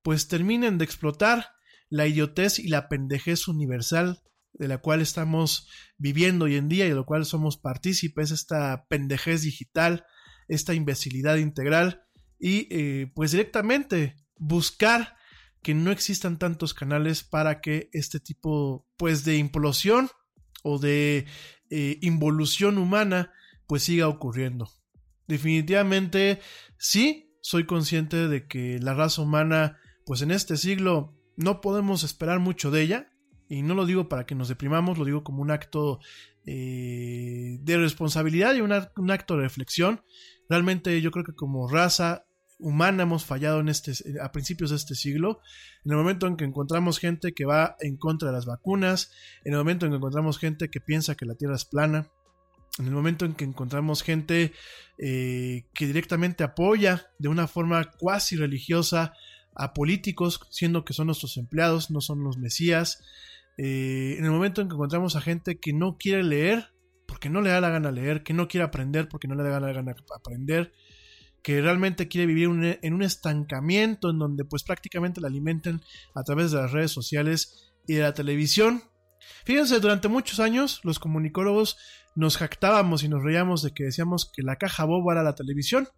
pues 0.03 0.29
terminen 0.29 0.79
de 0.79 0.85
explotar 0.85 1.51
la 1.91 2.07
idiotez 2.07 2.59
y 2.59 2.69
la 2.69 2.89
pendejez 2.89 3.49
universal 3.49 4.23
de 4.53 4.69
la 4.69 4.79
cual 4.79 5.01
estamos 5.01 5.69
viviendo 5.99 6.47
hoy 6.47 6.57
en 6.57 6.69
día 6.69 6.87
y 6.87 6.91
de 6.91 6.95
lo 6.95 7.07
cual 7.07 7.25
somos 7.25 7.57
partícipes, 7.57 8.31
esta 8.31 8.87
pendejez 8.89 9.43
digital, 9.43 10.05
esta 10.49 10.75
imbecilidad 10.75 11.37
integral 11.37 12.03
y 12.39 12.69
eh, 12.71 13.11
pues 13.15 13.33
directamente 13.33 14.17
buscar 14.37 15.17
que 15.63 15.75
no 15.75 15.91
existan 15.91 16.39
tantos 16.39 16.75
canales 16.75 17.25
para 17.25 17.61
que 17.61 17.91
este 17.93 18.21
tipo 18.21 18.87
pues 18.97 19.25
de 19.25 19.37
implosión 19.37 20.09
o 20.63 20.79
de 20.79 21.27
eh, 21.71 21.99
involución 22.03 22.79
humana 22.79 23.33
pues 23.67 23.83
siga 23.83 24.09
ocurriendo. 24.09 24.71
Definitivamente 25.29 26.41
sí, 26.79 27.37
soy 27.41 27.65
consciente 27.65 28.29
de 28.29 28.47
que 28.47 28.79
la 28.81 28.95
raza 28.95 29.23
humana 29.23 29.79
pues 30.05 30.23
en 30.23 30.31
este 30.31 30.57
siglo 30.57 31.15
no 31.37 31.61
podemos 31.61 32.03
esperar 32.03 32.41
mucho 32.41 32.71
de 32.71 32.83
ella 32.83 33.13
y 33.49 33.63
no 33.63 33.75
lo 33.75 33.87
digo 33.87 34.09
para 34.09 34.27
que 34.27 34.35
nos 34.35 34.49
deprimamos, 34.49 34.99
lo 34.99 35.05
digo 35.05 35.23
como 35.23 35.43
un 35.43 35.51
acto 35.51 36.01
eh, 36.47 37.59
de 37.61 37.77
responsabilidad 37.77 38.55
y 38.55 38.63
un, 38.63 38.73
un 38.97 39.11
acto 39.11 39.37
de 39.37 39.43
reflexión. 39.43 40.03
Realmente 40.49 41.01
yo 41.01 41.11
creo 41.11 41.25
que 41.25 41.35
como 41.35 41.69
raza 41.69 42.25
humana 42.59 43.05
hemos 43.05 43.25
fallado 43.25 43.61
en 43.61 43.69
este, 43.69 43.93
a 44.21 44.33
principios 44.33 44.71
de 44.71 44.77
este 44.77 44.95
siglo, 44.95 45.41
en 45.85 45.93
el 45.93 45.97
momento 45.99 46.27
en 46.27 46.37
que 46.37 46.45
encontramos 46.45 46.99
gente 46.99 47.33
que 47.33 47.45
va 47.45 47.77
en 47.81 47.97
contra 47.97 48.29
de 48.29 48.35
las 48.35 48.47
vacunas, 48.47 49.13
en 49.45 49.53
el 49.53 49.59
momento 49.59 49.87
en 49.87 49.93
que 49.93 49.97
encontramos 49.97 50.39
gente 50.39 50.71
que 50.71 50.81
piensa 50.81 51.15
que 51.15 51.27
la 51.27 51.35
Tierra 51.35 51.57
es 51.57 51.65
plana, 51.65 52.11
en 52.79 52.87
el 52.87 52.93
momento 52.93 53.25
en 53.25 53.35
que 53.35 53.45
encontramos 53.45 54.03
gente 54.03 54.53
eh, 54.99 55.67
que 55.75 55.87
directamente 55.87 56.45
apoya 56.45 57.11
de 57.19 57.29
una 57.29 57.47
forma 57.47 57.91
cuasi 57.99 58.37
religiosa 58.37 59.13
a 59.55 59.73
políticos, 59.75 60.41
siendo 60.51 60.85
que 60.85 60.93
son 60.93 61.07
nuestros 61.07 61.37
empleados, 61.37 61.91
no 61.91 62.01
son 62.01 62.23
los 62.23 62.39
mesías, 62.39 63.03
eh, 63.57 64.15
en 64.19 64.25
el 64.25 64.31
momento 64.31 64.63
en 64.63 64.69
que 64.69 64.75
encontramos 64.75 65.17
a 65.17 65.21
gente 65.21 65.59
que 65.59 65.73
no 65.73 65.99
quiere 65.99 66.23
leer, 66.23 66.73
porque 67.07 67.29
no 67.29 67.41
le 67.41 67.51
da 67.51 67.61
la 67.61 67.71
gana 67.71 67.91
leer, 67.91 68.23
que 68.23 68.35
no 68.35 68.47
quiere 68.47 68.65
aprender 68.65 69.09
porque 69.09 69.27
no 69.27 69.35
le 69.35 69.43
da 69.43 69.59
la 69.59 69.73
gana 69.73 69.95
aprender, 70.15 70.73
que 71.43 71.61
realmente 71.61 72.07
quiere 72.07 72.27
vivir 72.27 72.49
un, 72.49 72.65
en 72.65 72.95
un 72.95 73.03
estancamiento 73.03 74.11
en 74.11 74.19
donde 74.19 74.45
pues 74.45 74.63
prácticamente 74.63 75.21
la 75.21 75.29
alimenten 75.29 75.81
a 76.15 76.23
través 76.23 76.53
de 76.53 76.59
las 76.59 76.73
redes 76.73 76.93
sociales 76.93 77.73
y 77.87 77.95
de 77.95 78.03
la 78.03 78.15
televisión. 78.15 78.83
Fíjense, 79.45 79.81
durante 79.81 80.09
muchos 80.09 80.41
años 80.41 80.81
los 80.85 80.99
comunicólogos 80.99 81.77
nos 82.19 82.37
jactábamos 82.37 83.05
y 83.05 83.09
nos 83.09 83.23
reíamos 83.23 83.63
de 83.63 83.73
que 83.73 83.85
decíamos 83.85 84.29
que 84.29 84.43
la 84.43 84.57
caja 84.57 84.85
boba 84.85 85.13
era 85.13 85.23
la 85.23 85.37
televisión. 85.37 85.89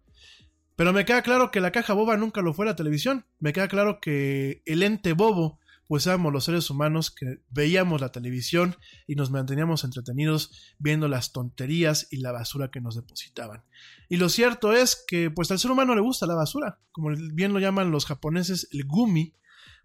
Pero 0.75 0.93
me 0.93 1.03
queda 1.03 1.23
claro 1.23 1.49
que 1.49 1.59
la 1.59 1.71
caja 1.71 1.93
boba 1.93 2.15
nunca 2.15 2.43
lo 2.43 2.53
fue 2.53 2.67
la 2.67 2.75
televisión. 2.75 3.25
Me 3.39 3.53
queda 3.53 3.67
claro 3.67 3.99
que 3.99 4.61
el 4.67 4.83
ente 4.83 5.13
bobo 5.13 5.59
pues 5.87 6.05
éramos 6.05 6.31
los 6.31 6.45
seres 6.45 6.69
humanos 6.69 7.09
que 7.09 7.41
veíamos 7.49 7.99
la 7.99 8.11
televisión 8.11 8.75
y 9.07 9.15
nos 9.15 9.31
manteníamos 9.31 9.83
entretenidos 9.83 10.75
viendo 10.77 11.07
las 11.07 11.31
tonterías 11.31 12.07
y 12.11 12.17
la 12.17 12.31
basura 12.31 12.69
que 12.69 12.81
nos 12.81 12.95
depositaban. 12.95 13.63
Y 14.07 14.17
lo 14.17 14.29
cierto 14.29 14.73
es 14.73 15.03
que 15.07 15.31
pues 15.31 15.49
al 15.49 15.57
ser 15.57 15.71
humano 15.71 15.95
le 15.95 16.01
gusta 16.01 16.27
la 16.27 16.35
basura, 16.35 16.79
como 16.91 17.09
bien 17.33 17.51
lo 17.51 17.59
llaman 17.59 17.89
los 17.89 18.05
japoneses 18.05 18.67
el 18.71 18.85
gumi, 18.85 19.33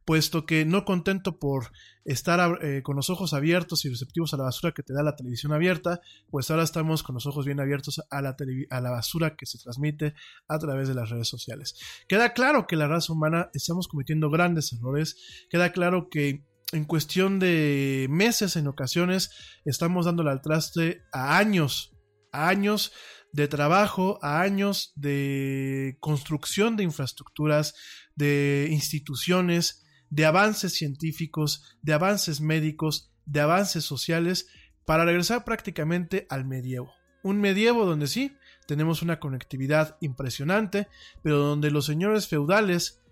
puesto 0.07 0.47
que 0.47 0.65
no 0.65 0.85
contento 0.85 1.39
por 1.39 1.73
estar 2.05 2.65
eh, 2.65 2.83
con 2.83 2.95
los 2.95 3.11
ojos 3.11 3.35
abiertos 3.35 3.85
y 3.85 3.91
receptivos 3.91 4.33
a 4.33 4.37
la 4.37 4.45
basura 4.45 4.73
que 4.73 4.85
te 4.85 4.95
da 4.95 5.03
la 5.03 5.17
televisión 5.17 5.53
abierta, 5.53 6.01
pues 6.31 6.51
ahora 6.51 6.63
estamos 6.63 7.03
con 7.03 7.15
los 7.15 7.27
ojos 7.27 7.45
bien 7.45 7.61
abiertos 7.61 8.01
a 8.09 8.23
la, 8.23 8.37
a 8.71 8.81
la 8.81 8.91
basura 8.91 9.37
que 9.37 9.47
se 9.47 9.59
transmite 9.59 10.15
a 10.49 10.59
través 10.59 10.87
de 10.89 10.95
las 10.95 11.11
redes 11.11 11.29
sociales. 11.29 11.75
Queda 12.09 12.33
claro 12.33 12.67
que 12.69 12.77
la 12.77 12.87
raza 12.87 13.13
humana 13.13 13.51
estamos 13.53 13.89
cometiendo 13.89 14.31
grandes 14.31 14.73
errores, 14.73 15.47
queda 15.51 15.73
claro 15.73 16.09
que 16.09 16.45
en 16.73 16.85
cuestión 16.85 17.41
de 17.41 18.07
meses 18.09 18.57
en 18.57 18.69
ocasiones 18.69 19.31
estamos 19.65 20.07
dándole 20.07 20.31
al 20.31 20.41
traste 20.41 21.03
a 21.13 21.37
años, 21.37 21.93
a 22.33 22.49
años 22.49 22.93
de 23.33 23.49
trabajo, 23.49 24.21
a 24.23 24.41
años 24.41 24.93
de 24.95 25.97
construcción 26.01 26.77
de 26.77 26.85
infraestructuras, 26.85 27.75
de 28.15 28.69
instituciones, 28.71 29.86
de 30.11 30.25
avances 30.25 30.75
científicos, 30.75 31.77
de 31.83 31.93
avances 31.93 32.41
médicos, 32.41 33.13
de 33.25 33.41
avances 33.41 33.85
sociales, 33.85 34.49
para 34.85 35.05
regresar 35.05 35.45
prácticamente 35.45 36.27
al 36.31 36.45
medievo. 36.45 36.93
Un 37.23 37.41
medievo 37.41 37.85
donde 37.85 38.07
sí, 38.07 38.37
tenemos 38.67 39.03
una 39.03 39.19
conectividad 39.19 39.97
impresionante, 40.01 40.89
pero 41.23 41.39
donde 41.39 41.71
los 41.71 41.85
señores 41.85 42.29
feudales 42.29 43.03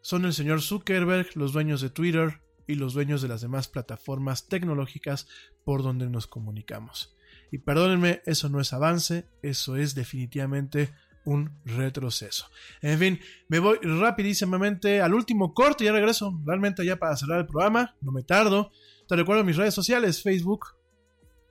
son 0.00 0.24
el 0.24 0.32
señor 0.32 0.60
Zuckerberg, 0.62 1.36
los 1.36 1.52
dueños 1.52 1.80
de 1.80 1.90
Twitter 1.90 2.40
y 2.66 2.74
los 2.74 2.92
dueños 2.94 3.22
de 3.22 3.28
las 3.28 3.40
demás 3.40 3.68
plataformas 3.68 4.48
tecnológicas 4.48 5.28
por 5.64 5.82
donde 5.82 6.08
nos 6.08 6.26
comunicamos. 6.26 7.16
Y 7.52 7.58
perdónenme, 7.58 8.22
eso 8.26 8.48
no 8.48 8.60
es 8.60 8.72
avance, 8.72 9.28
eso 9.42 9.76
es 9.76 9.94
definitivamente 9.94 10.92
un 11.24 11.60
retroceso. 11.64 12.46
En 12.80 12.98
fin, 12.98 13.20
me 13.48 13.58
voy 13.58 13.78
rapidísimamente 13.82 15.00
al 15.00 15.14
último 15.14 15.54
corte 15.54 15.84
y 15.84 15.86
ya 15.86 15.92
regreso 15.92 16.40
realmente 16.44 16.84
ya 16.84 16.96
para 16.96 17.16
cerrar 17.16 17.40
el 17.40 17.46
programa, 17.46 17.96
no 18.00 18.12
me 18.12 18.22
tardo. 18.22 18.72
Te 19.08 19.16
recuerdo 19.16 19.44
mis 19.44 19.56
redes 19.56 19.74
sociales, 19.74 20.22
Facebook, 20.22 20.76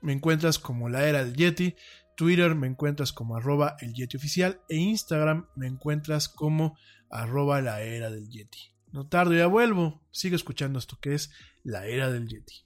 me 0.01 0.13
encuentras 0.13 0.57
como 0.59 0.89
la 0.89 1.07
era 1.07 1.23
del 1.23 1.35
Yeti, 1.35 1.75
Twitter 2.15 2.55
me 2.55 2.67
encuentras 2.67 3.13
como 3.13 3.35
arroba 3.35 3.77
el 3.79 3.93
Yeti 3.93 4.17
oficial 4.17 4.61
e 4.69 4.75
Instagram 4.75 5.47
me 5.55 5.67
encuentras 5.67 6.29
como 6.29 6.77
arroba 7.09 7.61
la 7.61 7.81
era 7.81 8.09
del 8.09 8.29
Yeti. 8.29 8.75
No 8.91 9.07
tardo, 9.07 9.33
ya 9.33 9.47
vuelvo. 9.47 10.01
Sigue 10.11 10.35
escuchando 10.35 10.77
esto 10.77 10.97
que 11.01 11.13
es 11.13 11.31
la 11.63 11.85
era 11.87 12.11
del 12.11 12.27
Yeti. 12.27 12.65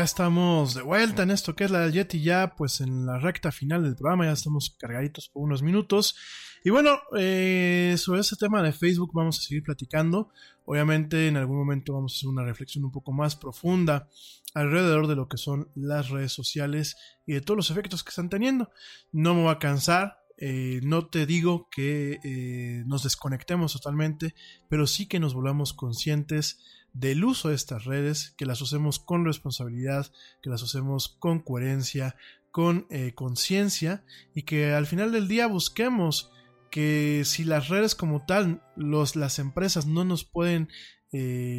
Ya 0.00 0.04
estamos 0.04 0.72
de 0.72 0.80
vuelta 0.80 1.24
en 1.24 1.30
esto 1.30 1.54
que 1.54 1.64
es 1.64 1.70
la 1.70 1.80
del 1.80 1.92
Yeti, 1.92 2.22
ya 2.22 2.54
pues 2.56 2.80
en 2.80 3.04
la 3.04 3.18
recta 3.18 3.52
final 3.52 3.82
del 3.82 3.96
programa, 3.96 4.24
ya 4.24 4.32
estamos 4.32 4.74
cargaditos 4.78 5.28
por 5.28 5.42
unos 5.42 5.62
minutos. 5.62 6.16
Y 6.64 6.70
bueno, 6.70 6.98
eh, 7.18 7.96
sobre 7.98 8.22
ese 8.22 8.34
tema 8.36 8.62
de 8.62 8.72
Facebook 8.72 9.10
vamos 9.12 9.38
a 9.38 9.42
seguir 9.42 9.62
platicando. 9.62 10.30
Obviamente 10.64 11.28
en 11.28 11.36
algún 11.36 11.58
momento 11.58 11.92
vamos 11.92 12.14
a 12.14 12.16
hacer 12.16 12.30
una 12.30 12.46
reflexión 12.46 12.82
un 12.86 12.92
poco 12.92 13.12
más 13.12 13.36
profunda 13.36 14.08
alrededor 14.54 15.06
de 15.06 15.16
lo 15.16 15.28
que 15.28 15.36
son 15.36 15.68
las 15.74 16.08
redes 16.08 16.32
sociales 16.32 16.96
y 17.26 17.34
de 17.34 17.42
todos 17.42 17.58
los 17.58 17.70
efectos 17.70 18.02
que 18.02 18.08
están 18.08 18.30
teniendo. 18.30 18.70
No 19.12 19.34
me 19.34 19.44
va 19.44 19.52
a 19.52 19.58
cansar, 19.58 20.19
eh, 20.42 20.80
no 20.82 21.06
te 21.06 21.26
digo 21.26 21.68
que 21.70 22.18
eh, 22.24 22.82
nos 22.86 23.02
desconectemos 23.02 23.74
totalmente, 23.74 24.34
pero 24.70 24.86
sí 24.86 25.06
que 25.06 25.20
nos 25.20 25.34
volvamos 25.34 25.74
conscientes 25.74 26.60
del 26.94 27.24
uso 27.24 27.50
de 27.50 27.54
estas 27.54 27.84
redes, 27.84 28.34
que 28.38 28.46
las 28.46 28.62
usemos 28.62 28.98
con 28.98 29.26
responsabilidad, 29.26 30.10
que 30.42 30.48
las 30.48 30.62
usemos 30.62 31.08
con 31.08 31.40
coherencia, 31.40 32.16
con 32.50 32.86
eh, 32.88 33.12
conciencia 33.14 34.02
y 34.34 34.42
que 34.42 34.72
al 34.72 34.86
final 34.86 35.12
del 35.12 35.28
día 35.28 35.46
busquemos 35.46 36.32
que 36.70 37.22
si 37.26 37.44
las 37.44 37.68
redes 37.68 37.94
como 37.94 38.24
tal, 38.24 38.62
las 38.76 39.38
empresas 39.38 39.86
no 39.86 40.04
nos 40.04 40.24
pueden 40.24 40.68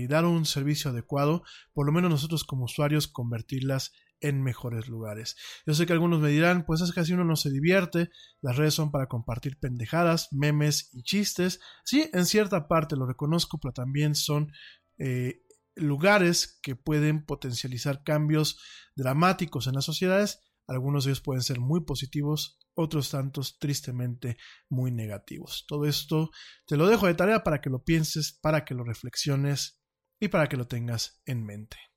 dar 0.08 0.24
un 0.24 0.46
servicio 0.46 0.92
adecuado, 0.92 1.44
por 1.74 1.86
lo 1.86 1.92
menos 1.92 2.10
nosotros 2.10 2.46
como 2.46 2.64
usuarios 2.64 3.10
convertirlas 3.10 3.92
en 4.22 4.42
mejores 4.42 4.88
lugares. 4.88 5.36
Yo 5.66 5.74
sé 5.74 5.86
que 5.86 5.94
algunos 5.94 6.22
me 6.22 6.30
dirán, 6.30 6.64
pues 6.66 6.82
es 6.82 6.92
que 6.94 7.02
así 7.02 7.14
uno 7.14 7.26
no 7.26 7.36
se 7.36 7.50
divierte, 7.50 8.10
las 8.42 8.56
redes 8.56 8.74
son 8.74 8.92
para 8.92 9.08
compartir 9.08 9.60
pendejadas, 9.60 10.30
memes 10.32 10.90
y 10.94 11.04
chistes. 11.04 11.60
Sí, 11.84 12.10
en 12.14 12.26
cierta 12.26 12.68
parte 12.68 12.96
lo 12.96 13.06
reconozco, 13.06 13.60
pero 13.60 13.74
también 13.74 14.16
son 14.16 14.52
eh, 14.98 15.42
lugares 15.76 16.60
que 16.62 16.76
pueden 16.76 17.26
potencializar 17.26 18.04
cambios 18.04 18.60
dramáticos 18.96 19.68
en 19.68 19.74
las 19.74 19.86
sociedades. 19.86 20.40
Algunos 20.68 21.04
de 21.04 21.12
ellos 21.12 21.22
pueden 21.22 21.42
ser 21.42 21.60
muy 21.60 21.84
positivos, 21.84 22.60
otros 22.76 23.10
tantos 23.10 23.58
tristemente 23.60 24.38
muy 24.70 24.92
negativos. 24.92 25.66
Todo 25.68 25.86
esto 25.86 26.30
te 26.66 26.78
lo 26.78 26.88
dejo 26.88 27.08
de 27.08 27.16
tarea 27.16 27.44
para 27.44 27.60
que 27.60 27.70
lo 27.70 27.84
pienses, 27.84 28.38
para 28.42 28.64
que 28.64 28.76
lo 28.76 28.84
reflexiones 28.84 29.82
y 30.20 30.28
para 30.28 30.48
que 30.48 30.58
lo 30.58 30.68
tengas 30.68 31.22
en 31.26 31.44
mente. 31.44 31.91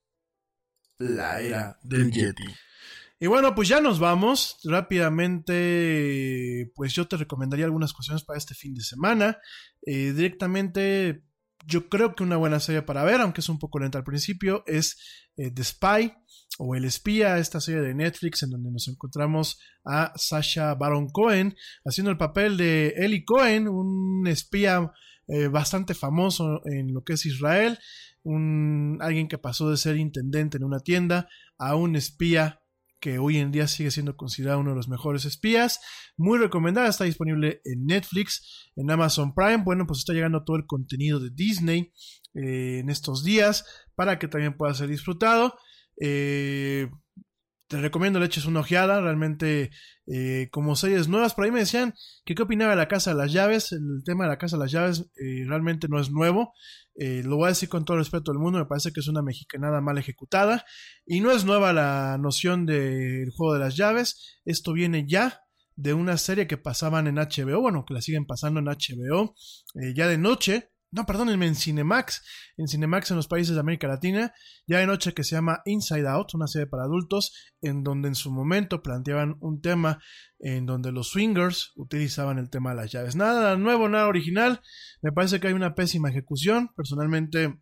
La 0.99 1.41
era 1.41 1.79
del 1.83 2.11
Yeti. 2.11 2.45
Y 3.21 3.27
bueno, 3.27 3.55
pues 3.55 3.69
ya 3.69 3.81
nos 3.81 3.99
vamos. 3.99 4.59
Rápidamente, 4.65 6.71
pues 6.75 6.95
yo 6.95 7.09
te 7.09 7.17
recomendaría 7.17 7.65
algunas 7.65 7.93
cuestiones 7.93 8.25
para 8.25 8.39
este 8.39 8.55
fin 8.55 8.75
de 8.75 8.83
semana. 8.83 9.39
Eh, 9.87 10.13
directamente, 10.13 11.25
yo 11.65 11.89
creo 11.89 12.15
que 12.15 12.23
una 12.23 12.37
buena 12.37 12.61
serie 12.61 12.83
para 12.83 13.05
ver, 13.05 13.21
aunque 13.21 13.41
es 13.41 13.49
un 13.49 13.59
poco 13.59 13.79
lenta 13.79 13.99
al 13.99 14.05
principio, 14.05 14.63
es 14.67 14.99
eh, 15.37 15.51
The 15.51 15.65
Spy 15.65 16.13
o 16.59 16.75
El 16.75 16.85
Espía, 16.85 17.39
esta 17.39 17.61
serie 17.61 17.81
de 17.81 17.95
Netflix 17.95 18.43
en 18.43 18.51
donde 18.51 18.71
nos 18.71 18.89
encontramos 18.89 19.59
a 19.85 20.13
Sasha 20.17 20.75
Baron 20.75 21.09
Cohen 21.09 21.57
haciendo 21.85 22.11
el 22.11 22.19
papel 22.19 22.57
de 22.57 22.89
Eli 22.97 23.25
Cohen, 23.25 23.69
un 23.69 24.27
espía 24.27 24.93
eh, 25.29 25.49
bastante 25.49 25.95
famoso 25.95 26.61
en 26.67 26.93
lo 26.93 27.03
que 27.03 27.15
es 27.15 27.27
Israel, 27.27 27.79
un, 28.23 28.99
alguien 29.01 29.29
que 29.29 29.39
pasó 29.39 29.71
de 29.71 29.77
ser 29.77 29.97
intendente 29.97 30.57
en 30.57 30.65
una 30.65 30.81
tienda 30.81 31.29
a 31.59 31.77
un 31.77 31.97
espía 31.97 32.61
que 33.05 33.19
hoy 33.19 33.37
en 33.37 33.53
día 33.53 33.69
sigue 33.69 33.91
siendo 33.91 34.17
considerado 34.17 34.61
uno 34.61 34.71
de 34.71 34.77
los 34.77 34.89
mejores 34.89 35.27
espías. 35.27 35.79
Muy 36.17 36.39
recomendada, 36.39 36.89
está 36.89 37.05
disponible 37.05 37.61
en 37.65 37.85
Netflix, 37.85 38.71
en 38.77 38.91
Amazon 38.91 39.35
Prime. 39.35 39.59
Bueno, 39.59 39.87
pues 39.87 39.99
está 39.99 40.15
llegando 40.15 40.43
todo 40.43 40.57
el 40.57 40.65
contenido 40.65 41.21
de 41.21 41.29
Disney 41.31 41.93
eh, 42.35 42.79
en 42.79 42.89
estos 42.89 43.23
días 43.23 43.67
para 43.95 44.19
que 44.19 44.27
también 44.27 44.57
pueda 44.57 44.73
ser 44.73 44.89
disfrutado. 44.89 45.55
Eh, 46.01 46.89
te 47.69 47.81
recomiendo 47.81 48.21
le 48.21 48.27
eches 48.27 48.45
una 48.45 48.61
ojeada, 48.61 49.01
realmente 49.01 49.71
eh, 50.07 50.49
como 50.51 50.77
series 50.77 51.09
nuevas. 51.09 51.35
Por 51.35 51.45
ahí 51.45 51.51
me 51.51 51.61
decían 51.61 51.95
que 52.25 52.35
qué 52.35 52.43
opinaba 52.43 52.73
de 52.73 52.77
la 52.77 52.89
Casa 52.89 53.11
de 53.11 53.17
las 53.17 53.33
Llaves. 53.33 53.73
El 53.73 54.03
tema 54.05 54.25
de 54.25 54.31
la 54.31 54.39
Casa 54.39 54.57
de 54.57 54.65
las 54.65 54.73
Llaves 54.73 55.11
eh, 55.17 55.45
realmente 55.47 55.89
no 55.89 55.99
es 55.99 56.11
nuevo. 56.11 56.53
Eh, 56.97 57.23
lo 57.25 57.37
voy 57.37 57.47
a 57.47 57.49
decir 57.49 57.69
con 57.69 57.85
todo 57.85 57.97
respeto 57.97 58.31
del 58.33 58.39
mundo, 58.39 58.59
me 58.59 58.67
parece 58.67 58.93
que 58.93 59.01
es 59.01 59.09
una 59.09 59.23
mexicanada 59.23 59.81
mal 59.81 59.99
ejecutada. 59.99 60.65
Y 61.07 61.21
no 61.21 61.33
es 61.33 61.45
nueva 61.45 61.73
la 61.73 62.19
noción 62.21 62.67
del 62.67 63.31
juego 63.31 63.55
de 63.55 63.61
las 63.61 63.77
llaves. 63.77 64.41
Esto 64.45 64.73
viene 64.73 65.07
ya 65.09 65.41
de 65.77 65.95
una 65.95 66.19
serie 66.19 66.47
que 66.47 66.59
pasaban 66.59 67.07
en 67.07 67.17
HBO, 67.17 67.61
bueno, 67.61 67.85
que 67.85 67.95
la 67.95 68.03
siguen 68.03 68.27
pasando 68.27 68.61
en 68.61 68.67
HBO, 68.67 69.35
ya 69.97 70.07
de 70.07 70.19
noche, 70.19 70.71
no, 70.95 71.07
perdónenme, 71.07 71.47
en 71.47 71.57
Cinemax, 71.57 72.23
en 72.57 72.69
Cinemax 72.69 73.11
en 73.11 73.17
los 73.17 73.27
países 73.27 73.55
de 73.55 73.61
América 73.61 73.89
Latina, 73.89 74.33
ya 74.67 74.79
hay 74.79 74.87
noche 74.87 75.13
que 75.13 75.25
se 75.25 75.35
llama 75.35 75.61
Inside 75.65 76.09
Out, 76.09 76.35
una 76.35 76.47
serie 76.47 76.67
para 76.67 76.85
adultos, 76.85 77.35
en 77.61 77.83
donde 77.83 78.09
en 78.09 78.15
su 78.15 78.31
momento 78.31 78.83
planteaban 78.83 79.37
un 79.41 79.61
tema 79.61 80.01
en 80.39 80.67
donde 80.67 80.93
los 80.93 81.09
swingers 81.09 81.73
utilizaban 81.77 82.39
el 82.39 82.49
tema 82.49 82.71
de 82.71 82.77
las 82.77 82.93
llaves. 82.93 83.17
Nada 83.17 83.57
nuevo, 83.57 83.89
nada 83.89 84.07
original, 84.07 84.63
me 85.03 85.11
parece 85.11 85.41
que 85.41 85.49
hay 85.49 85.53
una 85.53 85.75
pésima 85.75 86.11
ejecución, 86.11 86.71
personalmente 86.77 87.59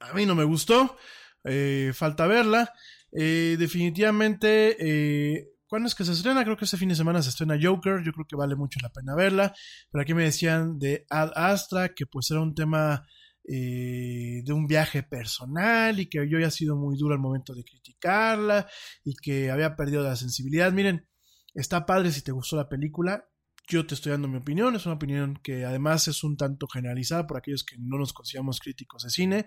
a 0.00 0.12
mí 0.12 0.26
no 0.26 0.34
me 0.34 0.44
gustó, 0.44 0.96
eh, 1.44 1.92
falta 1.94 2.26
verla, 2.26 2.72
eh, 3.12 3.56
definitivamente... 3.58 4.76
Eh, 4.80 5.52
¿Cuándo 5.68 5.88
es 5.88 5.94
que 5.94 6.04
se 6.04 6.12
estrena? 6.12 6.44
Creo 6.44 6.56
que 6.56 6.64
este 6.64 6.76
fin 6.76 6.88
de 6.88 6.94
semana 6.94 7.22
se 7.22 7.30
estrena 7.30 7.58
Joker. 7.60 8.02
Yo 8.04 8.12
creo 8.12 8.26
que 8.28 8.36
vale 8.36 8.54
mucho 8.54 8.78
la 8.82 8.90
pena 8.90 9.14
verla. 9.16 9.52
Pero 9.90 10.02
aquí 10.02 10.14
me 10.14 10.24
decían 10.24 10.78
de 10.78 11.06
Ad 11.10 11.32
Astra, 11.34 11.92
que 11.94 12.06
pues 12.06 12.30
era 12.30 12.40
un 12.40 12.54
tema 12.54 13.04
eh, 13.48 14.42
de 14.44 14.52
un 14.52 14.66
viaje 14.66 15.02
personal 15.04 16.00
y 16.00 16.08
que 16.08 16.18
yo 16.28 16.36
había 16.36 16.50
sido 16.50 16.76
muy 16.76 16.96
duro 16.96 17.14
al 17.14 17.20
momento 17.20 17.54
de 17.54 17.64
criticarla 17.64 18.68
y 19.04 19.14
que 19.14 19.50
había 19.50 19.76
perdido 19.76 20.02
la 20.02 20.16
sensibilidad. 20.16 20.72
Miren, 20.72 21.08
está 21.54 21.86
padre 21.86 22.12
si 22.12 22.22
te 22.22 22.32
gustó 22.32 22.56
la 22.56 22.68
película. 22.68 23.28
Yo 23.68 23.84
te 23.86 23.94
estoy 23.94 24.12
dando 24.12 24.28
mi 24.28 24.38
opinión. 24.38 24.76
Es 24.76 24.86
una 24.86 24.94
opinión 24.94 25.38
que 25.42 25.64
además 25.64 26.06
es 26.06 26.22
un 26.22 26.36
tanto 26.36 26.68
generalizada 26.68 27.26
por 27.26 27.38
aquellos 27.38 27.64
que 27.64 27.76
no 27.78 27.98
nos 27.98 28.12
consideramos 28.12 28.60
críticos 28.60 29.02
de 29.02 29.10
cine. 29.10 29.46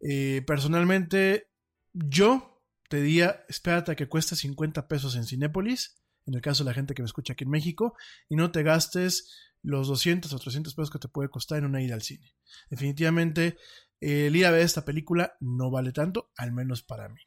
Eh, 0.00 0.42
personalmente, 0.46 1.48
yo 1.92 2.53
te 2.88 3.00
diría, 3.00 3.44
espérate 3.48 3.92
a 3.92 3.96
que 3.96 4.08
cueste 4.08 4.36
50 4.36 4.88
pesos 4.88 5.16
en 5.16 5.24
Cinépolis, 5.24 6.00
en 6.26 6.34
el 6.34 6.40
caso 6.40 6.64
de 6.64 6.70
la 6.70 6.74
gente 6.74 6.94
que 6.94 7.02
me 7.02 7.06
escucha 7.06 7.32
aquí 7.34 7.44
en 7.44 7.50
México, 7.50 7.96
y 8.28 8.36
no 8.36 8.50
te 8.50 8.62
gastes 8.62 9.30
los 9.62 9.88
200 9.88 10.32
o 10.32 10.38
300 10.38 10.74
pesos 10.74 10.90
que 10.90 10.98
te 10.98 11.08
puede 11.08 11.28
costar 11.28 11.58
en 11.58 11.64
una 11.64 11.82
ida 11.82 11.94
al 11.94 12.02
cine. 12.02 12.34
Definitivamente, 12.70 13.56
el 14.00 14.36
ir 14.36 14.46
a 14.46 14.50
ver 14.50 14.62
esta 14.62 14.84
película 14.84 15.36
no 15.40 15.70
vale 15.70 15.92
tanto, 15.92 16.30
al 16.36 16.52
menos 16.52 16.82
para 16.82 17.08
mí. 17.08 17.20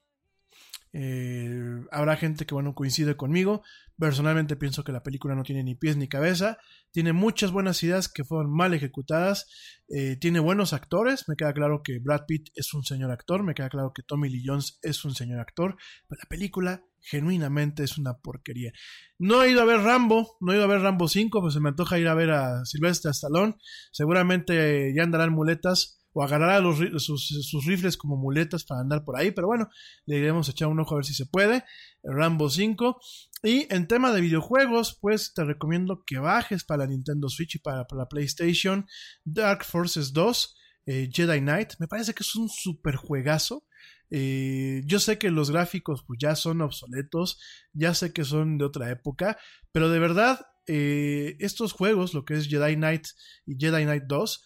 Eh, 0.99 1.86
habrá 1.91 2.18
gente 2.18 2.48
que 2.48 2.56
bueno 2.56 2.74
coincide 2.74 3.15
conmigo. 3.15 3.61
Personalmente 3.99 4.56
pienso 4.56 4.84
que 4.84 4.91
la 4.91 5.03
película 5.03 5.36
no 5.36 5.44
tiene 5.44 5.64
ni 5.64 5.76
pies 5.76 5.95
ni 5.95 6.07
cabeza. 6.07 6.57
Tiene 6.91 7.14
muchas 7.14 7.52
buenas 7.52 7.84
ideas 7.84 8.10
que 8.10 8.24
fueron 8.24 8.52
mal 8.52 8.74
ejecutadas. 8.74 9.45
Eh, 9.90 10.15
tiene 10.15 10.40
buenos 10.40 10.74
actores. 10.74 11.30
Me 11.30 11.36
queda 11.36 11.53
claro 11.53 11.82
que 11.84 11.99
Brad 11.99 12.26
Pitt 12.28 12.49
es 12.56 12.74
un 12.74 12.84
señor 12.84 13.11
actor. 13.11 13.44
Me 13.44 13.53
queda 13.53 13.69
claro 13.69 13.91
que 13.94 14.02
Tommy 14.02 14.28
Lee 14.28 14.44
Jones 14.44 14.80
es 14.82 15.06
un 15.06 15.14
señor 15.14 15.40
actor. 15.40 15.78
Pero 16.07 16.19
la 16.19 16.30
película 16.30 16.84
genuinamente 16.99 17.84
es 17.84 17.99
una 17.99 18.18
porquería. 18.18 18.72
No 19.19 19.44
he 19.44 19.52
ido 19.52 19.61
a 19.61 19.65
ver 19.65 19.82
Rambo, 19.82 20.38
no 20.41 20.52
he 20.52 20.56
ido 20.56 20.65
a 20.65 20.68
ver 20.68 20.82
Rambo 20.82 21.07
5, 21.07 21.41
pues 21.41 21.53
se 21.53 21.60
me 21.60 21.69
antoja 21.69 21.99
ir 21.99 22.07
a 22.07 22.15
ver 22.15 22.32
a 22.32 22.65
Silvestre 22.65 23.11
Stallone. 23.11 23.56
Seguramente 23.91 24.94
ya 24.95 25.03
andarán 25.03 25.32
muletas 25.32 25.97
o 26.18 26.23
agarrará 26.23 26.60
los, 26.60 26.80
sus, 27.03 27.65
rifles 27.68 27.95
como 27.95 28.18
muletas 28.18 28.64
para 28.65 28.81
andar 28.81 29.06
por 29.06 29.19
ahí, 29.19 29.30
pero 29.30 29.45
bueno, 29.45 29.69
le 30.07 30.18
iremos 30.18 30.48
a 30.48 30.52
echar 30.52 30.68
un 30.68 30.80
ojo 30.80 30.95
a 30.95 30.98
ver 30.98 31.06
si 31.06 31.14
se 31.14 31.27
puede. 31.27 31.64
Rambo 32.02 32.49
5. 32.49 32.99
Y 33.44 33.72
en 33.72 33.88
tema 33.88 34.11
de 34.11 34.22
videojuegos, 34.22 34.98
pues 34.99 35.35
te 35.35 35.44
recomiendo 35.44 36.03
que 36.07 36.18
bajes 36.18 36.64
para 36.64 36.85
la 36.85 36.88
Nintendo 36.88 37.30
Switch 37.30 37.56
y 37.56 37.60
para, 37.60 37.85
para 37.85 38.02
la 38.02 38.10
PlayStation 38.10 38.88
Dark 39.26 39.64
Forces 39.64 40.11
2. 40.11 40.56
Eh, 40.88 41.10
Jedi 41.14 41.39
Knight, 41.39 41.73
me 41.77 41.88
parece 41.88 42.15
que 42.15 42.23
es 42.23 42.35
un 42.35 42.49
super 42.49 42.95
juegazo. 42.95 43.68
Eh, 44.10 44.81
yo 44.85 44.99
sé 44.99 45.19
que 45.19 45.30
los 45.30 45.52
gráficos 45.52 46.03
pues 46.07 46.18
ya 46.19 46.35
son 46.35 46.61
obsoletos, 46.61 47.39
ya 47.73 47.94
sé 47.94 48.11
que 48.11 48.23
son 48.23 48.57
de 48.57 48.65
otra 48.65 48.89
época, 48.89 49.38
pero 49.72 49.89
de 49.89 49.99
verdad 49.99 50.48
eh, 50.65 51.35
estos 51.39 51.73
juegos, 51.73 52.14
lo 52.14 52.26
que 52.26 52.34
es 52.34 52.48
Jedi 52.48 52.76
Knight 52.76 53.07
y 53.45 53.56
Jedi 53.57 53.84
Knight 53.84 54.03
2, 54.07 54.44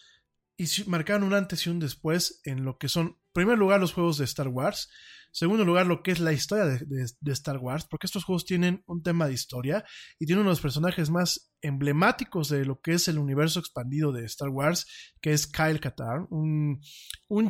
y 0.56 0.66
marcaron 0.86 1.24
un 1.24 1.34
antes 1.34 1.66
y 1.66 1.70
un 1.70 1.78
después 1.78 2.40
en 2.44 2.64
lo 2.64 2.78
que 2.78 2.88
son, 2.88 3.06
en 3.06 3.16
primer 3.32 3.58
lugar, 3.58 3.80
los 3.80 3.92
juegos 3.92 4.18
de 4.18 4.24
Star 4.24 4.48
Wars, 4.48 4.88
segundo 5.32 5.64
lugar, 5.64 5.86
lo 5.86 6.02
que 6.02 6.12
es 6.12 6.20
la 6.20 6.32
historia 6.32 6.66
de, 6.66 7.32
Star 7.32 7.56
Wars, 7.56 7.86
porque 7.88 8.06
estos 8.06 8.24
juegos 8.24 8.44
tienen 8.44 8.84
un 8.86 9.02
tema 9.02 9.26
de 9.26 9.32
historia 9.32 9.84
y 10.18 10.26
tienen 10.26 10.42
uno 10.42 10.50
de 10.50 10.52
los 10.52 10.60
personajes 10.60 11.10
más 11.10 11.50
emblemáticos 11.62 12.48
de 12.50 12.66
lo 12.66 12.80
que 12.80 12.92
es 12.92 13.08
el 13.08 13.18
universo 13.18 13.58
expandido 13.58 14.12
de 14.12 14.24
Star 14.26 14.50
Wars, 14.50 14.86
que 15.20 15.32
es 15.32 15.46
Kyle 15.46 15.80
Katarn, 15.80 16.26
un, 16.30 16.80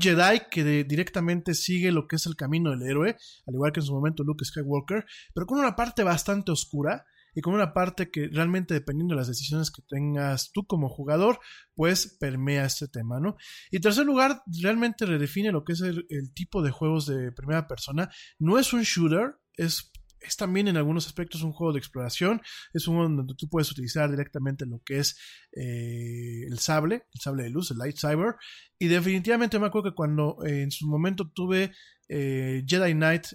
Jedi 0.01 0.43
que 0.51 0.85
directamente 0.85 1.55
sigue 1.55 1.91
lo 1.91 2.07
que 2.07 2.17
es 2.17 2.27
el 2.27 2.37
camino 2.37 2.71
del 2.71 2.83
héroe, 2.83 3.17
al 3.47 3.55
igual 3.55 3.73
que 3.73 3.81
en 3.81 3.87
su 3.87 3.93
momento 3.93 4.23
Luke 4.23 4.45
Skywalker, 4.45 5.05
pero 5.35 5.47
con 5.47 5.59
una 5.59 5.75
parte 5.75 6.05
bastante 6.05 6.53
oscura 6.53 7.05
y 7.35 7.41
con 7.41 7.55
una 7.55 7.73
parte 7.73 8.11
que 8.11 8.29
realmente 8.29 8.75
dependiendo 8.75 9.15
de 9.15 9.21
las 9.21 9.29
decisiones 9.29 9.71
que 9.71 9.83
tengas 9.89 10.51
tú 10.53 10.67
como 10.67 10.89
jugador, 10.89 11.41
pues 11.75 12.17
permea 12.21 12.65
este 12.65 12.89
tema, 12.89 13.21
¿no? 13.21 13.37
Y 13.71 13.81
tercer 13.81 14.07
lugar, 14.07 14.43
realmente 14.63 15.07
redefine 15.07 15.53
lo 15.53 15.65
que 15.65 15.73
es 15.73 15.81
el, 15.81 16.07
el 16.09 16.33
tipo 16.35 16.63
de 16.63 16.71
juegos 16.71 17.07
de 17.07 17.33
primera 17.33 17.67
persona. 17.67 18.11
No 18.39 18.59
es 18.59 18.73
un 18.73 18.83
shooter, 18.83 19.37
es 19.57 19.93
es 20.25 20.37
también 20.37 20.69
en 20.69 20.77
algunos 20.77 21.07
aspectos 21.07 21.43
un 21.43 21.53
juego 21.53 21.73
de 21.73 21.79
exploración, 21.79 22.41
es 22.73 22.87
un 22.87 22.97
juego 22.97 23.11
donde 23.11 23.35
tú 23.35 23.49
puedes 23.49 23.71
utilizar 23.71 24.11
directamente 24.11 24.67
lo 24.67 24.81
que 24.85 24.99
es 24.99 25.19
eh, 25.53 26.45
el 26.47 26.59
sable, 26.59 27.07
el 27.13 27.21
sable 27.21 27.45
de 27.45 27.51
luz, 27.51 27.71
el 27.71 27.79
lightsaber, 27.79 28.37
y 28.79 28.89
definitivamente 28.89 29.59
me 29.59 29.67
acuerdo 29.67 29.91
que 29.91 29.97
cuando 29.97 30.39
eh, 30.45 30.63
en 30.63 30.71
su 30.71 30.87
momento 30.87 31.31
tuve 31.31 31.73
eh, 32.09 32.65
Jedi 32.67 32.93
Knight, 32.93 33.27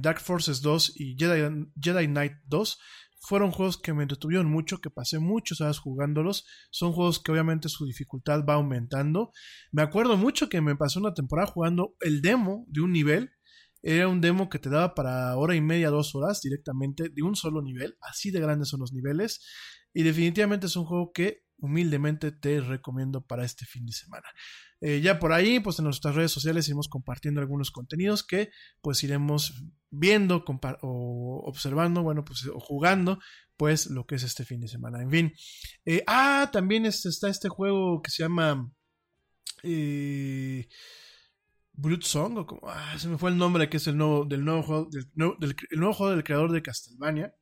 Dark 0.00 0.20
Forces 0.20 0.62
2 0.62 0.92
y 0.94 1.16
Jedi, 1.18 1.66
Jedi 1.80 2.06
Knight 2.06 2.34
2, 2.46 2.78
fueron 3.26 3.50
juegos 3.50 3.78
que 3.78 3.92
me 3.92 4.02
entretuvieron 4.02 4.50
mucho, 4.50 4.80
que 4.80 4.90
pasé 4.90 5.18
muchas 5.18 5.60
horas 5.60 5.78
jugándolos. 5.78 6.46
Son 6.70 6.92
juegos 6.92 7.22
que 7.22 7.32
obviamente 7.32 7.68
su 7.68 7.86
dificultad 7.86 8.44
va 8.48 8.54
aumentando. 8.54 9.32
Me 9.72 9.82
acuerdo 9.82 10.16
mucho 10.16 10.48
que 10.48 10.60
me 10.60 10.76
pasé 10.76 10.98
una 10.98 11.14
temporada 11.14 11.48
jugando 11.48 11.94
el 12.00 12.22
demo 12.22 12.64
de 12.68 12.80
un 12.80 12.92
nivel 12.92 13.30
era 13.86 14.08
un 14.08 14.22
demo 14.22 14.48
que 14.48 14.58
te 14.58 14.70
daba 14.70 14.94
para 14.94 15.36
hora 15.36 15.54
y 15.54 15.60
media, 15.60 15.90
dos 15.90 16.14
horas 16.14 16.40
directamente 16.40 17.10
de 17.10 17.22
un 17.22 17.36
solo 17.36 17.60
nivel. 17.60 17.98
Así 18.00 18.30
de 18.30 18.40
grandes 18.40 18.68
son 18.68 18.80
los 18.80 18.94
niveles. 18.94 19.44
Y 19.92 20.02
definitivamente 20.02 20.66
es 20.66 20.76
un 20.76 20.86
juego 20.86 21.12
que 21.12 21.44
humildemente 21.58 22.32
te 22.32 22.60
recomiendo 22.60 23.26
para 23.26 23.44
este 23.44 23.66
fin 23.66 23.84
de 23.84 23.92
semana. 23.92 24.26
Eh, 24.80 25.02
ya 25.02 25.18
por 25.18 25.34
ahí, 25.34 25.60
pues 25.60 25.78
en 25.78 25.84
nuestras 25.84 26.14
redes 26.14 26.32
sociales 26.32 26.66
iremos 26.66 26.88
compartiendo 26.88 27.42
algunos 27.42 27.70
contenidos 27.70 28.26
que 28.26 28.48
pues 28.80 29.04
iremos 29.04 29.52
viendo 29.98 30.44
o 30.82 31.42
observando, 31.46 32.02
bueno, 32.02 32.24
pues 32.24 32.46
o 32.46 32.60
jugando, 32.60 33.18
pues 33.56 33.86
lo 33.88 34.06
que 34.06 34.16
es 34.16 34.22
este 34.22 34.44
fin 34.44 34.60
de 34.60 34.68
semana. 34.68 35.02
En 35.02 35.10
fin. 35.10 35.32
Eh, 35.84 36.02
ah, 36.06 36.50
también 36.52 36.86
está 36.86 37.28
este 37.28 37.48
juego 37.48 38.02
que 38.02 38.10
se 38.10 38.22
llama... 38.22 38.70
Eh, 39.62 40.68
Blood 41.76 42.02
Song, 42.02 42.38
o 42.38 42.46
como, 42.46 42.68
ah, 42.68 42.96
se 42.98 43.08
me 43.08 43.18
fue 43.18 43.30
el 43.30 43.38
nombre 43.38 43.68
que 43.68 43.78
es 43.78 43.86
el 43.88 43.96
nuevo, 43.96 44.24
del 44.24 44.44
nuevo 44.44 44.62
juego, 44.62 44.88
del, 44.90 45.56
el 45.70 45.78
nuevo 45.78 45.92
juego 45.92 46.12
del 46.12 46.22
creador 46.24 46.52
de 46.52 46.62
Castlevania. 46.62 47.34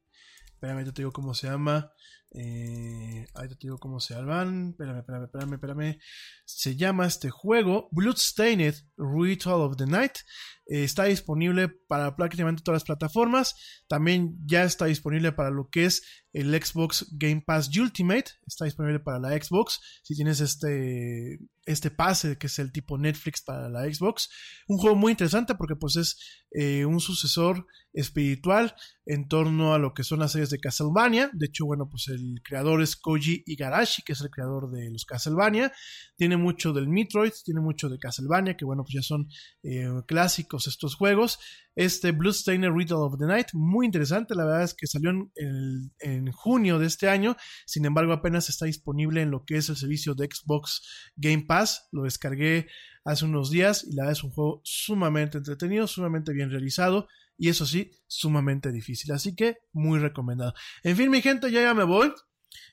Espérame, 0.54 0.84
te 0.84 1.02
digo 1.02 1.12
cómo 1.12 1.34
se 1.34 1.48
llama. 1.48 1.90
Eh, 2.34 3.26
ahí 3.34 3.48
te 3.48 3.56
digo 3.60 3.78
cómo 3.78 4.00
se 4.00 4.14
llaman. 4.14 4.70
Espérame, 4.70 4.98
espérame, 4.98 5.24
espérame, 5.24 5.54
espérame. 5.54 5.98
Se 6.44 6.76
llama 6.76 7.06
este 7.06 7.30
juego 7.30 7.88
Bloodstained 7.92 8.74
Ritual 8.96 9.60
of 9.60 9.76
the 9.76 9.86
Night. 9.86 10.18
Eh, 10.66 10.84
está 10.84 11.04
disponible 11.04 11.68
para 11.88 12.16
prácticamente 12.16 12.62
todas 12.62 12.82
las 12.82 12.84
plataformas. 12.84 13.82
También 13.88 14.36
ya 14.46 14.64
está 14.64 14.86
disponible 14.86 15.32
para 15.32 15.50
lo 15.50 15.68
que 15.68 15.84
es 15.84 16.02
el 16.32 16.50
Xbox 16.54 17.06
Game 17.12 17.42
Pass 17.46 17.68
Ultimate. 17.76 18.30
Está 18.46 18.64
disponible 18.64 19.00
para 19.00 19.18
la 19.18 19.30
Xbox. 19.30 19.80
Si 20.02 20.14
tienes 20.14 20.40
este, 20.40 21.38
este 21.64 21.90
pase 21.90 22.38
que 22.38 22.48
es 22.48 22.58
el 22.58 22.72
tipo 22.72 22.98
Netflix 22.98 23.42
para 23.42 23.68
la 23.68 23.82
Xbox. 23.82 24.28
Un 24.68 24.78
juego 24.78 24.96
muy 24.96 25.12
interesante 25.12 25.54
porque 25.54 25.76
pues 25.76 25.96
es 25.96 26.16
eh, 26.50 26.84
un 26.84 27.00
sucesor 27.00 27.66
espiritual 27.92 28.74
en 29.04 29.28
torno 29.28 29.74
a 29.74 29.78
lo 29.78 29.94
que 29.94 30.04
son 30.04 30.20
las 30.20 30.32
series 30.32 30.50
de 30.50 30.58
Castlevania. 30.58 31.30
De 31.32 31.46
hecho, 31.46 31.66
bueno, 31.66 31.88
pues 31.88 32.08
el 32.08 32.40
creador 32.42 32.82
es 32.82 32.96
Koji 32.96 33.42
Igarashi, 33.46 34.02
que 34.02 34.12
es 34.12 34.20
el 34.20 34.30
creador 34.30 34.70
de 34.70 34.90
los 34.90 35.04
Castlevania. 35.04 35.72
Tiene 36.16 36.36
mucho 36.36 36.72
del 36.72 36.88
Metroid, 36.88 37.32
tiene 37.44 37.60
mucho 37.60 37.88
de 37.88 37.98
Castlevania, 37.98 38.56
que 38.56 38.64
bueno, 38.64 38.82
pues 38.82 38.94
ya 38.94 39.02
son 39.02 39.28
eh, 39.62 39.88
clásicos 40.06 40.66
estos 40.66 40.94
juegos. 40.94 41.38
Este 41.74 42.12
Bloodstained 42.12 42.70
Ritual 42.74 43.02
of 43.02 43.18
the 43.18 43.26
Night, 43.26 43.48
muy 43.54 43.86
interesante, 43.86 44.34
la 44.34 44.44
verdad 44.44 44.64
es 44.64 44.74
que 44.74 44.86
salió 44.86 45.10
en, 45.10 45.92
en, 45.98 46.30
junio 46.32 46.78
de 46.78 46.86
este 46.86 47.08
año, 47.08 47.36
sin 47.66 47.84
embargo 47.84 48.12
apenas 48.12 48.48
está 48.48 48.66
disponible 48.66 49.22
en 49.22 49.30
lo 49.30 49.44
que 49.44 49.56
es 49.56 49.68
el 49.68 49.76
servicio 49.76 50.14
de 50.14 50.26
Xbox 50.26 50.82
Game 51.16 51.44
Pass, 51.46 51.88
lo 51.92 52.02
descargué 52.02 52.68
hace 53.04 53.24
unos 53.24 53.50
días 53.50 53.84
y 53.84 53.94
la 53.94 54.02
verdad 54.02 54.18
es 54.18 54.24
un 54.24 54.30
juego 54.30 54.60
sumamente 54.64 55.38
entretenido, 55.38 55.86
sumamente 55.86 56.32
bien 56.32 56.50
realizado 56.50 57.08
y 57.38 57.48
eso 57.48 57.66
sí, 57.66 57.90
sumamente 58.06 58.70
difícil, 58.70 59.12
así 59.12 59.34
que 59.34 59.56
muy 59.72 59.98
recomendado. 59.98 60.54
En 60.82 60.96
fin, 60.96 61.10
mi 61.10 61.22
gente, 61.22 61.50
ya 61.50 61.62
ya 61.62 61.74
me 61.74 61.84
voy. 61.84 62.12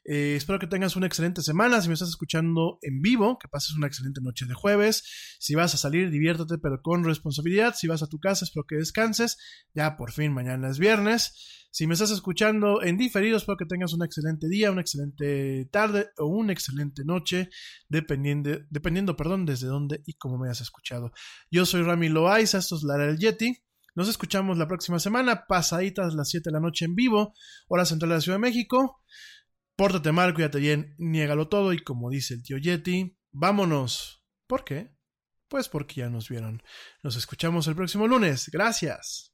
Eh, 0.06 0.35
espero 0.35 0.60
que 0.60 0.68
tengas 0.68 0.95
una 0.95 1.07
excelente 1.07 1.41
semana. 1.41 1.81
Si 1.81 1.88
me 1.88 1.93
estás 1.93 2.10
escuchando 2.10 2.80
en 2.81 3.01
vivo, 3.01 3.38
que 3.38 3.47
pases 3.47 3.76
una 3.76 3.88
excelente 3.88 4.22
noche 4.22 4.45
de 4.45 4.53
jueves. 4.53 5.03
Si 5.39 5.56
vas 5.56 5.73
a 5.73 5.77
salir, 5.77 6.10
diviértete, 6.10 6.57
pero 6.57 6.81
con 6.81 7.03
responsabilidad. 7.03 7.76
Si 7.76 7.88
vas 7.88 8.03
a 8.03 8.07
tu 8.07 8.19
casa, 8.19 8.45
espero 8.45 8.65
que 8.68 8.76
descanses. 8.76 9.38
Ya 9.73 9.97
por 9.97 10.11
fin, 10.11 10.34
mañana 10.34 10.69
es 10.69 10.80
viernes. 10.80 11.60
Si 11.72 11.85
me 11.85 11.93
estás 11.93 12.10
escuchando 12.10 12.81
en 12.81 12.97
diferido, 12.97 13.38
espero 13.38 13.56
que 13.56 13.65
tengas 13.65 13.93
un 13.93 14.03
excelente 14.03 14.47
día, 14.49 14.72
una 14.72 14.81
excelente 14.81 15.69
tarde 15.72 16.07
o 16.18 16.26
una 16.26 16.51
excelente 16.51 17.03
noche, 17.06 17.49
dependiendo, 17.88 18.57
dependiendo 18.72 19.15
perdón, 19.15 19.45
desde 19.45 19.68
dónde 19.68 20.01
y 20.07 20.14
cómo 20.14 20.39
me 20.39 20.47
hayas 20.47 20.61
escuchado. 20.61 21.11
Yo 21.51 21.68
soy 21.68 21.84
Rami 21.84 22.10
Loaiza, 22.10 22.57
esto 22.57 22.76
es 22.76 22.84
Lara 22.84 23.07
el 23.07 23.19
Yeti. 23.19 23.56
Nos 23.93 24.10
escuchamos 24.10 24.57
la 24.57 24.68
próxima 24.68 24.97
semana, 24.97 25.45
pasaditas 25.47 26.15
las 26.15 26.30
7 26.30 26.49
de 26.49 26.53
la 26.53 26.60
noche 26.60 26.85
en 26.85 26.95
vivo, 26.95 27.34
hora 27.68 27.85
central 27.85 28.10
de 28.10 28.15
la 28.15 28.22
Ciudad 28.22 28.38
de 28.38 28.41
México. 28.41 29.03
Pórtate 29.80 30.11
mal, 30.11 30.34
cuídate 30.34 30.60
bien, 30.60 30.93
niégalo 30.97 31.47
todo 31.47 31.72
y 31.72 31.80
como 31.80 32.10
dice 32.10 32.34
el 32.34 32.43
tío 32.43 32.57
Yeti, 32.57 33.18
vámonos. 33.31 34.26
¿Por 34.45 34.65
qué? 34.65 34.93
Pues 35.47 35.69
porque 35.69 36.01
ya 36.01 36.10
nos 36.10 36.27
vieron. 36.27 36.61
Nos 37.01 37.15
escuchamos 37.15 37.65
el 37.68 37.77
próximo 37.77 38.06
lunes. 38.06 38.49
Gracias. 38.51 39.34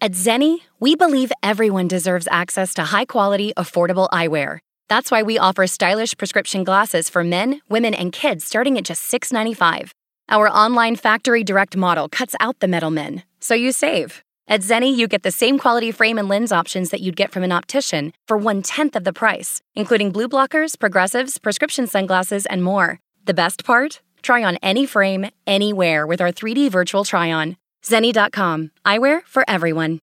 At 0.00 0.12
Zenni, 0.12 0.58
we 0.80 0.96
believe 0.96 1.30
everyone 1.42 1.86
deserves 1.86 2.26
access 2.30 2.74
to 2.74 2.82
high 2.84 3.04
quality, 3.04 3.52
affordable 3.56 4.08
eyewear. 4.10 4.58
That's 4.88 5.10
why 5.10 5.22
we 5.22 5.38
offer 5.38 5.66
stylish 5.66 6.16
prescription 6.16 6.64
glasses 6.64 7.08
for 7.08 7.22
men, 7.22 7.60
women, 7.68 7.94
and 7.94 8.12
kids 8.12 8.44
starting 8.44 8.76
at 8.78 8.84
just 8.84 9.10
$6.95. 9.10 9.90
Our 10.28 10.48
online 10.48 10.96
factory 10.96 11.44
direct 11.44 11.76
model 11.76 12.08
cuts 12.08 12.34
out 12.40 12.60
the 12.60 12.68
middlemen, 12.68 13.22
so 13.40 13.54
you 13.54 13.72
save. 13.72 14.22
At 14.48 14.60
Zenni, 14.60 14.94
you 14.94 15.06
get 15.06 15.22
the 15.22 15.30
same 15.30 15.58
quality 15.58 15.92
frame 15.92 16.18
and 16.18 16.28
lens 16.28 16.52
options 16.52 16.90
that 16.90 17.00
you'd 17.00 17.16
get 17.16 17.30
from 17.30 17.42
an 17.42 17.52
optician 17.52 18.12
for 18.26 18.36
one 18.36 18.60
tenth 18.60 18.96
of 18.96 19.04
the 19.04 19.12
price, 19.12 19.62
including 19.74 20.10
blue 20.10 20.28
blockers, 20.28 20.78
progressives, 20.78 21.38
prescription 21.38 21.86
sunglasses, 21.86 22.44
and 22.46 22.62
more. 22.62 22.98
The 23.24 23.34
best 23.34 23.64
part? 23.64 24.00
Try 24.20 24.42
on 24.44 24.58
any 24.62 24.84
frame, 24.84 25.30
anywhere 25.46 26.06
with 26.06 26.20
our 26.20 26.32
3D 26.32 26.70
virtual 26.70 27.04
try 27.04 27.30
on. 27.32 27.56
Zenni.com, 27.84 28.70
eyewear 28.86 29.22
for 29.26 29.44
everyone. 29.48 30.00